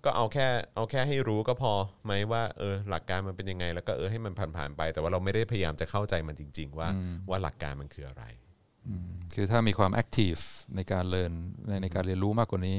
[0.05, 1.73] ก็เอาแค่เอาแค่ให้รู้ก็พอ
[2.05, 6.89] ไหมว่าเออหลักการมันเป็นยังไง แล้วก็เออให้มันผ่านๆไป แต่ว่าเราไม่ได้พยายามจะเข้าใจมันจริง ๆ ว่า
[7.29, 8.23] ว่าหลักการมันคืออะไร
[9.35, 10.33] คือถ้ามีความแอคทีฟ
[10.75, 11.31] ในการเรียน
[11.67, 12.77] ในในการเรียนรู้มากกว่านี้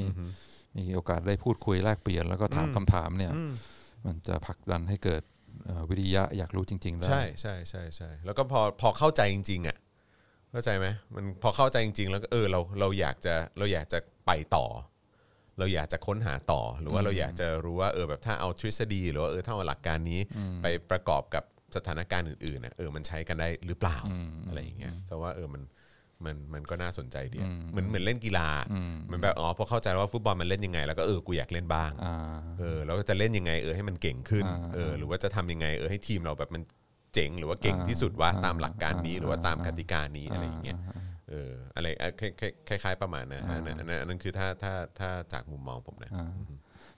[0.77, 3.33] มีโอกาสได้พูดคุยแลกเปลี่ยน แล้วก็ถามคำถามเนี่ย
[4.05, 5.23] มันจะผลักดันให้เกิด
[5.65, 9.77] เอ่อวิริยะอยากรู้จริงๆได้ใช่ใช่ใช่ใช่แล้วก็พอพอเข้าใจจริงๆอะ
[10.51, 14.65] เข้าใจไหมมันพอเข้าใจจริง ๆ แล้วก็เออเราเราอยากจะเราอยากจะไปต่อ
[15.59, 20.19] เราอยากจะค้นหาต่อหรือว่าเราอยากจะรู้ว่าเออแบบถ้าเอาทฤษฎี หรือว่าเออถ้าเอาหลักการนี้
[20.61, 21.43] ไปประกอบกับ
[21.75, 23.97] สถานการณ์อื่นๆน่ะเออมันใช้กันได้หรือเปล่า
[24.47, 25.61] อะไรอย่างเงี้ยแต่ว่าเออมัน
[26.25, 28.49] มันมันก็น่าสนใจดีอะเหมือนเหมือนเล่นกีฬา
[29.05, 32.15] เหมือนแบบอ๋อพอเข้าใจแล้วว่าฟุตบอลมันเล่นยังไง แล้วก็เออกูอยากเล่นบ้างอ่า
[32.59, 36.63] เออแล้วก็จะเล่นยังไงเออให้มันเก่งขึ้นอ่าเออหรือว่าจะทำยังไงเออให้ทีมเราแบบมัน
[37.13, 40.77] เจ๋งหรือว่าเก่งที่สุดว่าอ่าตามหลักการนี้อ่าหรือว่าตามกติกานี้อะไรอย่างเงี้ย
[41.29, 42.21] เอออะไรอะค
[42.71, 46.11] ล้ายๆคล้ายๆประมาณนั้นอันนั้นอันนั้นอันนั้นคือถ้าถ้าถ้าจากมุมมองผมนะ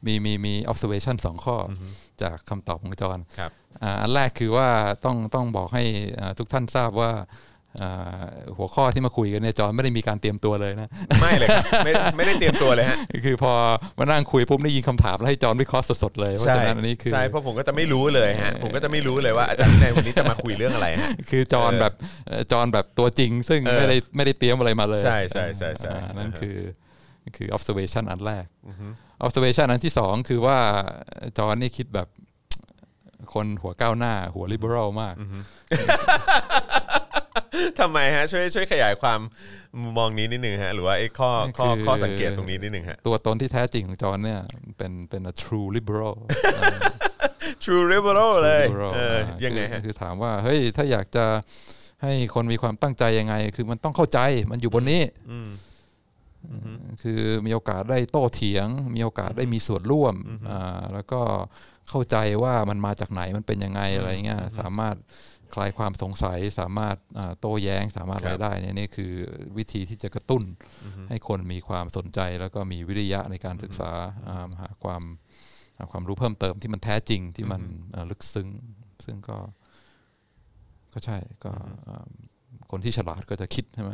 [0.05, 1.73] มีมีมี observation สองข้ออ
[2.21, 3.51] จากคำตอบของจอห์นครับ
[3.83, 4.67] อ่าอันแรกคือว่า
[5.05, 5.83] ต้องต้องบอกให้
[6.19, 7.48] อ่าทุกท่านทราบว่าอ่า
[8.57, 10.89] หัวข้อที่มาคุยกันเนี่ยจอห์นไม่ได้มีการเตรียมตัวเลยนะ
[11.21, 13.53] ไม่เลยครับไม่ไม่ได้เตรียมตัวเลยฮะคือพอ
[13.99, 21.93] มานั่งคุยปุ๊บได้ยินคำถามแล้วให้จอห์นวิเคราะห์สดๆเลยเพราะฉะนั้นอันนี้คือใช่เพราะผมก็จะไม่รู้เลยฮะผมก็จะไม่รู้เลยว่าอาจารย์ในวันนี้จะมาคุยเรื่องอะไรฮะคือจอห์นเออแบบ
[22.27, 26.57] เอ่อจอห์นแบบตัวจริง ซึ่งเออไม่ได้ไม่ได้เตรียมอะไรมาเลย ใช่ใช่ใช่ใช่อ่านั่นคือ
[27.35, 28.45] คือ observation อันแรก
[29.25, 30.57] observation อันที่สองคือว่า
[31.37, 32.07] จอห์นนี่คิดแบบ
[33.33, 35.15] คนหัวก้าวหน้า หัว liberal มาก
[37.79, 39.19] ทำไมฮะช่วยช่วยขยายความ
[39.81, 44.41] มุมมองนี้นิดนึงฮะหรือว่าไอ้ข้อข้อคือ ข้อสังเกตตรงนี้นิดนึงฮะ ตัวตนที่แท้จริงของจอห์นเนี่ย
[44.77, 46.15] เป็นเป็น a true liberal
[47.63, 51.25] True Liberal เลย liberal เอออ่ายังไงคือฮะคือถามว่าเฮ้ยถ้าอยากจะ
[52.03, 54.19] ให้คนมีความตั้งใจยังไง คือมันต้องเข้าใจ
[54.51, 55.01] มันอยู่บนนี้
[57.01, 60.15] คือมีโอกาสได้โต้เถียง มีโอกาสได้มีส่วนร่วม
[60.49, 61.21] อ่าแล้วก็
[61.89, 64.95] เข้าใจว่ามันมาจากไหนมันเป็นยังไงอะไรเงี้ยสามารถ
[65.53, 69.11] คลายความสงสัยสามารถอ่าโต้แย้งสามารถอะไรได้เนี่ยนี่คือ
[69.57, 70.43] วิธีที่จะกระตุ้น
[71.09, 73.91] ให้คนมีความสนใจ แล้วก็มีวิริยะในการศึกษา
[74.29, 75.03] อ่าหาความ
[75.77, 78.47] หาความรู้เพิ่มเติมที่มันแท้จริงที่มันเอ่อลึกซึ้ง
[79.05, 79.37] ซึ่งก็
[80.93, 81.51] ก็ใช่ก็
[81.89, 82.07] อ่า
[82.71, 83.91] คนที่ฉลาดก็จะคิดใช่ไหม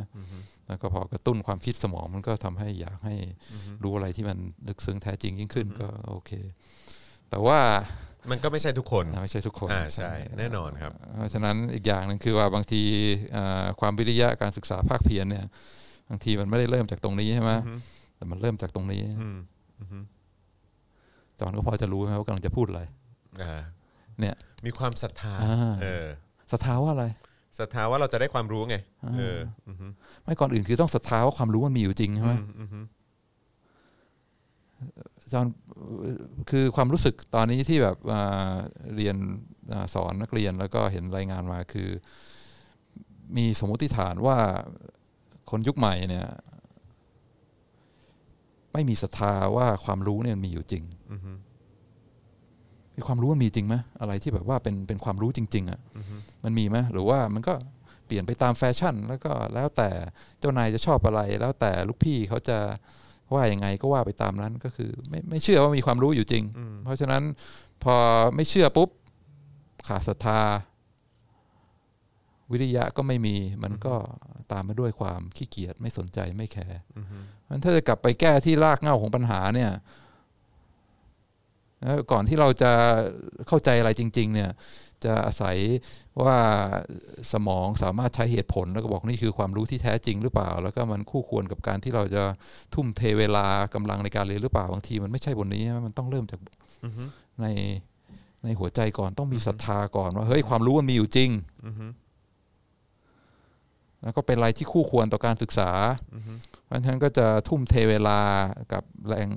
[0.67, 3.15] แล้วก็พอกระตุ้นความคิดสมองมันก็ทำให้อยากให้
[3.83, 4.37] รู้อะไรที่มัน
[4.67, 6.31] ลึกซึ้งแท้จริงยิ่งขึ้นก็โอเค
[7.29, 7.59] แต่ว่า
[8.31, 12.81] มันก็ไม่ใช่ทุกคนไม่ใช่ทุกคนอ่าใช่แน่นอนครับ เพราะฉะนั้นอีกอย่างหนึ่งคือว่าบางที
[13.35, 15.45] อ่าความวิริยะการศึกษาภาคเพียรเนี่ย
[16.09, 17.51] บางทีมันไม่ได้เริ่มจากตรงนี้ใช่ไหม
[18.15, 19.37] แต่มันเริ่มจากตรงนี้อืม
[21.39, 22.81] จอห์นก็พอจะรู้ไหมว่ากำลังจะพูดอะไร
[23.41, 23.61] อ่า
[24.19, 26.07] เนี่ย มีความศรัทธาอ่าเออ
[26.51, 27.05] ศรัทธาว่าอะไร
[27.59, 28.75] ศรัทธาว่าเราจะได้ความรู้ไง
[29.17, 29.75] เอออืม
[30.23, 32.85] ไม่ก่อนอื่นคือต้องศรัทธาว่าความรู้มันมีอยู่จริงใช่ไหมอืม
[35.33, 35.47] จอห์น
[36.49, 38.53] คือความรู้สึกตอนนี้ที่แบบอ่า
[38.95, 39.15] เรียน
[39.73, 41.89] อ่าสอนนักเรียนแล้วก็เห็นรายงานมาคือ
[43.37, 44.37] มีสมมติฐานว่า
[45.49, 46.27] คนยุคใหม่เนี่ย
[48.73, 51.37] ไม่มีศรัทธาว่าความรู้เนี่ยมันมีอยู่จริงอืม
[52.97, 55.79] มีความรู้มันมีจริงไหมอะไรที่แบบว่าเป็นเป็นความรู้จริง ๆอะ
[56.43, 57.53] มันมีไหมหรือว่ามันก็
[58.05, 59.89] เปลี่ยนไปตามแฟชั่น แล้วก็แล้วแต่
[60.39, 62.57] เจ้านายจะชอบอะไร แล้วแต่ลูกพี่เขาจะ
[63.33, 66.43] ว่ายังไงก็ว่าไปตามนั้นก็คือ ไม่ไม่เชื่อว่ามีความรู้อยู่จริง
[66.83, 67.23] เพราะฉะนั้น
[67.83, 67.95] พอ
[68.35, 68.89] ไม่เชื่อปุ๊บ
[69.87, 70.41] ขาดศรัทธา
[72.51, 73.95] วิริยะก็ไม่มีมันก็
[74.51, 76.79] ตามมาด้วยความขี้เกียจไม่สนใจไม่แคร์
[77.47, 79.71] มันถ้าจะกลับไปแก้ที่รากเหง้าของปัญหาเนี่ย
[81.83, 82.71] แล้วก่อนที่เราจะ
[83.47, 84.49] เข้าใจอะไรจริง ๆ เนี่ย
[85.05, 85.57] จะอาศัย
[86.23, 86.37] ว่า
[87.33, 92.23] สมองสามารถใช้เหตุผลแล้วก็บอกนี่คือความรู้ที่แท้จริงหรือเปล่า แล้วก็มันคู่ควรกับการที่เราจะ
[92.73, 96.39] ทุ่มเทเวลากำลังในการเรียนหรือเปล่าบางทีมันไม่ใช่บนนี้ใช่ไหมมันต้องเริ่มจาก
[97.41, 97.47] ใน
[98.43, 101.29] ในหัวใจก่อนต้องมีศรัทธาก่อนว่าเฮ้ยความรู้มันมีอยู่จริง
[104.01, 105.71] แล้วก็เป็นอะไรที่คู่ควรต่อการศึกษา
[106.63, 108.19] เพราะฉะนั้นก็จะทุ่มเทเวลา
[108.73, 109.27] กับแรง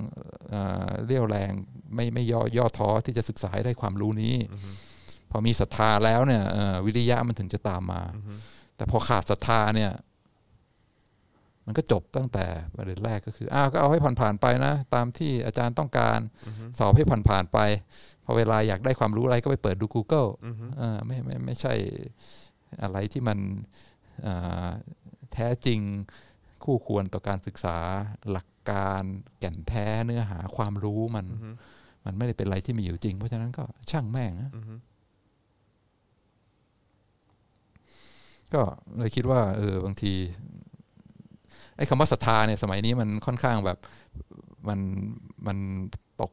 [0.49, 1.51] เอ่อเรี่ยวแรง
[1.95, 4.35] ไม่ไม่ย่อย่อท้อที่จะศึกษาให้ได้ความรู้นี้
[5.31, 8.01] พอมีศรัทธาแล้วเนี่ยเอ่อวิริยะมันถึงจะตามมา
[8.75, 9.91] แต่พอขาดศรัทธาเนี่ย
[11.65, 16.19] มันก็จบตั้งแต่ประเด็นแรกก็คืออ้าวก็เอาให้ผ่านๆไปนะ ตามที่อาจารย์ต้องการ
[16.79, 17.59] สอบให้ผ่านๆไป
[18.25, 20.29] พอเวลาอยากได้ความรู้อะไรก็ไปเปิดดู Google
[20.77, 21.73] เออไม่ไม่ไม่ใช่
[22.83, 23.37] อะไรที่มัน
[24.25, 24.69] อ่า
[25.33, 25.79] แท้จริง
[26.63, 27.77] คู่ควรต่อการศึกษา
[28.31, 29.03] หลักการ
[29.39, 31.25] แก่นแท้เนื้อหาความรู้มัน
[32.05, 34.51] มันไม่ได้เป็นอะไรที่มีอยู่จริง เพราะฉะนั้นก็ช่างแม่งนะ
[38.53, 38.61] ก็
[38.99, 40.13] เลยคิดว่าเออบางที
[41.77, 43.77] ไอ้คำว่าศรัทธาเนี่ยสมัยนี้มันค่อนข้างแบบ
[44.67, 44.79] มัน
[45.47, 45.57] มัน
[46.21, 46.31] ตก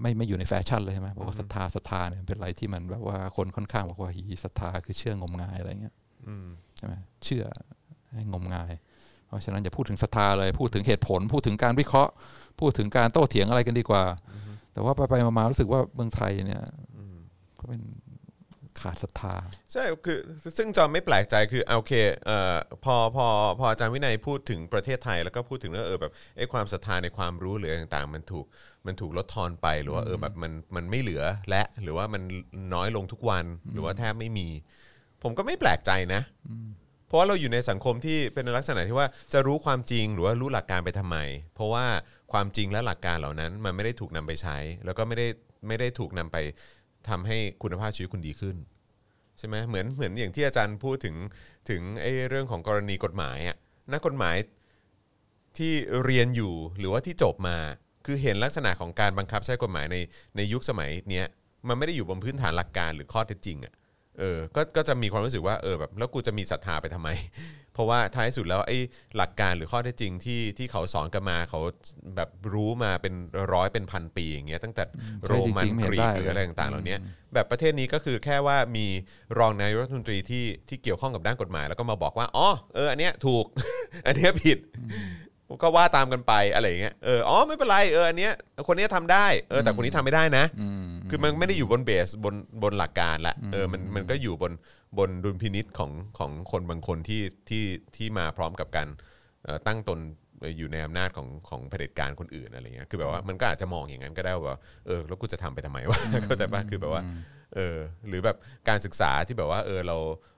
[0.00, 5.94] ไม่ไม่อยู่ในแฟชั่นเลยใช่ไหมบอกว่าศรัทธาศรัทธาเนี่ยเป็นอะไรที่มันแบบว่าคนค่อนข้างบอกว่าฮีศรัทธาคือเชื่องมงายอะไรเงี้ย
[6.76, 6.94] ใช่ไหม
[7.24, 7.44] เชื่อ
[8.14, 8.72] ให้งมงาย
[9.26, 12.12] เพราะฉะนั้นอย่าพูดถึงศรัทธาเลยพูดถึงเหตุผล พูดถึงการวิเคราะห์
[12.60, 14.04] พูดถึงการโต้เถียงอะไรกันดีกว่า
[14.72, 16.62] แต่ว่าไปไปๆมาๆรู้สึกว่าเมืองไทยเนี่ย
[17.58, 17.80] ก็เป็น
[18.84, 19.34] ขาดศรัทธา
[19.72, 20.18] ใช่คือ
[20.56, 21.92] ซึ่งจอมไม่แปลกใจคือโอเค
[22.26, 23.26] เอ่อพอพอ
[23.58, 28.46] พออาจารย์วินัยพูดถึงประเทศไทย แล้วก็พูดถึงเรื่องเออแบบไอ้ความศรัทธาในความรู้หรืออะไรต่างๆ มันถูก
[28.86, 32.22] มันถูกลดทอนไปหรือว่าเออแบบมันมันไม่เหลือและหรือว่ามัน
[32.74, 34.48] น้อยลงทุกวันหรือว่าแทบไม่มี
[35.22, 36.22] ผมก็ไม่แปลกใจนะ
[37.06, 41.16] เพราะว่าเราอยู่ในสังคมที่เป็นลักษณะที่ว่าจะรู้ความจริงหรือว่ารู้หลักการไปทำไม
[41.54, 41.86] เพราะว่า
[42.32, 45.26] ความจริงและหลักการเหล่านั้น มันไม่ได้ถูกนำไปใช้ แล้วก็ไม่ได้
[45.68, 46.36] ไม่ได้ถูกนำไป
[47.08, 48.56] ทำให้คุณภาพชีวิตคุณดีขึ้น
[49.46, 51.16] ช่ไหมเหมือนเหมือนอย่างที่อาจารย์พูดถึง
[51.70, 53.56] ถึงไอ้เรื่องของกรณีกฎหมายอะ
[53.92, 54.36] นักกฎหมาย
[55.58, 55.72] ที่
[56.04, 57.56] เรียนอยู่หรือว่าที่จบมา
[58.06, 59.96] คือเห็นลักษณะของการบังคับใช้กฎหมายใน
[60.36, 61.26] ในยุคสมัยเนี้ย
[61.68, 63.74] มันไม่ได้อยู่บนพื้นฐานหลักการหรือข้อเท็จจริงอะ
[64.18, 67.08] เออก็ก็จะมีความรู้สึกว่าเออแบบแล้วกูจะมีศรัทธาไปทำไม
[67.74, 68.78] เพราะว่าท้ายสุดแล้วไอ้
[69.16, 71.60] หลักการหรือข้อเท็จจริงที่ที่เขาสอนกันมาเขา
[72.16, 73.14] แบบรู้มาเป็น
[73.52, 74.84] ร้อยเป็นพันปีอย่างเงี้ยตั้งแต่
[75.26, 76.96] โรมันจริงๆไม่กเห็นรีได้กหรือเลยอะไรต่างๆเหล่านี้
[77.34, 78.86] แบบประเทศนี้ก็คือแค่ว่ามี
[79.38, 83.44] รองนายกรัฐมนตรีที่ที่เกี่ยวข้องกับด้านกฎหมาย แล้วก็มาบอกว่าอ๋อเอออันเนี้ยถูก
[84.06, 84.58] อันเนี้ยผิด
[85.62, 88.32] ก็ว่าตามกันไปอะไรอย่างเงี้ยเอออ๋อไม่เป็นไรเอออันเนี้ย
[88.66, 90.44] คนเนี้ยทำได้เออแต่คนนี้ทำไม่ได้นะ
[91.10, 94.52] คือมันไม่ได้อยู่บนเบสบนบนหลักการละเออมันมันก็อยู่บน
[94.98, 97.64] บนดุลพินิษของของคนบางคนที่ที่
[97.96, 98.88] ที่มาพร้อมกับการ
[99.44, 99.98] เอ่อตั้งตน
[100.58, 107.02] อยู่ในอำนาจของของเผด็จการคนอื่นอะไรเงี้ยคือแบบว่ามันก็อาจจะมองอย่างนั้นก็ได้ว่าเออแล้วกูจะทำไปทำไมวะ เข้าใจป่ะคือแบบว่า
[107.54, 107.76] เออ
[108.08, 108.36] หรือแบบ
[108.68, 109.96] การศึกษาที่แบบว่าเออเรา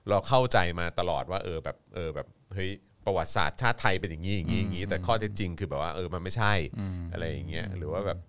[0.09, 2.69] เราเข้าใจมาตลอดว่าเออแบบเออแบบเฮ้ย
[3.07, 6.53] ประวัติศาสตร์ชาติไทยเป็นอย่างนี้อย่างนี้อย่างนี้ แต่ข้อเท็จจริงคือแบบว่าเออมันไม่ใช่
[7.13, 8.19] อะไรอย่างเงี้ยหรือว่าแบบ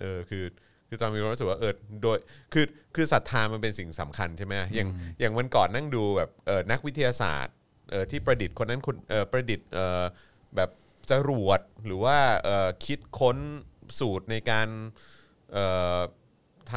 [0.00, 0.44] เออคือ
[0.88, 2.18] คือจอมมีความรู้สึกว่าเออโดย
[2.52, 4.88] คือคือศรัทธามันเป็นสิ่งสำคัญใช่ไหมอย่าง
[5.20, 7.54] อย่างวันก่อนนั่งดูแบบเออนักวิทยาศาสตร์
[7.90, 10.02] เออที่ประดิษฐ์คนนั้นคนเออประดิษฐ์เออ
[10.56, 10.70] แบบ
[11.10, 13.36] จรวดหรือว่าเออคิดค้น
[14.00, 14.68] สูตรในการ
[15.52, 15.58] เอ
[15.96, 16.00] อ
[16.72, 16.74] ท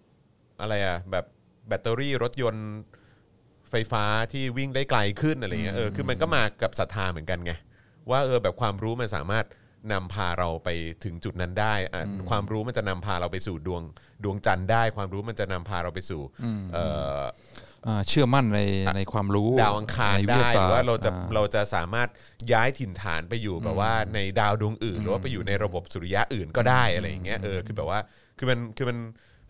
[0.00, 1.24] ำอะไรอะแบบ
[1.68, 2.68] แบตเตอรี่รถยนต์
[3.74, 7.52] ไฟไฟฟ้าที่วิ่งได้ไกลขึ้นอะไรเงี้ยเออคือมันก็มากับศรัทธาเหมือนกันไง
[8.10, 9.44] ว่าเออแบบความรู้มันสามารถ
[9.92, 10.68] นำพาเราไป
[11.04, 13.82] ถึงจุดนั้นได้อะความรู้มันจะนำพาเราไปสู่ดวง
[14.24, 16.22] ดวงจันทร์ได้ ความรู้มันจะนำพาเราไปสู่
[16.72, 16.84] เอ่
[17.20, 17.22] อ
[17.86, 18.60] อ่าเชื่อมั่นใน
[18.96, 22.08] ในความรู้ดาวอังคารในวิได้ทยาหศารือสตว่าร์เราจะอ่ เราจะสามารถ
[22.52, 28.00] ย้ายถิ่นฐานไปอยู่แบบว่าในดาวดวงอื่น หรือว่าไปอยู่ในระบบสุริยะอื่นก็ได้อะไรอย่างเงี้ยเออคือแบบว่า
[28.38, 28.98] คือมันคือมัน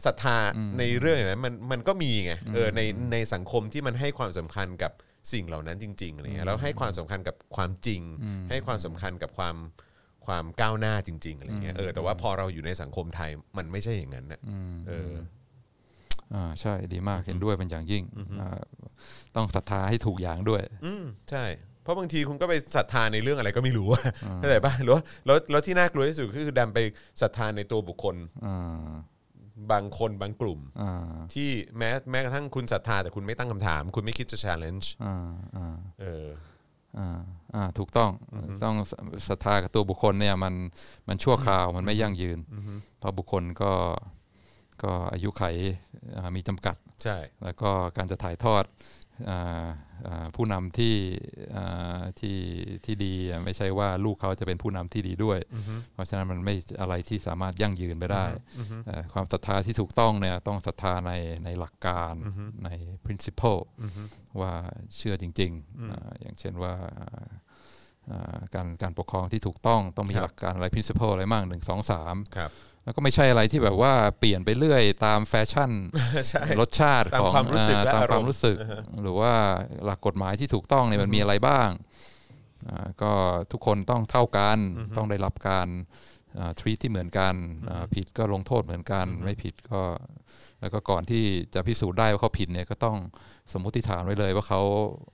[0.05, 0.37] ศรัทธา
[0.79, 2.81] ในเรื่องอย่างนั้นมันมันก็มีไงเออใน
[3.13, 4.93] ในสังคมที่มันให้ความสำคัญกับ
[5.33, 8.03] สิ่งเหล่านั้นจริงๆอะไรเงี้ยแล้วให้ความสำคัญกับความจริง
[8.51, 9.57] ให้ความสำคัญกับความ
[10.27, 14.41] ความก้าวหน้าจริงๆอะไรเงี้ยเออแต่ว่าพอเราอยู่ในสังคมไทยมันไม่ใช่อย่างนั้นนะ
[14.89, 15.13] เออ
[16.35, 18.03] อ่าใช่ดีมากเห็นด้วยเป็นอย่างยิ่ง
[18.41, 18.61] อ่า
[19.37, 21.45] ต้องศรัทธาให้ถูกอย่างด้วย อืมใช่
[21.83, 24.03] เพราะบางทีคุณก็ไปศรัทธาในเรื่องอะไรก็ไม่รู้อะ
[24.37, 26.79] เข้าใจป่ะหรือว่าแล้วแล้วที่น่ากลัวที่สุดก็คือดันไป
[27.23, 28.17] ศรัทธาในตัวบุคคล
[28.47, 28.91] อ่า
[29.73, 35.17] บางคนบางกลุ่ม อ่าที่แม้แม้กระทั่งคุณศรัทธาแต่คุณไม่ตั้งคำถาม คุณไม่คิดจะ challenge อ่า
[35.57, 36.27] อ่า เออ
[36.99, 37.21] อ่า
[37.55, 38.11] อ่าถูกต้อง
[38.65, 38.77] ต้อง
[39.29, 40.55] ศรัทธากับตัวบุคคลเนี่ยมัน
[41.09, 42.39] มันชั่วคราวมันไม่ยั่งยืน
[42.99, 43.73] เพราะบุคคลก็
[44.83, 45.43] ก็อายุไข
[46.17, 48.65] อ่ามีจำกัด ใช่ แล้วก็การจะถ่ายทอด
[49.31, 49.94] อ่าอ่า
[50.37, 50.95] ผู้นำที่
[51.57, 52.39] อ่าที่
[52.85, 55.39] ที่ดีอะไม่ใช่ว่าลูกเขาจะเป็นผู้นำที่ดีด้วย
[55.93, 58.25] เพราะฉะนั้นมันไม่อะไรที่สามารถยั่งยืนไปได้
[58.87, 61.13] เอ่อความศรัทธาที่ถูกต้องเนี่ยต้องศรัทธาใน
[61.45, 62.15] ในหลักการ
[62.65, 62.71] ใน
[63.05, 63.61] principle
[64.41, 64.53] ว่า
[64.97, 66.75] เชื่อจริงๆอ่าอย่างเช่นว่า
[68.11, 72.51] อ่าการการปกครองที่ถูกต้องต้องมีครับหลักการอะไร principle อะไรบ้างหนึ่งสองสามครับ
[72.85, 75.71] แล้วก็ไม่ใช่อะไรที่แบบว่าเปลี่ยนไปเรื่อยตามแฟชั่น
[76.29, 78.57] ใช่รสชาติตามของความรู้สึกอ่าและตามอารมณ์ความรู้สึก
[79.03, 79.33] หรือว่า
[79.85, 81.69] หลักกฎหมายที่ถูกต้องเนี่ยมันมีอะไรบ้าง
[82.71, 83.13] อ่าก็
[83.53, 84.59] ทุกคนต้องเท่ากัน
[84.97, 85.69] ต้องได้รับการ
[86.59, 87.35] ทรีตที่เหมือนกัน
[87.69, 89.81] อ่าผิดก็ลงโทษเหมือนกัน ไม่ผิดก็
[90.61, 91.25] แล้วก็ก่อนที่
[91.55, 92.97] จะพิสูจน์ได้ว่าเขาผิดเนี่ยก็ต้อง
[93.53, 95.14] สมมุติฐานไว้เลยว่าเขาใช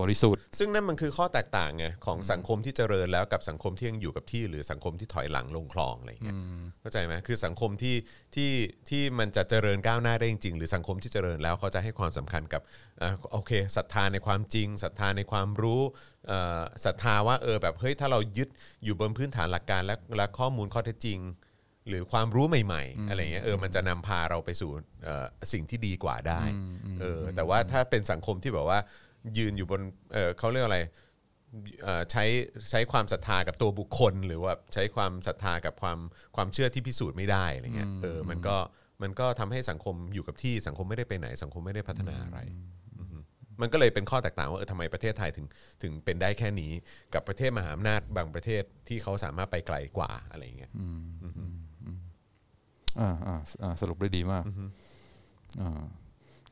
[0.00, 6.36] บริสุทธิ์ ซึ่งนั่นมันคือข้อแตกต่างไงของสังคมที่เจริญแล้วกับสังคมที่ยังอยู่กับที่หรือสังคมที่ถอยหลังลงคลองอะไรอย่างเงี้ย
[6.80, 7.96] เข้าใจไหมคือสังคมที่
[8.34, 8.50] ที่
[8.88, 12.62] ที่มันจะเจริญก้าวหน้าได้จริง ๆ หรือสังคมที่เจริญแล้วเขาจะให้ความสำคัญกับ
[13.02, 15.82] อ่าโอเคศรัทธาในความจริงศรัทธาในความรู้
[16.26, 18.48] เอ่อศรัทธาว่าเออแบบเฮ้ยถ้าเรายึด
[18.84, 21.20] อยู่บนพื้นฐานหลักการและและข้อมูลข้อเท็จจริง
[21.88, 24.70] หรือความรู้ใหม่ๆอะไรเงี้ยเออมันจะนำพาเราไปสู่
[25.04, 26.40] เอ่อสิ่งที่ดีกว่าได้
[27.00, 28.80] เออแต่ว่าถ้าเป็นสังคมที่แบบว่า
[29.38, 29.80] ยืนอยู่บน
[30.12, 30.80] เออเขาเรียกอะไร
[31.82, 32.24] เอ่อใช้
[32.70, 35.98] ใช้ความศรัทธากับตัวบุคคล หรือว่าใช้ความศรัทธากับความ
[36.36, 38.56] ความเชื่อที่พิสูจน์ไม่ได้อะไรเงี้ยเออมันก็
[39.02, 42.40] มันก็ทำให้สังคมอยู่กับที่สังคมไม่ได้ไปไหน สังคมไม่ได้พัฒนาอะไร
[43.60, 45.46] มันก็เลยเป็นข้อแตกต่างว่าเออทำไมประเทศไทยถึง
[45.82, 46.72] ถึงเป็นได้แค่นี้
[47.14, 50.70] กับประเทศมหาอำนาจบางประเทศที่เขาสามารถไปไกลกว่าอะไรอย่างเงี้ย
[53.00, 54.44] อ่าอ่าอ่าสรุปได้ดีมาก
[55.60, 55.82] อ่า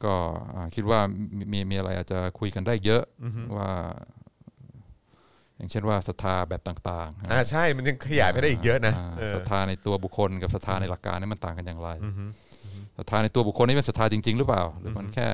[0.05, 0.15] ก็
[0.55, 1.01] อ่าคิดว่า
[1.39, 3.03] มีมีมีอะไรอาจจะคุยกันได้เยอะ
[3.57, 3.71] ว่า
[5.57, 11.91] อย่างเช่นว่าศรัทธาแบบต่างๆนะอ่าใช่มันยังขยายไปได้อีกเยอะนะาเออศรัทธาในตัวบุคคลกับศรัทธาในหลักการนี่มันต่างกันอย่างไร
[12.99, 15.29] ศรัทธาในตัวบุคคลนี่เป็นศรัทธาจริง ๆ หรือเปล่า หรือมันแค่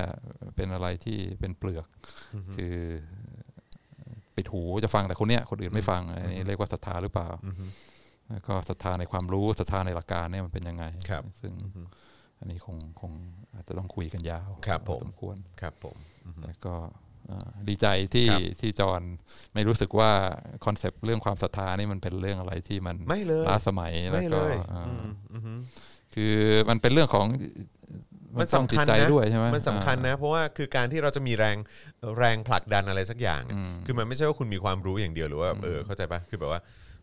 [0.57, 1.87] เป็นอะไรที่เป็นเปลือก
[2.57, 2.77] คือ
[4.37, 7.29] ปิดหูจะฟังแต่คนเนี้ยคนอื่นไม่ฟังอันนี้เรียกว่าศรัทธาหรือเปล่า
[8.31, 11.53] แล้วก็ศรัทธาในความรู้ศรัทธาในหลักการเนี่ยมันเป็นยังไงครับซึ่ง
[12.41, 13.13] อันนี้คงคง
[13.55, 15.97] อาจจะต้องคุยกันยาวครับผมพอสมควรครับผม
[16.43, 16.75] แต่ก็
[17.31, 19.03] อ่าดีใจที่ครับที่จอห์น
[19.55, 20.11] ไม่รู้สึกว่า
[20.65, 25.55] concept เรื่องความศรัทธานี่มันเป็นเรื่องอะไรที่มันไม่เลยล้าสมัยแล้วไม่ก็เลยอ่าอืมอือฮึ
[26.15, 26.35] คือ
[26.71, 27.27] มันเป็นเรื่องของ
[28.39, 31.57] มันต้องสำคัญจิตใจนะด้วยใช่ไหมมันสำคัญอ่านะ เพราะว่าคือการที่เราจะมีแรง
[32.19, 33.57] แรงผลักดันอะไรสักอย่างอะ
[33.87, 36.61] คือมันไม่ใช่ว่าคุณมีความรู้อย่างเดียวหรือว่าเออเข้าใจปะคือแบบว่า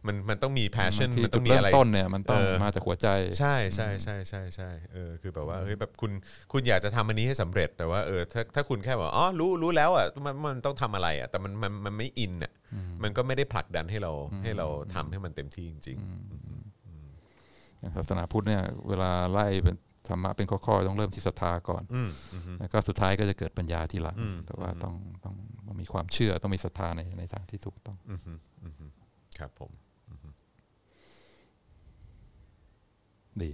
[0.07, 3.07] มันมันต้องมี passion ที่มันจุต้ดองมีเริ่อะมไรต้นเนี่ยมันต้องเออมาจากหัวใจ
[3.39, 6.11] ใช่ใช่ใช่ใช่ใช่เออคือแบบว่าเฮ้ยแบบคุณ
[6.51, 12.51] คุณอยากจะทำอันนี้ให้สำเร็จแต่ว่าเออถ้าถ้าคุณแค่บอกอ๋อรู้รู้แล้วอะมันมันต้องทำอะไรอะแต่มันมันมันไม่อินอะ
[13.03, 14.11] มันก็ไม่ได้ผลักดันให้เรา
[14.43, 15.97] ให้เราทำให้มันเต็มที่จริง
[17.95, 19.75] ศาสนาพุทธเนี่ยเวลาไล่เป็น
[20.09, 28.91] ธรรมะเป็นข้อๆต้องเริ่มที่ศรัทธาก่อนๆอืมอืมแล้วก็สุดท้ายก็จะเกิดปัญญาทีหลังอืมแต่ว่าต้องต้องต้องมีความเชื่อต้องมีศรัทธาในในทางที่ถูกต้องอืมอืม
[29.39, 29.71] ครับผม
[33.41, 33.49] ดี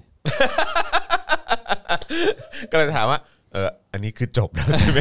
[2.72, 3.19] ก็เลยถามว่า
[3.53, 4.99] เอออันนี้คือจบแล้วใช่ไหม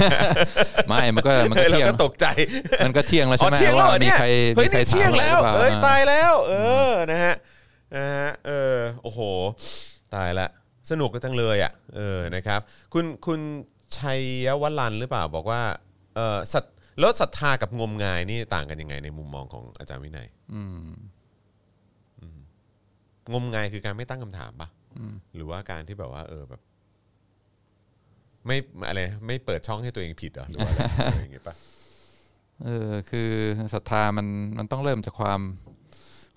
[0.88, 2.26] ไม่มันก็มันเฮ้ก็ยเราเที่ยงก็ตกใจ
[2.84, 6.54] มันก็เที่ยงแล้วอ๋อใช่ไหมเที่ยงแล้วว่าเหรอมีเนี่ยใครเฮ้มียใครนี่ถาเที่ยมงอะไรแล้วหรือเปล่าเอ้ยอ่าตายแล้ว เอ
[6.90, 7.34] อนะฮะ
[7.94, 9.20] นะฮะเออโอ้โห
[10.14, 10.48] ตายละ
[10.90, 12.60] สนุกกันจังเลยอะเออนะครับ
[12.92, 13.40] คุณคุณ
[13.98, 14.20] ชัย
[14.62, 15.62] วลันหรือเปล่าบอกว่า
[16.16, 16.64] เออสัต
[16.98, 20.88] แล้วศรัทธากับงมงายนี่ต่างกันยังไงในมุมมองของอาจารย์วินัย อืม
[23.32, 24.68] งมงายคือการไม่ตั้งคำถามปะ
[25.34, 26.60] หรือว่าการที่แบบว่า เออแบบ
[28.46, 28.56] ไม่
[28.88, 31.54] อะไรไม่เปิดช่องให้ตัวเองผิดเหรอหรือว่าอะไรอะไรอย่างเงี้ยปะ
[32.64, 33.30] เออคือ
[33.74, 34.26] ศรัทธามัน
[34.58, 35.40] มันต้องเริ่มจากความ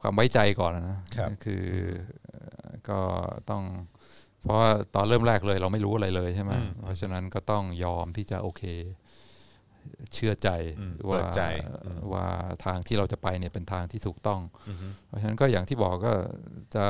[0.02, 1.64] ความไว้ใจก่อนนะครับคือ
[2.28, 3.00] เอ่อก็
[3.50, 3.64] ต้อง
[4.42, 6.52] เพราะว่าตอนเริ่มแรกเลยเราไม่รู้อะไรเลยใช่ไหม
[6.82, 8.64] เพราะฉะนั้นก็ต้องยอมที่จะโอเค
[10.14, 10.50] เชื่อใจ
[10.80, 11.42] อืมว่าเปิดใจ
[12.14, 12.26] ว่า
[12.66, 14.42] ทางที่เราจะไปเนี่ยเป็นทางที่ถูกต้อง
[15.08, 16.14] เพราะฉะนั้นก็อย่างที่บอกก็
[16.76, 16.86] จะ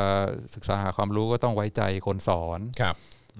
[0.55, 2.95] ศึกษาหาความรู้ก็ต้องไว้ใจคนสอนครับ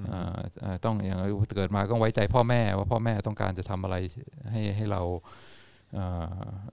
[0.09, 1.19] อ่าอ่าต้องอย่าง
[1.55, 3.95] เกิดมาก็ไว้ใจพ่อแม่ว่าพ่อแม่ต้องการจะทำอะไร
[4.51, 5.01] ให้ให้เรา
[5.97, 6.25] อ่า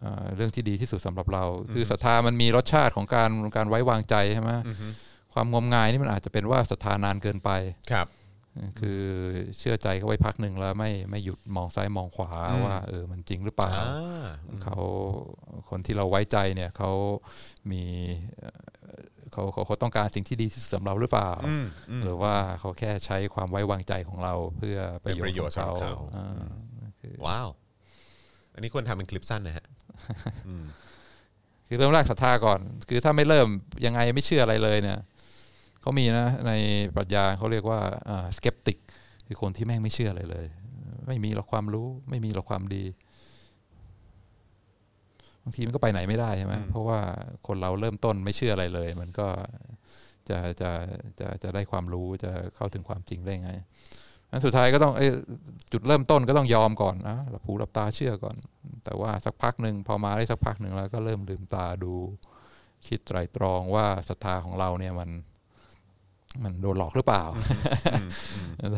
[0.05, 4.51] อ่าเรื่องที่ดีที่สุดสำหรับเรา คือศรัทธามันมีรสชาติของการการไว้วางใจใช่ไหม
[5.35, 7.51] ความงมงายนี่มันอาจจะเป็นว่าศรัทธานานเกินไป
[7.93, 8.07] ครับ
[8.81, 9.03] คือ
[9.59, 12.31] เชื่อใจเขาไว้พักหนึ่งแล้วไม่ไม่หยุดมองซ้ายมองขวา
[12.65, 14.27] ว่าเออมันจริงหรือเปล่าอ่า
[14.63, 14.79] เขา
[15.69, 16.91] คนที่เราไว้ใจเนี่ยเขา
[17.71, 17.83] มี
[18.39, 18.61] เอ่อ
[19.33, 27.49] เขาเขาเขาต้องการสิ่งที่ดีที่สุดสำหรับเราหรือเปล่าอืมอืมหรือว่าเขาแค่ใช้ความไว้วางใจของเราเพื่อประโยชเป็นประน์โยขชอน์งเขาสำหรับเขาอ่าคือว้าว
[28.55, 29.67] อันนี้ควรทำเป็นคลิปสั้นนะฮะ
[30.49, 30.65] อืม
[31.67, 33.49] คือเริ่มแรกศรัทธาก่อน คือถ้าไม่เริ่ม
[33.87, 34.99] ยังไงไม่เชื่ออะไรเลยเนี่ย
[35.81, 36.53] เขามีนะใน
[36.97, 37.81] ปรัชญาเขาเรียกว่า
[38.37, 38.79] สเกปติก
[39.27, 40.47] คือคนที่แม่งไม่เชื่ออะไรเลย
[41.07, 42.85] ไม่มีหรอกความรู้ ไม่มีหรอกความดี
[45.43, 46.99] บางทีมันก็ไปไหนไม่ได้ใช่ไหมเพราะว่า
[47.47, 49.29] คนเราเริ่มต้นไม่เชื่ออะไรเลย มันก็
[50.29, 50.71] จะจะ
[51.21, 53.51] จะจะได้ความรู้จะเข้าถึงความจริงได้ไง
[54.31, 55.11] อันสุดท้ายก็ต้องเอ้ย
[55.73, 58.37] จุดเริ่มต้นก็ต้องยอมก่อนนะหลับหูหลับตาเชื่อก่อน
[58.85, 61.93] แต่ว่าสักพักหนึ่งพอมาได้สักพักหนึ่งแล้วก็เริ่มลืมตาดู
[62.87, 65.11] คิดไตรตรองว่าศรัทธาของเราเนี่ยมัน
[66.45, 67.25] มันโดนหลอกหรือเปล่า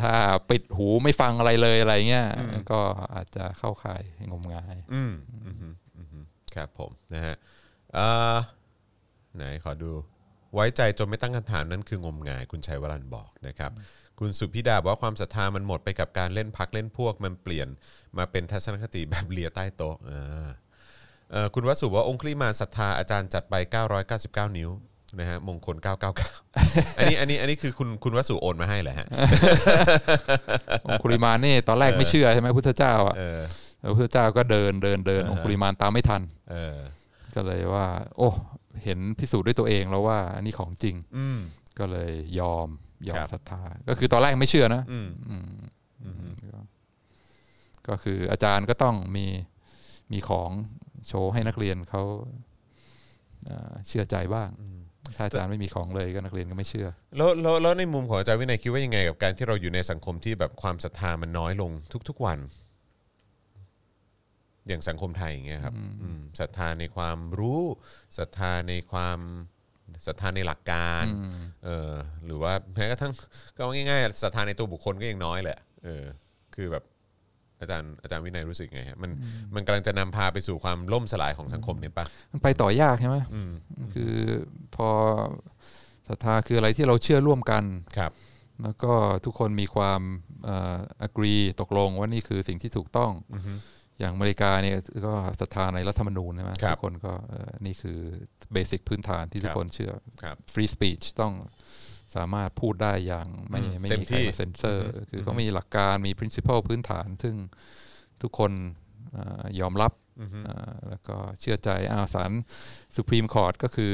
[0.02, 0.14] ถ้า
[0.50, 2.28] ปิดหูไม่ฟังอะไรเลยอะไรเงี้ย
[2.70, 2.80] ก็
[3.14, 5.12] อาจจะเข้าข่ายงมงายอืม
[5.44, 6.24] อืมอืมอืม
[6.54, 7.36] ครับผมนะฮะ
[7.94, 8.36] เอ่อ
[9.36, 9.90] ไหนขอดู
[10.54, 13.72] ไว้ใจจนไม่ตั้งคำถามนั่นคืองมงาย คุณชัยวรันท์บอกนะครับ
[14.18, 17.68] คุณสุพิดาบอกว่าความศรัทธามันหมดไปกับการเล่นพักเล่นพวกมันเปลี่ยน
[18.18, 20.48] มาเป็นทัศนคติแบบเลียใต้โต๊ะอ่า
[21.30, 23.54] เอ่อคุณวสุบอกว่าองค์คลีมานศรัทธาอาจารย์จัดไป
[24.10, 24.70] 999 นิ้ว
[25.18, 25.76] นะฮะมงคล
[26.36, 29.06] 999 อันนี้อันนี้อันนี้คือคุณคุณวสุโอนมาให้เหรอฮะ
[30.86, 33.40] องคุลิมานนี่ตอนแรกไม่เชื่อใช่ไหมพุทธเจ้าอะเออ
[33.80, 36.76] แล้วพุทธเจ้าก็เดินเดินเดินองคุลิมานตามไม่ทันเออ
[37.34, 38.28] ก็เลยว่า โอ้
[38.84, 41.38] เห็นพิสูจน์ด้วยตัวเองแล้วว่า อันนี้ของจริงอืม
[41.78, 42.68] ก็เลยยอม
[43.08, 45.48] ยอครัมบศรัทธา ก็คือตอนแรกไม่เชื่อนะอืมอืม
[46.52, 46.58] ก็
[47.88, 49.26] ก็คืออาจารย์ก็ต้องมี
[50.12, 50.50] มีของ
[51.08, 52.02] โชว์ให้นักเรียนเขา
[53.46, 54.48] เอ่อเชื่อใจบ้าง
[55.16, 61.70] ถ้าอาจารย์ไม่มีของเลยก็นักเรียนก็ไม่เชื่อ แล้วแล้วแล้วในมุมของอาจารย์วินัยคิดว่ายังไงกับการที่เราอยู่ในสังคมที่แบบความศรัทธามันน้อยลง
[62.08, 62.38] ทุก ๆวัน
[64.68, 67.62] อย่างสังคมไทยอย่างเงี้ยครับอืมศรัทธาในความรู้
[68.18, 69.18] ศรัทธาในความ
[70.06, 71.04] ศรัทธาในหลักการ
[71.64, 71.92] เออ
[72.24, 73.12] หรือว่าแม้กระทั่ง
[73.56, 76.04] ก็ง่ายๆศรัทธาในตัวบุคคลก็ยังน้อยแหละเออ
[76.54, 76.84] คือแบบ
[77.60, 79.10] อาจารย์อาจารย์วินัยรู้สึกไงฮะมัน
[79.54, 83.52] มันกำลังจะนำพาไปสู่ความล่มสลายของสังคมเนี่ยปะมันไปต่อยากใช่ไหมอืม
[83.94, 84.14] คือ
[84.76, 84.88] พอ
[86.08, 87.64] ศรัทธาคืออะไรที่เราเชื่อร่วมกัน
[87.96, 88.12] ครับ
[88.62, 88.92] แล้วก็
[89.24, 90.00] ทุกคนมีความ
[90.44, 93.12] เอ่อ agree ตกลงว่านี่คือสิ่งที่ถูกต้อง
[93.98, 94.76] อย่างอเมริกาเนี่ย
[95.06, 97.98] ก็ศรัทธาในรัฐธรรมนูญใช่ไหมครับทุกคนก็เอ่อนี่คือ
[98.52, 99.92] basic พื้นฐานที่ทุครับคนเชื่อ
[100.22, 101.32] ครับ free speech ต้อง
[102.16, 107.34] สามารถพูดได้อย่างไม่อืมไม่ต้องมีใครที่มาเซ็นเซอร์ คือเขามีหลักการมี principle พื้นฐาน ซึ่ง
[108.22, 108.52] ทุกคน
[109.12, 109.92] เอ่อยอมรับ
[110.44, 112.30] เอ่อแล้วก็เชื่อใจอาสาร
[112.94, 113.92] สุพรีมคอร์ t ก็คือ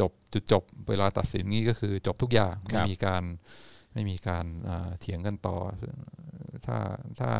[0.00, 3.22] จบจุดจบเวลาตัดสินนี้ก็คือจบทุกอย่างคไม่รับมีการ
[3.92, 5.56] ไม่มีการเอ่อเถียงกันต่อ
[6.66, 6.76] ถ้า
[7.20, 7.30] ถ้า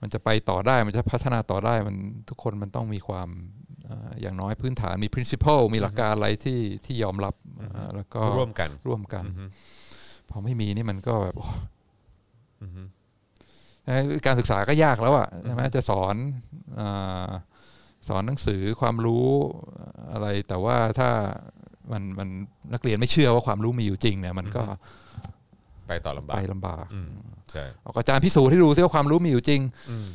[0.00, 1.96] มันจะไปต่อได้มันจะพัฒนาต่อได้มัน
[2.28, 3.28] ทุกคนมันต้องมีความ
[3.61, 9.24] เอ่ออย่างน้อยพื้นฐานมี principle มีหลักการอะไรที่ที่ยอมรับเอ่อแล้วก็ร่วมกันร่วมกัน
[10.30, 11.46] พอไม่มีนี่มันก็แบบโอ้
[13.84, 16.14] เอ้ยการศึกษาก็ยากแล้วอะใช่ไหมจะสอน
[16.80, 17.30] อา
[18.08, 19.26] สอนหนังสือความรู้
[20.12, 21.10] อะไร แต่ว่าถ้า
[21.92, 22.28] มันมัน
[22.72, 24.62] นักเรียนไม่เชื่อว่าความรู้มีอยู่จริงเนี่ย มันก็
[25.88, 27.10] ไปต่อลำบาไปกลำบากอืม
[27.50, 29.60] ใช่ออกอาจารย์พิสูจน์ให้ดูซิว่าความรู้มีอยู่จริง
[29.90, 30.06] อืม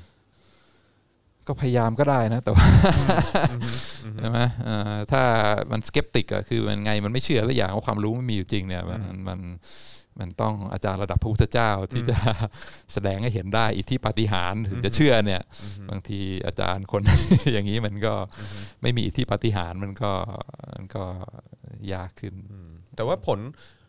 [1.47, 2.65] ก็พยายามก็ได้นะแต่ว่า
[4.19, 5.23] ใช่ไหมเอ่อถ้า
[5.71, 9.39] มันสเกปติกอะคือมันไงมันไม่เชื่อสักอย่างว่าความรู้ไม่มีอยู่จริงเนี่ยมันมัน
[10.19, 12.17] มันต้องอาจารย์ระดับพระพุทธเจ้าที่จะ
[12.93, 15.41] แสดงให้เห็นได้อิทธิปาฏิหาริย์ถึงจะเชื่อเนี่ย
[15.89, 17.01] บางทีอาจารย์คน
[17.53, 18.13] อย่างนี้มันก็
[18.81, 20.11] ไม่มีอิทธิปาฏิหาริย์มันก็
[20.75, 21.03] มันก็
[21.93, 22.33] ยากขึ้น
[22.95, 23.39] แต่ว่าผล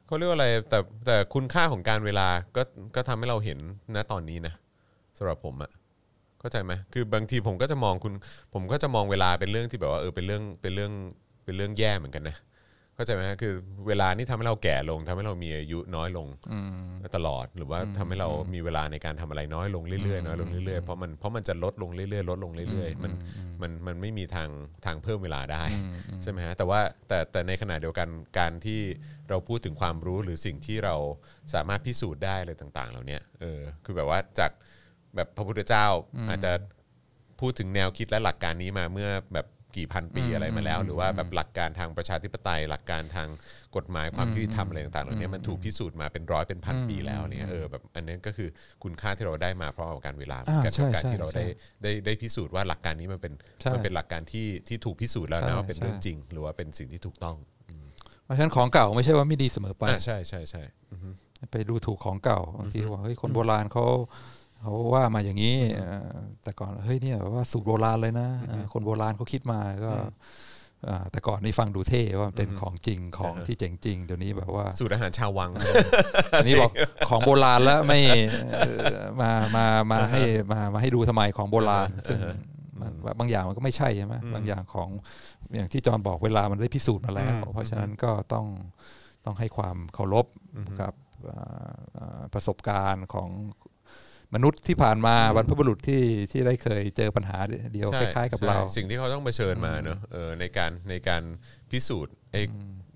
[0.06, 2.62] เขาเรียกว่าอะไรแต่แต่คุณค่าของการเวลาก็
[2.94, 3.58] ก็ทำให้เราเห็น
[3.94, 4.54] ณตอนนี้นะ
[5.18, 5.70] สำหรับผมอะ
[6.40, 8.12] เข้าใจไหมคือบางทีผมก็จะมองคุณ
[8.54, 10.92] ผมก็จะมองเวลาเป็นเรื่องที่แบบว่าเออเป็นเรื่องเป็นเรื่อง
[11.44, 12.36] เป็นเรื่องแย่เหมือนกันนะ
[12.94, 13.54] เข้าใจไหมฮะคือ
[13.88, 16.28] เวลานี่ทำให้เราแก่ลงทำให้เรามีอายุน้อยลง
[17.16, 23.12] ตลอด หรือว่าทำให้เรามีเวลาในการทำอะไรน้อยลงเรื่อยๆน้อยลงเรื่อยๆเพราะมันเพราะมันจะลดลงเรื่อยๆลดลงเรื่อยๆมัน
[23.62, 24.48] มันมันไม่มีทาง
[24.84, 25.64] ทางเพิ่มเวลาได้
[26.22, 28.08] ใช่ไหมฮะแต่ว่าแต่แต่ในขณะเดียวกัน
[28.38, 28.80] การที่
[29.28, 30.96] เราพูดถึงความรู้หรือสิ่งที่เรา
[31.54, 34.50] สามารถพิสูจน์ได้อะไรต่าง ๆ เหล่าเนี้ยเออคือแบบว่าจาก
[35.18, 35.86] แบบพระพุทธเจ้า
[36.28, 36.52] อาจจะ
[37.40, 39.46] พูดถึงแนวคิดและหลักการนี้มาเมื่อแบบ
[39.76, 43.28] กี่พันปีอะไรมาแล้ว หรือว่าแบบหลักการทางประชาธิปไตย หลักการทาง
[43.76, 48.48] กฎหมายความยุติธรรมอะไรต่างๆเหล่านี้มันถูกพิสูจน์มาเป็นร้อยเป็นพันปีแล้วเนี่ยเออแบบอันนั้นก็คือ
[48.82, 57.36] คุณค่าที่เราได้มาเพราะกับการเวลาเหมือนกันอ่าใช่กับการใช่ที่เราได้ใช่ได้ได้พิสูจน์ว่าหลักการนี้มันเป็นใช่มันเป็นหลักการที่ที่ถูกพิสูจน์แล้วใช่นะว่าเป็นเรื่องใช่จริง หรือว่าเป็นสิ่งที่ถูกต้อง
[58.24, 60.62] เพราะฉะนั้นของเก่าไม่ใช่ว่าไม่ดีเสมอไปอ่าใช่ใช่ใช่
[61.50, 63.84] ไปดูถูกของเก่าบางทีว่าเฮ้ยคนโบราณเขา
[64.60, 69.92] เขาว่ามาอย่างนี้เอ่อแต่ก่อนเฮ้ยเนี่ยว่าสูตรโบราณเลยนะเออคนโบราณเขาคิดมาก็
[70.88, 75.50] อ่าแต่ก่อนนี่ฟังดูเท่ว่ามันเป็นของจริงของที่เจ๋งจริงเดี๋ยวนี้แบบว่าสูตรอาหารชาววัง
[76.36, 76.72] อันนี้บอก
[77.08, 78.00] ของโบราณแล้วไม่
[78.52, 80.22] เอ่อมามามาให้
[80.52, 82.18] มามาให้ดูทำไมของโบราณซึ่ง
[82.80, 84.88] มันบางอย่างมันก็ไม่ใช่ใช่ไหมบางอย่างของ
[85.56, 88.46] อย่างที่จอห์นบอกเวลามันได้พิสูจน์มาแล้ว เพราะฉะนั้นก็ต้อง
[89.24, 90.26] ต้องให้ความเคารพ
[90.80, 90.94] กับ
[91.26, 93.28] เอ่อเอ่อประสบการณ์ของ
[94.34, 96.02] มนุษย์ที่ผ่านมาบรรพบุรุษที่
[96.32, 97.38] ที่ได้เคยเจอปัญหา
[97.72, 101.22] เดียวคล้ายๆกับใช่เรา สิ่งที่เขาต้องเผชิญมาเนอะเออในการในการ
[101.70, 102.42] พิสูจน์ไอ้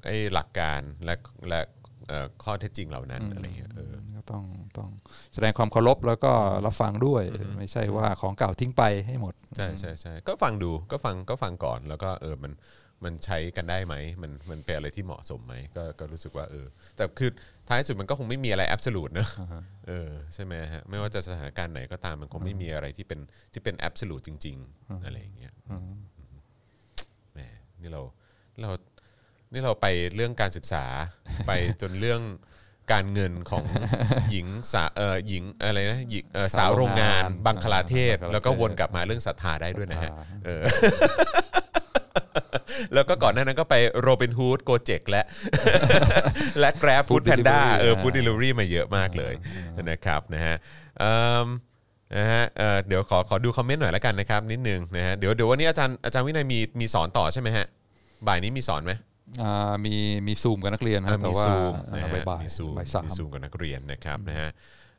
[0.06, 1.14] ไอ้หลักการและ
[1.48, 1.62] และ
[2.09, 4.44] เอ่อข้อเท็จจริงเหล่านั้นอะไรเงี้ยเออก็ต้อง
[4.78, 4.90] ต้อง
[5.34, 6.32] แสดงความเคารพแล้วก็
[6.66, 7.22] รับฟังด้วย
[7.59, 12.52] ไม่ใช่ว่าของเก่าทิ้งไปให้หมด ใช่ใช่ใช่ก็ฟังดูก็ฟังก็ฟังก่อนแล้วก็เออมัน
[13.04, 16.66] มันใช้กันได้ไหมมันมันเป็นอะไรที่เหมาะสมไหมก็ก็รู้สึกว่าเออ
[16.96, 17.30] แต่คือ
[17.68, 19.28] ท้ายสุดมันก็คงไม่มีอะไรแอบสูตเนอะ
[19.88, 23.20] เออใช่ไหมฮะไม่ว่าจะสถานการณ์ไหนก็ตามมันคงไม่มีอะไรที่เป็น
[23.52, 25.52] ที่เป็นแอบสูตจริง ๆ อะไรอย่างเงี้ย
[27.32, 27.40] แหม
[27.80, 28.02] นี่เรา
[28.60, 28.70] เรา
[29.52, 30.84] นี่เราไปเรื่องการศึกษา
[31.46, 32.22] ไปจนเรื่อง
[32.92, 33.64] การเงินของ
[34.30, 40.62] หญิงสาเออหญิงอะไรนะหญิงเอ่อสาวโรงงานสาวโรงงานบังคลาเทศบังคลาเทศ แล้วก็วนกลับมาเรื่องศรัทธาได้ด้วยนะฮะศรัทธาเออ
[42.94, 45.24] แล้วก็ก่อนหน้านั้นก็ไปโรบินฮูดโกเจกและ
[46.60, 49.34] และ Grab Food Food Panda Delivery เอออ่า Food Delivery มาเยอะมากเลย
[49.90, 50.54] นะครับนะฮะ
[50.98, 51.14] เอิ่
[51.44, 51.46] ม
[52.16, 57.66] นะฮะเอ่อเดี๋ยวขอขอดูคอมเมนต์หน่อยแล้วกันนะครับนิดนึงนะฮะเดี๋ยวเดี๋ยววันนี้อาจารย์อาจารย์วินัยมีมีสอนต่อใช่ไหมฮะ
[58.26, 58.92] บ่ายนี้มีสอนไหม
[59.42, 59.94] อ่ามี
[60.26, 64.48] มีซูมกับนักเรียนครับแต่มีว่าซูมอ่านะฮะบ่ายมีซูมบ่ายสามมีซูมกับนักเรียนนะครับนะฮะ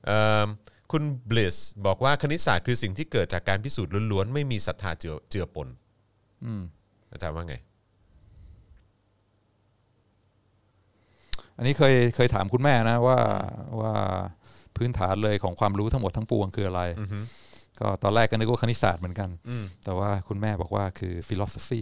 [0.05, 0.47] เอิ่ม
[0.91, 1.55] คุณบลิส
[1.85, 5.67] บอกว่าคณิตศาสตร์คือสิ่งที่เกิดจากการพิสูจน์ล้วนๆ ไม่มีศรัทธาเจือเจือปน
[6.45, 6.61] อืม
[7.11, 7.55] อาจารย์ว่าไง
[11.57, 13.17] อันนี้เคยเคยถามคุณแม่นะว่า
[13.81, 13.93] ว่า
[14.77, 16.81] พื้นฐานเลยของความรู้ทั้งหมดทั้งปวงคืออะไร
[17.79, 21.81] ก็ตอนแรกก็นึกว่าคณิตศาสตร์เหมือนกันอืมแต่ว่าคุณแม่บอกว่าคือ philosophy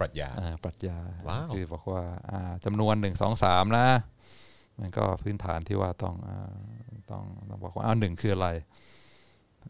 [0.00, 0.98] ปรัชญาอ่าปรัชญา
[1.28, 3.86] ว้าวคือบอกว่าอ่าจำนวนหนึ่งสองสามนะ
[4.80, 6.52] มันก็พื้นฐานที่ว่าต้องอ่า
[7.10, 8.48] ต้องต้องบอกว่าอ้าวหนึ่งคืออะไร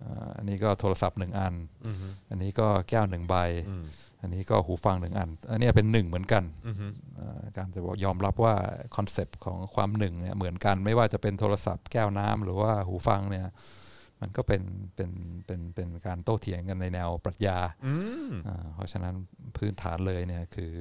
[0.02, 1.54] อ่าอันนี้ก็โทรศัพท์หนึ่งอัน
[1.86, 3.36] อือฮึอันนี้ก็แก้วหนึ่งใบ
[4.22, 6.86] อืมอันนี้ก็หูฟังหนึ่งอัน อันเนี้ยเป็นหนึ่งเหมือนกันอือฮึ
[7.18, 8.54] อ่าการจะบอกยอมรับว่า
[8.96, 13.46] concept ของความหนึ่งเนี่ยเหมือนกันไม่ว่าจะเป็นโทรศัพท์แก้วน้ำหรือว่าหูฟังเนี่ย
[14.20, 14.62] มันก็เป็น
[14.94, 15.10] เป็น
[15.46, 17.94] เป็นเป็นการโต้เถียงกันในแนวปรัชญาอื
[18.28, 19.14] มอ่าเพราะฉะนั้น
[19.56, 20.72] พื้นฐานเลยเนี่ยคือ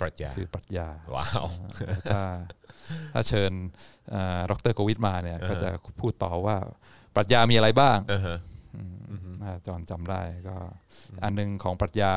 [0.00, 1.46] ปรัชญาคือปรัชญาว้าว
[1.82, 2.20] อ่าถ้า
[3.12, 3.52] ถ้าเชิญ
[4.14, 5.68] อ่าดรโควิดมาเนี่ยก็จะ
[6.00, 6.56] พูดต่อว่า
[7.14, 8.38] ปรัชญามีอะไรบ้างเออฮะ
[8.74, 9.31] ถ้า
[9.66, 10.56] จอนจำได้ก็
[11.22, 12.12] อันหนึงของปรัชญา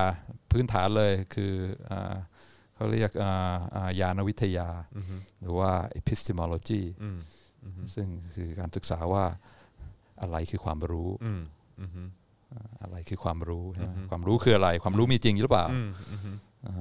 [0.52, 1.54] พื้นฐานเลยคือ
[1.90, 2.16] อ่า
[2.76, 4.70] เขาเรียกอ่าอ่ายานวิทยา
[5.42, 7.20] หรือว่า epistemology อืม
[7.96, 9.26] ซึ่งคือการศึกษาว่า
[10.22, 11.42] อะไรคือความรู้อืม
[11.80, 12.10] อืมอืม
[12.54, 16.38] อ่าอะไรคือความรู้ใช่ไหมความรู้คืออะไร ความรู้มีจริงหรือเปล่าอืมอืม
[16.68, 16.74] อ่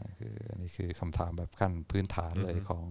[0.00, 2.84] าคืออันนี้คือคำถามแบบขั้นพื้นฐานเลยของ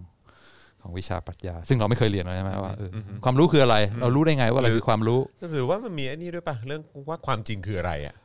[0.82, 5.20] ของวิชาปรัชญา ซึ่งเราไม่เคยเรียนเลยใช่ไหมว่าเอออความรู้คืออะไร เรารู้ได้ไงว่าอะไรคือความรู้
[5.54, 8.16] หรือว่ามันมีไอ้นี่ด้วยป่ะเรื่องว่าความจริงคืออะไรอะ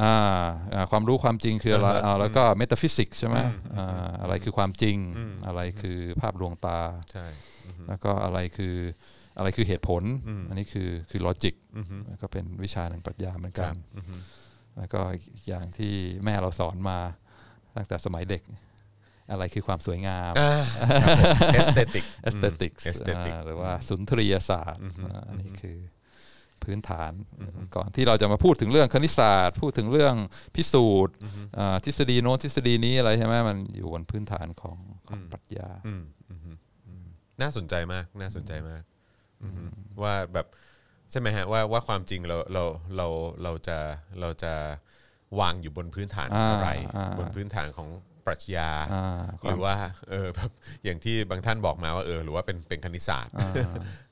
[0.00, 0.14] อ่า
[0.74, 3.38] อ่าความรู้ความจริงคืออะไรอ่าแล้วก็เมตาฟิสิกส์ใช่ไหม
[3.76, 4.96] อ่าอะไรคือความจริง
[5.46, 6.78] อะไรคือภาพลวงตา
[7.12, 7.26] ใช่
[7.88, 8.74] แล้วก็อะไรคือ
[9.38, 10.02] อะไรคือเหตุผล
[10.48, 11.54] อันนี้คือคือลอจิก
[12.22, 13.74] ก็เป็นวิชาหนึ่งปรัชญาเหมือนกัน
[14.76, 15.00] แล้วก็
[15.34, 15.92] อีกอย่างที่
[16.24, 16.98] แม่เราสอนมา
[17.76, 18.42] ตั้งแต่สมัยเด็ก
[19.30, 20.32] อะไรคือความสวยงาม
[21.54, 25.78] เอสเตติก aesthetics เอสเตติกอ่าหรือว่าสุนทรียศาสตร์อ่าอันนี้คือ
[26.64, 27.12] พื้นฐาน
[27.76, 30.14] ก่อนที่เราจะมาพูดถึงเรื่องคณิตศาสตร์ พูดถึงเรื่อง
[30.56, 31.14] พิสูจน์
[31.58, 34.78] อ่าทฤษฎีโน้นทฤษฎีนี้อะไรใช่ไหมมันอยู่บนพื้นฐานของ
[35.08, 36.40] ของปรัชญาอืมอืม
[36.86, 37.06] อืม
[37.40, 38.82] น่าสนใจมากน่าสนใจมาก
[39.42, 39.70] อืม
[40.02, 40.46] ว่าแบบ
[41.10, 42.64] ใช่ไหมฮะว่าว่าความจริงเราเรา
[42.96, 43.06] เรา
[43.42, 43.78] เราจะ
[44.20, 44.52] เราจะ
[45.40, 47.88] วางอยู่บนพื้นฐานของอะไรอ่าอ่าบนพื้นฐานของ
[48.26, 49.74] ปรัชญาอ่าหรือว่า
[50.10, 50.50] เออแบบ
[50.84, 53.34] อย่างที่บางท่านบอกมาว่าเออหรือว่าเป็นเป็นคณิตศาสตร์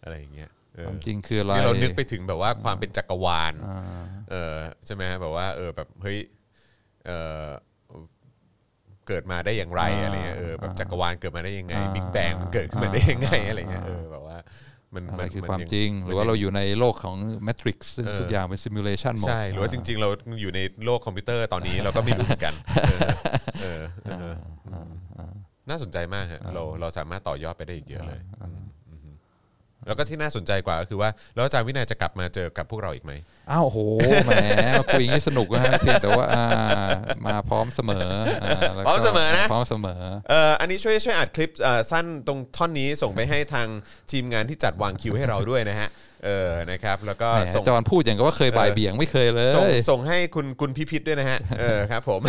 [0.02, 3.80] อะไรอย่างเงี้ยเออความจริงคืออะไรนี่เรานึกไปถึงแบบว่าความเป็นจักรวาลอ่า
[4.30, 4.56] เออ
[4.86, 6.18] ใช่ไหมแบบว่าเออแบบเฮ้ย
[7.06, 7.10] เอ
[7.44, 7.46] อ
[9.08, 14.38] เกิดมาได้อย่างไรอะไรเงี้ยเออแบบจักรวาลเกิดมาได้ยังไงบิ๊กแบงมันเกิดขึ้นมาได้ยังไงอะไรเงี้ยเออแบบว่า
[14.94, 20.08] มันอะไรคือนความยังจริง หรือว่าเราอยู่ในโลกของ Matrix ซึ่งเออทุกอย่างเป็น simulation หมดใช่หรือว่าจริง ๆ เรา
[20.40, 23.00] อยู่ในโลกคอมพิวเตอร์ตอนนี้เราก็ไม่รู้เหมือนกันเออ
[23.62, 23.82] เออ
[24.14, 24.34] เออ
[25.68, 28.58] น่าสนใจมากฮะเราเราสามารถต่อยอดไปได้อีกเยอะเลยอืม
[28.90, 29.14] อืม
[29.86, 33.12] แล้วก็ที่น่าสนใจกว่าก็คือว่าแล้วอาจารย์วินัยจะกลับมาเจอกับพวกเราอีกไหม
[33.52, 33.78] อ้าวโห
[34.26, 34.32] แหม
[34.78, 36.44] มาคุยอย่างนี้สนุกนะฮะเพียงแต่ว่าอ่า
[37.26, 38.08] มาพร้อมเสมอ
[38.42, 43.68] อ่าแล้วก็พร้อมเสมอนะ พร้อมเสมอ เอ่ออันนี้ช่วยช่วยอัดคลิปเอ่อสั้นตรงท่อนนี้ส่งไปให้ทาง
[44.10, 45.88] ทีมงานที่จัดวางคิวให้เราด้วยนะฮะ
[46.24, 52.20] เออนะครับแล้วก็แหมส่งจอห์นพูดอย่างกับว่าเคยบ่ายเบี่ยงไม่เคยเลยส่งส่งให้คุณกุลพิพิธด้วยนะฮะเออครับผม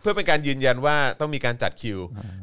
[0.00, 1.98] เพื่อเป็นการยืนยันว่าต้องมีการจัดคิว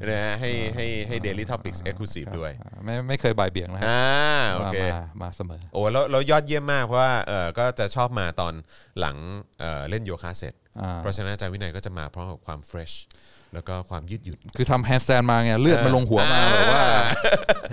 [0.10, 4.04] นะฮะให้ให้ให้ Daily Topics Exclusive ด้วยอ่าไม่ไม่เคยบ่ายเบี่ยงนะฮะอ่า
[4.52, 8.54] โอมาเคมามาเสมอโอ้แล้วแล้วยอดเยี่ยมมากเพราะว่าเออก็จะชอบมาตอน
[9.00, 9.16] หลัง
[9.60, 12.94] เอ่อเล่นโยคะเสร็จอ่าเพราะฉะนั้นอาจารย์วินัยก็จะมาพร้อมกับความ fresh
[13.54, 16.86] แล้วก็ความยืดหยุ่น คือทำ handstand มาไงเลือดมันลงหัวมาแบบว่า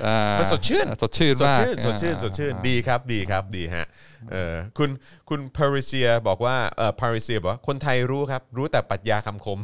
[0.06, 3.86] อ่ามันสดชื่นสดชื่นสดมากชื่นสดชื่นสดชื่นดีครับดีครับดีฮะ
[4.32, 4.90] เออคุณ
[5.28, 9.58] คุณพาริเซียบอกว่าเออพาริเซียบอกว่าคนไทยรู้ครับ รู้แต่ปรัชญาคำคม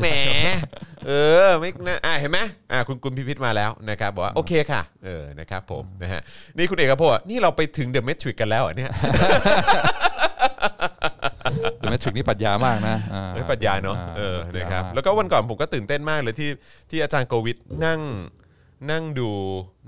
[0.00, 0.06] แหม
[1.06, 1.12] เอ
[1.46, 2.38] อไม่นะอะเห็นไหม
[2.72, 6.20] อะคุณคุณพิพิธมาแล้วนะครับบอกว่าโอเคค่ะเออนะครับผมนะฮะ
[6.56, 8.92] นี่คุณเอกพจน์นี่เราไปถึงเดอะเมทริกกันแล้วเหรอเนี่ย
[11.78, 16.50] เดอะแมทริกนี่ปรัชญามากนะอ่า เฮ้ยปรัชญาเนาะเออปญนะครับมากแล้วก็วันก่อนผมก็ตื่นเต้นมากเลยที่
[16.90, 18.00] ที่อาจารย์โควิดนั่ง
[18.90, 19.30] นั่งดู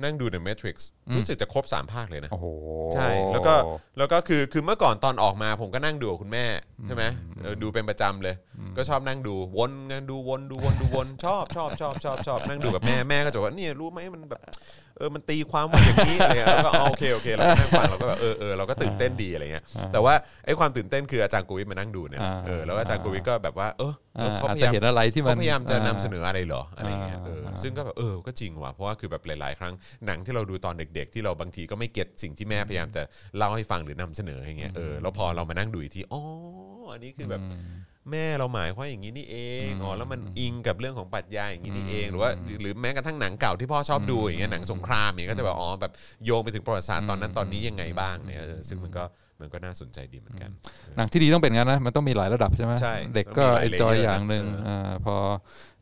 [0.02, 0.76] นั่งดู The Matrix
[1.16, 2.46] รู้สึกจะครบ 3 ภาคเลยนะ โอ้โห
[2.94, 3.54] ใช่ แล้วก็
[3.98, 6.46] แล้วก็คือคือเมื่อก่อนตอนออกมาผมก็นั่งดูกับคุณแม่
[6.86, 7.04] ใช่ไหม
[7.42, 8.34] เออดูเป็นประจำเลย
[8.76, 14.42] ก็ชอบนั่งดูวนนั่งดูวนดูวนดูวนชอบชอบชอบชอบชอบนั่งดูกับแม่แม่ก็จะบอกว่าเนี่ยรู้ไหมมันแบบ
[14.98, 20.14] เออมันตีความว่าอย่างนี้อะไรเงี้ยแล้วก็อ๋อโอเคโอเคเราก็นั่งฟังเราก็แบบเออเออเราก็ตื่นเต้นดีอะไรเงี้ยแต่ว่า
[20.46, 26.88] ไอ้ความตื่นเต้นคืออาจารย์โควิดมานั่งดูเนี่ยอ่าเออแล้วอาจารย์โควิดก็แบบว่าเอออ่าเขาอาพจจะยายามเห็นอะไรที่มันเขาพยายามจะนำอ่เสนออะไรเหรออะไร
[27.62, 29.74] ซึ่งก็แบบเออก็จริงว่ะเพราะว่าคือแบบหลาย ๆ ครั้ง
[30.06, 33.02] หนังที่เราดูตอนเด็ก ๆ ที่เราบางทีก็ไม่เก็ตสิ่งที่แม่พยายามจะ
[33.36, 36.22] เล่าให้ฟังหรือนำเสนออย่างเงี้ยเออแล้วพอเรามานั่งดูอีกทีอ๋อ
[36.92, 37.42] อันนี้คือแบบ
[38.12, 39.36] แม่เราหมายความอย่างนี้นี่เอ
[39.68, 42.30] งอ๋อแล้วมันอิงกับเรื่องของปรัชญาอย่างนี้นี่เองหรือว่า
[42.60, 45.92] หรือแม้กระทั่งหนังเก่าที่พ่อชอบดูอย่างเงี้ยหนังสงครามอย่างเงี้ยก็จะแบบอ๋อแบบ
[46.24, 49.04] โยงไปถึงประวัติศาสตร์ตอนนั้นตอนนี้ยังไงบ้างเนี่ยเออซึ่งมันก็
[49.40, 50.50] มันก็น่าสนใจดีเหมือนกัน
[50.96, 55.16] หนังที่ดีต้องเป็นงั้นนะ มันต้องมีหลายระดับใช่ไหมใช่เด็กก็ต้องมีหลายเอนจอย layer อย่างหนึ่งนะเอออ่าพอ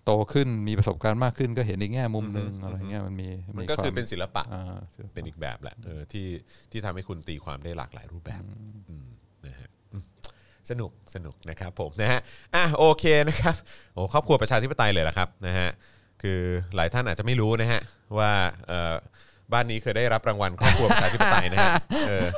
[0.06, 4.76] โตขึ้นมีประสบการณ์มากขึ้นก็เห็นอีกแง่มุมหนึ่งอะไรเงี้ยมันมีมันก็คือวาเป็นศิลปะอ่า
[5.14, 6.26] เป็นอีกแบบแหละเออที่
[6.70, 8.42] ที่ทำให้คุณตีความได้หลากหลายรูปแบบ
[8.88, 9.06] อืม
[9.46, 10.04] นะฮะอืม
[10.70, 12.20] สนุกสนุกนะครับผมนะฮะ
[12.54, 13.54] อะโอเคนะครับ
[13.94, 15.68] โอ้ครอบครัวประชาธิปไตยเลยละครับนะฮะ
[16.22, 16.40] คือ
[16.76, 17.80] หลายท่านอาจจะไม่รู้นะฮะ
[18.18, 18.32] ว่า
[18.68, 18.94] เอ่อ
[19.52, 21.72] บ้านนี้เคยได้รับรางวัลครอบครัวประชาธิปไตยนะฮะ
[22.08, 22.28] เออ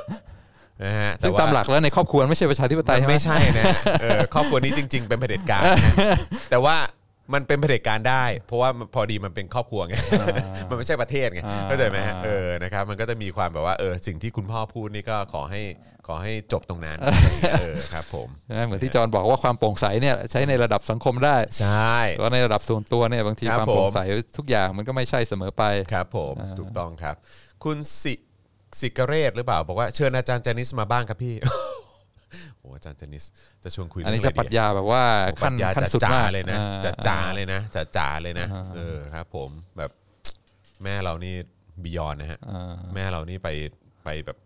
[0.84, 5.94] นะฮะซึ่งตามหลักแล้วในครอบครัวไม่ใช่ประชาธิปไตยมันใช่ไหมไม่ใช่นะฮะเออครอบครัวนี้จริง ๆ เป็นเผด็จการนะฮะ
[6.50, 6.76] แต่ว่า
[7.34, 9.94] มันเป็นเผด็จการได้ เพราะว่าพอดีมันเป็นครอบครัวไง
[10.68, 15.62] มันไม่ใช่ประเทศไงอ่า เข้าใจไหมฮะเออนะครับมันก็จะมีความแบบว่าเออสิ่งที่คุณพ่อพูดนี่ก็ขอให้
[16.06, 16.98] ขอให้จบตรงนั้น
[17.60, 24.00] เออครับผมใช่ไหมเหมือนที่จอห์นบอกว่าความโปร่งใสเนี่ยใช้ในระดับสังคมได้ใช่ แต่ว่าในระดับส่วนตัวเนี่ยบางทีครับความโปร่ผงม ใส
[24.36, 27.14] ทุกอย่างมันก็ไม่ใช่เสมอไป ครับผมถูกต้องครับ
[27.64, 28.14] คุณสิ
[28.80, 33.24] สิกเรศหรือเปล่า บอกว่าเชิญอาจารย์จานิสมาบ้างครับพี่โอ้อาจารย์จานิส
[33.64, 39.90] จะชวนคุยอันนี้เรื่จะงปรัชญาแบบว่าโอ้ปรัขั้นชญาขั้นจะสุดจ๋ามากเลยนะอ่จะจ๋าเลยนะจะจ๋าเลยนะอ่าเออครับ ผมแบบ
[40.84, 41.34] แม่เรานี่
[41.82, 43.48] บียอนนะฮะอ่าแม่เรานี่ไป
[44.05, 44.38] ไปแบบ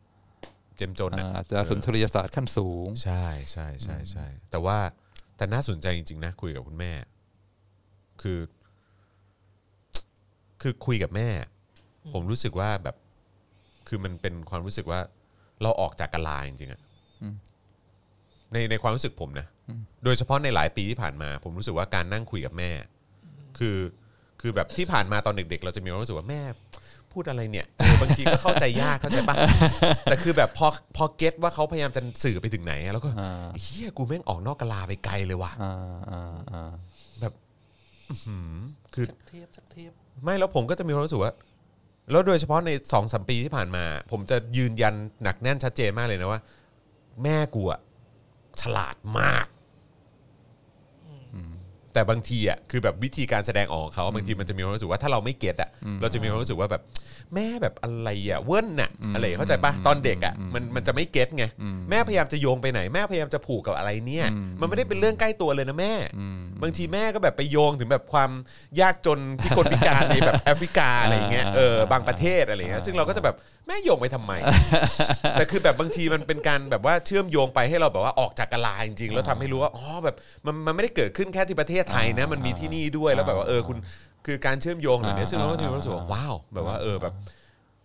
[0.77, 4.79] เจ้มจนนะอ่าอาจจะสุนทรียศาสตร์ขั้นสูง ใช่ใช่ใช่ใช่แต่ว่า
[5.37, 6.93] แต่น่าสนใจจริง ๆ นะ คุยกับคุณแม่
[8.23, 8.41] คือ
[10.63, 11.29] คือคุยกับแม่
[12.13, 12.97] ผมรู้สึกว่าแบบ
[13.89, 15.01] คือมันเป็นความรู้สึกว่า
[15.63, 16.81] เราออกจากกะลาจริงๆอะ
[18.53, 19.47] ในในความรู้สึกผมนะ
[20.05, 22.71] โดยเฉพาะในหลายปีที่ผ่านมา ผมรู้สึกว่าการนั่งคุยกับแม่
[23.59, 23.79] คือ
[24.41, 26.43] คือแบบที่ผ่านมาตอนเด็กๆ เราจะมีความรู้สึกว่าแม่
[27.13, 29.35] พูดอะไรเนี่ยเออบางทีก็เข้าใจยากเข้าใจปะ
[30.05, 30.67] แต่คือแบบพอ
[30.97, 36.73] พอเก็ตว่าเขาพยายามจะสื่อไปถึงไหนอะแล้วก็อ่าเฮียกูแม่งออกนอกกะลาไปไกลเลยว่ะอ่าอ่าอ่า
[37.21, 37.33] แบบ
[38.11, 38.55] อื้อหือ
[38.95, 39.91] คือสักเทปสักเทป
[40.25, 41.33] ไม่แล้วผมก็จะมีความรู้สึกว่า
[42.11, 46.41] แล้วโดยเฉพาะในสองสมปีที่ผ่านมา ผมจะยืนยันหนักแน่นชัดเจนมากเลยนะว่า
[47.23, 47.81] แม่กูอะ
[48.61, 49.47] ฉลาดมาก
[51.93, 55.71] แต่บางทีอะคือแบบวิธีการแสดงออกของเขาบางทีมันจะมีความรู้สึกว่าถ้าเราไม่เก็ตอะ
[56.01, 56.83] เราจะมีความรู้สึกว่าแบบ
[57.35, 61.45] แม่แบบอะไรอะเวิ้นน่ะอะไรเข้าใจปะตอนเด็กอะมันมันจะไม่เก็ตไง
[61.91, 64.27] แม่พยายามจะโยงไปไหนแม่พยายามจะผูกกับอะไรเนี่ย
[64.61, 65.95] มันไม่ได้เป็นเรื่องใกล้ตัวเลยนะแม่
[66.63, 68.31] บางทีแม่ก็แบบไปโยงถึงแบบความ
[68.81, 73.37] ยากจนพิกลพิการในแบบแอฟริกาอะไรอย่างเงี้ยเออบางประเทศอะไรอย่างเงี้ยซึ่งเราก็จะแบบ
[73.67, 74.33] แม่โยงไปทำไม
[75.33, 80.17] แต่คือแบบบางทีมันเป็นการแบบว่าเชื่อมโยงไปให้เราแบบว่าออกจากกะลาจริงๆแล้วทำให้รู้ว่าอ๋อแบบ
[80.47, 83.77] มันมันไม่ได้เกิดขึ้นแค่ที่ประเทศไทยนะมันมีที่นี่ด้วยแล้วแบบว่าเออคุณ
[84.27, 87.15] คือการเชื่อมโยงเหล่านี้ซึ่งเราก็มีความรู้สึกว่าว้าวแบบว่าเออแบบ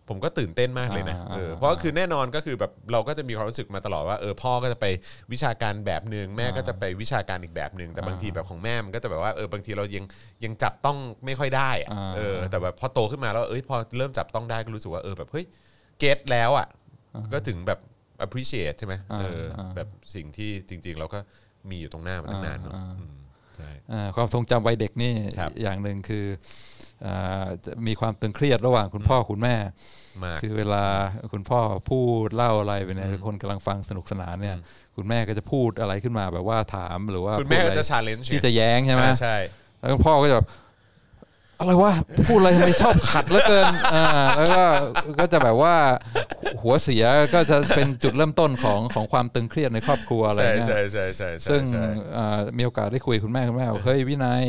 [0.09, 4.85] ผมก็ตื่นเต้นมากเลยนะอ่าเออเพราะคือแน่นอนก็คือแบบเราก็จะมีความรู้สึกมาตลอดว่าเออพ่อก็จะไป
[5.31, 10.05] วิชาการแบบหนึ่งแม่ก็จะไปวิชาการอีกแบบหนึ่งแต่บางทีแบบของแม่มันก็จะแบบว่าเออบางทีเรายัง
[10.43, 15.45] ยังจับต้องไม่ค่อยได้อะอ่าเออ แต่แบบพอโตขึ้นมาแล้วเอ้ยพอเริ่มจับต้องได้ก็รู้สึกว่าเออแบบเฮ้ย
[15.99, 16.67] เก็ตแล้วอะ
[17.33, 17.79] ก็ถึงแบบ
[18.25, 21.19] appreciate ใช่ไหมเอออาแบบสิ่งที่จริง ๆ เราก็
[21.69, 23.16] มีอยู่ตรงหน้ามาตั้งนานเนอะอ่าอืมใช่อ่า
[24.15, 26.25] ความทรงจำวัยเด็กนี่ครับอย่างหนึ่งคือ
[27.05, 29.55] อ่าจะมีความตึงเครียดระหว่างคุณพ่อคุณแม่
[30.23, 30.83] มากคือเวลา
[31.33, 31.59] คุณพ่อ
[31.89, 34.57] พูดเล่าอะไรไปเนี่ยคนกำลังฟังสนุกสนานเนี่ย
[34.95, 39.37] คุณแม่ก็จะพูดอะไรขึ้นมาแบบว่าถามหรือว่าคุณแม่พูดก็อะไรจะ challenge ที่จะแย้งใช่ไหมอ่าใช่
[39.79, 40.47] แล้วพ่อก็จะแบบ
[41.59, 41.93] อะไรวะ
[42.27, 44.05] พูดอะไรทำไมชอบขัดเหลือเกินอ่า
[44.37, 44.63] แล้วก็
[45.19, 45.75] ก็จะแบบว่า
[46.61, 51.85] หัวเสียก็จะเป็นจุดเริ่มต้นของของความตึงเครียดในครอบครัวอะไรใช่เงี้ยใช่ใช่ใช่ใช่ซึ่งใช่
[52.17, 54.45] อ่ามีโอกาสได้คุยกับคุณแม่คุณแม่บอกเฮ้ยวินัย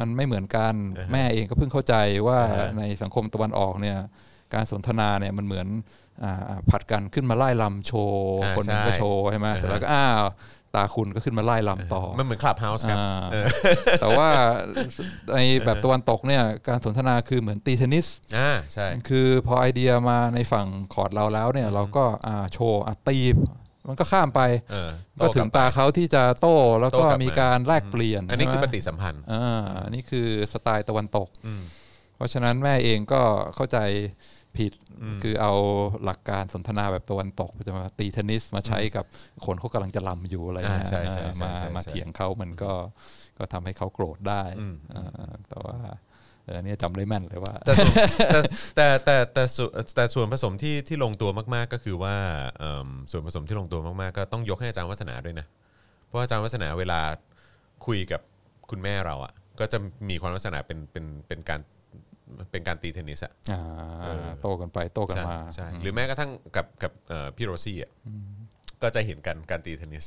[0.00, 0.74] มันไม่เหมือนกัน
[1.12, 1.94] แม่เองก็เพิ่งเข้าใจ
[2.26, 3.98] ว่าอ่าฮะในสังคมตะวันออกเนี่ย
[4.54, 5.68] การสนทนาเนี่ยมันเหมือน
[6.24, 10.22] อ่าผัดกันขึ้นมาไล่ลำโชว์อ่าคนหนึงก็ใช่โชว์ใช่ไหมอ่าฮะเสร็จแล้วก็อ้าว
[10.74, 13.46] ตาคุณก็ขึ้นมาไล่ลำต่อ มันเหมือนคลับเฮาส์ครับอ่าเออ
[14.00, 14.28] แต่ว่า
[15.34, 18.06] ในแบบตะวันตกเนี่ยการสนทนาคือเหมือนตีเทนนิส
[18.38, 23.18] อ่าใช่คือพอไอเดียมาในฝั่งคอร์ดเราแล้วเนี่ยเราก็อ่าโชว์อะตี
[23.88, 24.40] มันก็ข้ามไป
[24.70, 24.90] เออ
[25.20, 31.62] ก็ถึงตาเขาที่จะโต้แล้วโต้ก็กลับมามีมีการแลกเปลี่ยน อันนี้คือปใช่ไหมฏิสัมพันธ์อ่าอันนี้คือสไตล์ตะวันตกอืม
[32.16, 33.22] เพราะฉะนั้นแม่เองก็
[33.54, 33.78] เข้าใจ
[34.56, 34.72] ผิด
[35.22, 35.52] คือเอา
[36.04, 39.04] หลักการสนทนาแบบตะวันตกจะมาตีเทนนิสมาใช้กับ
[39.46, 42.72] คนเขากำลังจะลำอยู่อะไรอ่าเงี้ยใช่ใช่ใช่มาใช่มาใช่เถียงเขามันก็
[43.38, 45.78] ก็ทำให้เขาโกรธได้อืมอ่าแต่ว่า
[46.44, 47.94] เออเนี่ยจำได้แม่นเลยว่า แต่ส่วน
[48.28, 48.38] แต่
[48.76, 52.16] แต่แต่แต่ส่วนแต่ส่วนผสมที่ที่ลงตัวมากๆก็คือว่า
[52.58, 55.46] เอิ่มส่วนผสมที่ลงตัวมากๆ ก็ต้องยกให้อาจารย์วัฒนาด้วยนะ
[56.06, 57.00] เพราะอาจารย์วัฒนาเวลา
[57.86, 58.20] คุยกับ
[58.70, 59.78] คุณแม่เราอะก็จะ
[60.08, 61.60] มีความลักษณะเป็นเป็นเป็นการ
[62.50, 63.60] เป็นการตีเทนนิสอะอ่า
[64.02, 67.92] เออโต้กันไปโต้กันใช่มาใช่หรือแม้กระทั่งกับกับเอ่อพี่โรซี่อะ
[68.84, 70.04] ก็จะเห็นกันการตีเทนนิส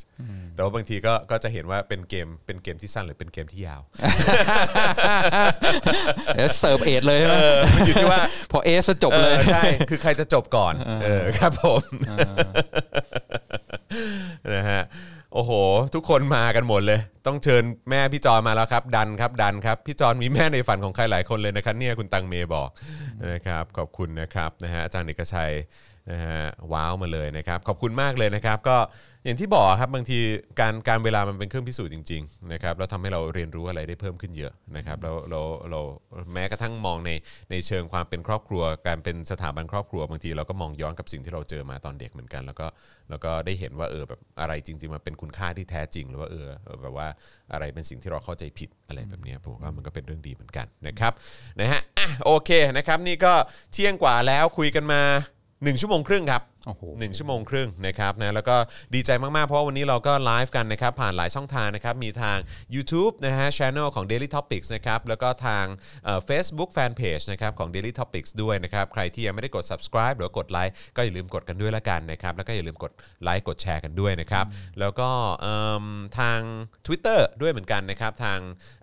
[0.53, 3.81] แต่ว่าบางทีก็ก็จะเห็นว่าเป็นเกมเป็นเกมที่สั้นหรือเป็นเกมที่ยาว
[6.35, 8.19] เออเสิร์ฟ ace เลยใช่ไหมเออมันอยู่ที่ว่า
[8.51, 10.73] พอ ace จบเลยเออใช่คือใครจะจบก่อน
[11.03, 11.81] เออครับผม
[14.55, 14.83] นะฮะ
[15.33, 15.51] โอ้โห
[15.95, 22.69] ทุกคนมากันหมดเลย ต้องเชิญแม่พี่จอนมาแล้วครับ ดันครับดันครับ พี่จอนมีแม่ในฝันของใครหลายคนเลยนะครับเนี่ยคุณตังเมย์บอก
[23.31, 25.53] นะครับขอบคุณนะครับนะฮะอาจารย์เอกชัย
[26.11, 26.41] นะฮะ
[26.73, 28.77] ว้าวมาเลยนะครับ ขอบคุณมากเลยนะครับ ก็
[29.25, 30.19] อย่างที่บอกครับบางที
[30.59, 35.81] การการเวลามันเป็นเครื่องพิสูจน์จริงๆนะครับแล้วทำให้เราเรียนรู้อะไรได้เพิ่มขึ้นเยอะนะครับแล้วเราเรา
[36.33, 37.11] แม้กระทั่งมองใน
[37.51, 42.67] ในเชิงความเป็นครอบครัว การเป็นสถาบันครอบครัวบางทีเราก็มองย้อนกับสิ่งที่เราเจอมาตอนเด็กเหมือนกัน แล้วก็
[43.09, 46.47] แล้วก็ได้เห็นว่าเออแบบอะไรจริง ๆ มันเป็นคุณค่าที่แท้จริง หรือว่าเออ
[46.81, 47.07] แบบว่า
[47.53, 51.13] อะไรเป็นสิ่งที่เราเข้าใจผิดอะไรแบบนี้ผมว่ามันก็เป็นเรื่องดีเหมือนกันนะครับ
[51.59, 53.33] นะฮะอะโอเคนะครับนี่ก็
[53.71, 55.01] เที่ยงกว่าแล้วคุยกันมา
[55.63, 58.55] 1 ชั่วโมงครึ่งครับ โอ้โห1ชั่วโมงครึ่งนะครับนะแล้วก็
[58.95, 62.37] ดีใจมาก ๆ เพราะวันนี้เราก็ไลฟ์กันนะครับผ่านหลายช่องทางนะครับมีทาง
[62.75, 65.65] YouTube นะฮะช anel ของ Daily Topics นะครับแล้วก็ทาง
[66.03, 72.91] เอ่อ Facebook Fanpage นะครับของ Daily Topics ด้วยนะครับใครที่ยังไม่ได้กด subscribe หรือกดไลค์ก็อย่าลืมกดกันด้วยละกันนะครับแล้วก็อย่าลืมกด
[73.23, 74.45] ไลค์กดแชร์กันด้วยนะครับ
[74.79, 75.09] แล้วก็
[76.19, 76.39] ทาง
[76.85, 78.39] Twitter ด้วยเหมือนกันนะครับทาง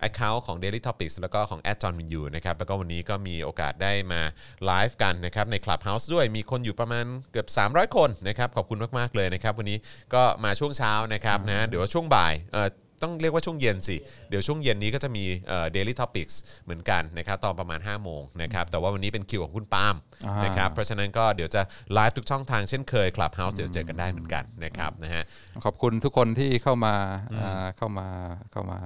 [0.08, 4.20] Account ของ Daily Topics แล้วก็ของ @john w i n u นะครับแล้วก็วันนี้ก็มีโอกาสได้มา
[4.66, 7.46] ไลฟ์กันนะครับใน Clubhouse ด้วยมีคนอยู่ประมาณเกือบ
[7.78, 9.78] 300 คนนะครับขอบคุณมากๆเลยนะครับ วันนี้
[10.14, 12.68] ก็มาช่วงเช้านะครับนะเดี๋ยวช่วงบ่ายเอ่อ
[13.04, 13.96] ต้องเรียกว่าช่วงเย็นสิ
[14.28, 16.34] เดี๋ยวช่วงเย็นนี้ก็จะมีเอ่อ daily topics
[16.64, 19.94] เหมือนกันนะครับตอนประมาณ 5 โมงนะครับแต่ว่าวันนี้เป็นคิวของคุณปาล์ม
[20.26, 25.22] อ่านนะครับเพราะฉะนั้นก็เดี๋ยวจะไลฟ์ทุกช่องทางเช่นเคย Clubhouse เดี๋ยวเจอกันได้เหมือนกันนะครับนะฮะ
[25.64, 26.94] ขอบคุณทุกคนที่เข้ามา
[27.38, 28.08] อ่าเข้ามา
[28.52, 28.78] เข้ามา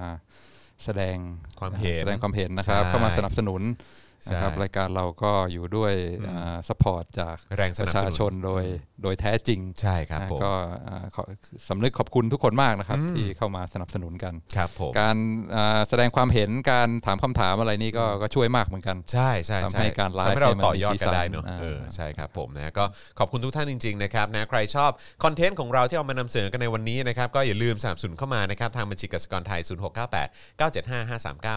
[0.85, 1.17] แสดง
[1.59, 3.61] ความเห็นแสดงความเห็นนะครับใช่เข้ามาสนับสนุน
[4.31, 5.93] นะครับใช่รายการเราก็อยู่ด้วย
[6.69, 8.63] สปอร์ตจากแรงสปนับระสชานุนชนโดย
[9.03, 10.51] โดยแท้จริงใช่ครับนะผมก็
[10.87, 11.23] อ่าขอ
[11.69, 15.17] สำนึกขอบคุณทุกคนมากนะครับ ที่เข้ามาสนับสนุนกันครับผมการ
[15.55, 22.85] อ่าแสดงความเห็นการถามคำถามอะไรนี่ก็ก็ช่วยมากเหมือนกันใช่ใช่ทำใช่ให้การไลฟ์ทำให้เราเนี่ยมันต่อยอดมีสีกันได้สันเนอะอ่าเอเออใช่ครับผมนะก็
[23.19, 24.91] ขอบคุณทุกท่านจริงๆนะครับนะใครชอบ
[25.23, 31.09] content ของเราที่เอามานำเสนอกันในวันนี้นะครับก็อย่าลืมสนับสนุนเข้ามานะครับทางบัญชีกสิกรไทย 0698 975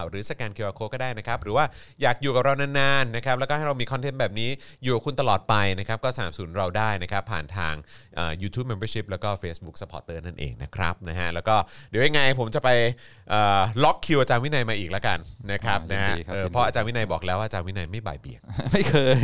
[0.06, 1.64] 539 หรือสแกน QR code ก็ได้นะครับหรือว่า
[2.02, 4.50] อยากอยู่กับเราเรานานๆนะครับแล้วก็ให้เรามี content แบบนี้
[4.82, 7.74] อยู่กับคุณตลอดไปนะครับก็สนับสนุนเราได้นะครับผ่านทาง
[8.16, 11.56] เอ่อ YouTube Membership แล้วก็ Facebook Supporter นั่นเองนะครับนะฮะแล้วก็
[11.90, 12.68] เดี๋ยวยังไงผมจะไป
[13.30, 15.18] เอ่อล็อกคิวอาจารย์วินัยมาอีกแล้วกัน
[15.52, 18.40] นะครับอ่ายินะนฮะดีครับเออยินดีเพราะอาจารย์วินัยบอกแล้วว่าอาจารย์วินัยไม่บ่ายเบี่ยง
[18.72, 19.18] ไม่เคย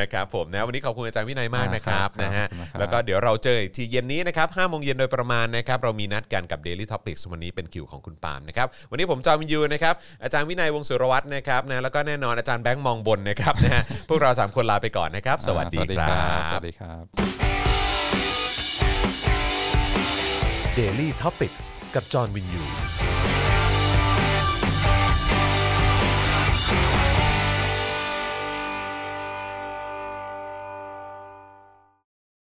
[0.00, 17.04] นะครับผมนะวันนี้ขอบคุณอาจารย์วินัยมากนะครับครับนะฮะขอบคุณนะครับแล้วก็เดี๋ยวเราเจออีกทีเย็นนี้นะครับ5โมงเย็นโดยประมาณนะครับเรามีนัดกันกับ Daily Topics วันนี้เป็นคิวของคุณปาล์มนะครับวันนี้ผมจอมินยูนะครับอาจารย์วินัยวงศ์สุรวัตรนะครับนะแล้วก็แน่นอนอาจารย์แบงค์มองบนนะครับนะฮะพวกเราสามคนลาไปก่อนนะครับ สวัสดีอ่าครับ สวัสดีครับ
[20.78, 21.64] Daily Topics
[21.94, 23.09] กับจอห์นวินยู